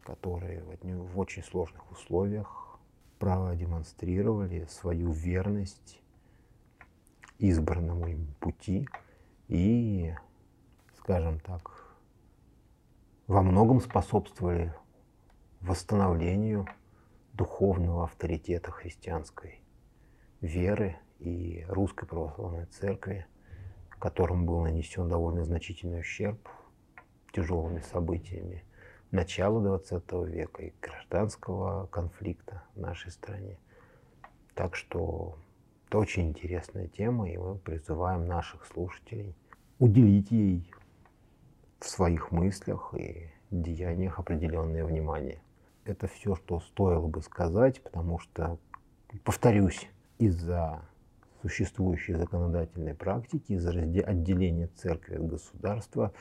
которые 0.04 0.62
в 0.62 1.18
очень 1.18 1.44
сложных 1.44 1.92
условиях 1.92 2.78
продемонстрировали 3.18 4.64
свою 4.70 5.12
верность 5.12 6.00
избранному 7.38 8.08
им 8.08 8.34
пути 8.40 8.88
и, 9.48 10.14
скажем 10.98 11.40
так, 11.40 11.96
во 13.26 13.42
многом 13.42 13.80
способствовали 13.80 14.74
восстановлению 15.60 16.66
духовного 17.32 18.04
авторитета 18.04 18.70
христианской 18.70 19.62
веры 20.40 20.98
и 21.18 21.64
русской 21.68 22.06
православной 22.06 22.66
церкви, 22.66 23.26
которым 23.98 24.46
был 24.46 24.60
нанесен 24.60 25.08
довольно 25.08 25.44
значительный 25.44 26.00
ущерб 26.00 26.48
тяжелыми 27.32 27.80
событиями 27.80 28.64
начала 29.10 29.60
20 29.60 30.12
века 30.28 30.62
и 30.62 30.74
гражданского 30.80 31.86
конфликта 31.86 32.62
в 32.74 32.80
нашей 32.80 33.10
стране. 33.10 33.58
Так 34.54 34.74
что 34.76 35.36
это 35.88 35.98
очень 35.98 36.28
интересная 36.28 36.86
тема, 36.86 37.30
и 37.30 37.38
мы 37.38 37.56
призываем 37.56 38.26
наших 38.26 38.66
слушателей 38.66 39.34
уделить 39.78 40.30
ей 40.30 40.70
в 41.80 41.88
своих 41.88 42.30
мыслях 42.30 42.92
и 42.94 43.30
деяниях 43.50 44.18
определенное 44.18 44.84
внимание. 44.84 45.40
Это 45.84 46.06
все, 46.06 46.34
что 46.34 46.60
стоило 46.60 47.06
бы 47.06 47.22
сказать, 47.22 47.82
потому 47.82 48.18
что, 48.18 48.58
повторюсь, 49.24 49.88
из-за 50.18 50.82
существующей 51.40 52.14
законодательной 52.14 52.94
практики, 52.94 53.52
из-за 53.52 53.70
отделения 53.70 54.66
церкви 54.76 55.14
от 55.14 55.26
государства, 55.26 56.12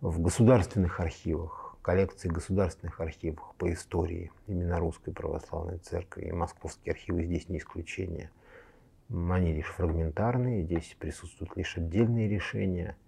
в 0.00 0.20
государственных 0.20 0.98
архивах, 0.98 1.76
коллекции 1.80 2.28
государственных 2.28 3.00
архивов 3.00 3.54
по 3.56 3.72
истории 3.72 4.32
именно 4.48 4.80
Русской 4.80 5.12
Православной 5.12 5.78
Церкви 5.78 6.26
и 6.26 6.32
московские 6.32 6.94
архивы 6.94 7.24
здесь 7.24 7.48
не 7.48 7.58
исключение. 7.58 8.32
Они 9.08 9.52
лишь 9.52 9.66
фрагментарные, 9.66 10.64
здесь 10.64 10.96
присутствуют 10.98 11.56
лишь 11.56 11.76
отдельные 11.76 12.28
решения– 12.28 12.96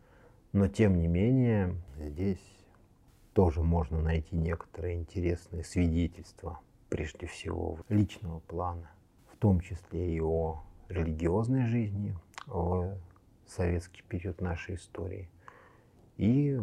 но 0.52 0.66
тем 0.66 0.98
не 0.98 1.08
менее, 1.08 1.76
здесь 1.98 2.42
тоже 3.34 3.62
можно 3.62 4.00
найти 4.00 4.34
некоторые 4.34 4.96
интересные 4.96 5.62
свидетельства, 5.62 6.60
прежде 6.88 7.26
всего 7.26 7.78
личного 7.90 8.40
плана, 8.40 8.90
в 9.30 9.36
том 9.36 9.60
числе 9.60 10.16
и 10.16 10.20
о 10.20 10.62
религиозной 10.88 11.66
жизни 11.66 12.16
в 12.46 12.98
советский 13.46 14.02
период 14.08 14.40
нашей 14.40 14.76
истории. 14.76 15.28
И 16.16 16.58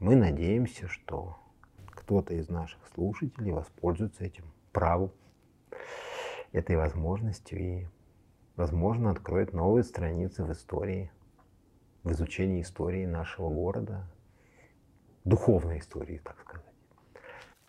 мы 0.00 0.16
надеемся, 0.16 0.88
что 0.88 1.38
кто-то 1.86 2.34
из 2.34 2.48
наших 2.48 2.80
слушателей 2.94 3.52
воспользуется 3.52 4.24
этим 4.24 4.44
правом, 4.72 5.12
этой 6.50 6.76
возможностью 6.76 7.58
и, 7.60 7.86
возможно, 8.60 9.10
откроет 9.10 9.52
новые 9.54 9.82
страницы 9.82 10.44
в 10.44 10.52
истории 10.52 11.10
в 12.02 12.12
изучении 12.12 12.62
истории 12.62 13.04
нашего 13.06 13.50
города, 13.50 14.04
духовной 15.24 15.78
истории, 15.78 16.20
так 16.24 16.38
сказать. 16.40 16.66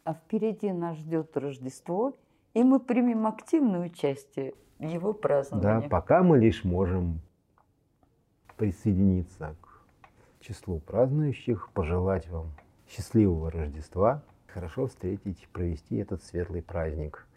А 0.03 0.13
впереди 0.13 0.71
нас 0.71 0.97
ждет 0.97 1.35
Рождество, 1.37 2.17
и 2.53 2.63
мы 2.63 2.79
примем 2.79 3.27
активное 3.27 3.87
участие 3.87 4.53
в 4.79 4.83
его 4.83 5.13
праздновании. 5.13 5.83
Да, 5.83 5.89
пока 5.89 6.23
мы 6.23 6.39
лишь 6.39 6.63
можем 6.63 7.19
присоединиться 8.57 9.55
к 9.61 9.81
числу 10.39 10.79
празднующих, 10.79 11.69
пожелать 11.73 12.29
вам 12.29 12.51
счастливого 12.87 13.51
Рождества, 13.51 14.23
хорошо 14.47 14.87
встретить, 14.87 15.47
провести 15.51 15.97
этот 15.97 16.23
светлый 16.23 16.61
праздник. 16.61 17.27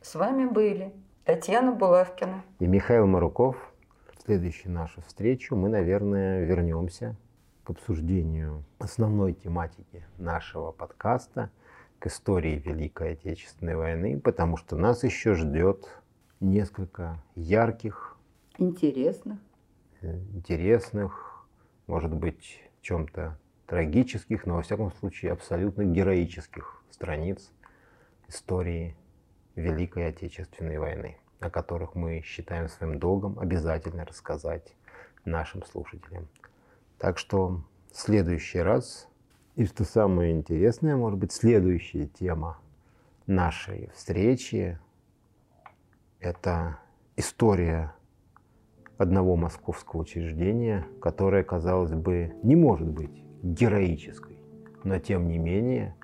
С 0.00 0.14
вами 0.14 0.46
были 0.46 0.92
Татьяна 1.28 1.72
Булавкина. 1.72 2.42
И 2.58 2.66
Михаил 2.66 3.06
Маруков. 3.06 3.70
Следующую 4.24 4.72
нашу 4.72 5.02
встречу 5.02 5.56
мы, 5.56 5.68
наверное, 5.68 6.42
вернемся 6.42 7.16
к 7.64 7.68
обсуждению 7.68 8.64
основной 8.78 9.34
тематики 9.34 10.06
нашего 10.16 10.72
подкаста, 10.72 11.50
к 11.98 12.06
истории 12.06 12.58
Великой 12.64 13.12
Отечественной 13.12 13.76
войны, 13.76 14.18
потому 14.18 14.56
что 14.56 14.74
нас 14.76 15.04
еще 15.04 15.34
ждет 15.34 16.00
несколько 16.40 17.22
ярких, 17.34 18.16
интересных, 18.56 19.38
э, 20.00 20.16
интересных, 20.32 21.46
может 21.86 22.14
быть, 22.14 22.58
чем-то 22.80 23.38
трагических, 23.66 24.46
но 24.46 24.54
во 24.54 24.62
всяком 24.62 24.90
случае 24.92 25.32
абсолютно 25.32 25.84
героических 25.84 26.82
страниц 26.90 27.52
истории 28.28 28.96
Великой 29.58 30.08
Отечественной 30.08 30.78
войны 30.78 31.18
о 31.40 31.50
которых 31.50 31.94
мы 31.94 32.22
считаем 32.22 32.68
своим 32.68 32.98
долгом 32.98 33.38
обязательно 33.38 34.04
рассказать 34.04 34.74
нашим 35.24 35.62
слушателям. 35.64 36.28
Так 36.98 37.18
что 37.18 37.62
в 37.92 37.96
следующий 37.96 38.58
раз, 38.58 39.08
и 39.54 39.64
что 39.66 39.84
самое 39.84 40.32
интересное, 40.32 40.96
может 40.96 41.18
быть, 41.18 41.32
следующая 41.32 42.06
тема 42.06 42.58
нашей 43.26 43.90
встречи– 43.94 44.78
это 46.20 46.78
история 47.16 47.94
одного 48.96 49.36
московского 49.36 50.00
учреждения, 50.00 50.86
которое, 51.00 51.44
казалось 51.44 51.92
бы, 51.92 52.34
не 52.42 52.56
может 52.56 52.88
быть 52.88 53.22
героической, 53.42 54.40
но 54.82 54.98
тем 54.98 55.28
не 55.28 55.38
менее 55.38 55.94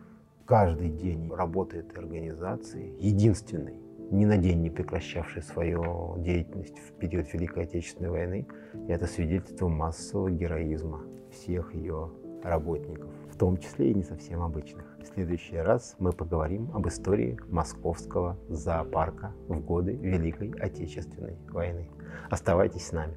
каждый 0.47 0.91
день 0.91 1.31
работает 1.33 1.97
организации 1.97 2.95
единственной, 2.99 3.79
ни 4.11 4.25
на 4.25 4.37
день 4.37 4.61
не 4.61 4.71
прекращавший 4.71 5.43
свою 5.43 6.17
деятельность 6.19 6.79
в 6.79 6.93
период 6.99 7.33
Великой 7.33 7.65
Отечественной 7.65 8.11
войны. 8.11 8.47
Это 8.89 9.07
свидетельство 9.07 9.69
массового 9.69 10.31
героизма 10.31 11.03
всех 11.31 11.75
ее 11.75 12.11
работников, 12.43 13.11
в 13.33 13.39
том 13.39 13.57
числе 13.57 13.91
и 13.91 13.95
не 13.95 14.03
совсем 14.03 14.43
обычных. 14.43 14.85
В 15.01 15.07
следующий 15.15 15.57
раз 15.57 15.97
мы 15.99 16.13
поговорим 16.13 16.71
об 16.75 16.87
истории 16.87 17.39
московского 17.49 18.39
зоопарка 18.49 19.33
в 19.49 19.61
годы 19.61 19.93
Великой 19.95 20.51
Отечественной 20.61 21.39
войны. 21.49 21.89
Оставайтесь 22.31 22.87
с 22.87 22.93
нами. 22.93 23.17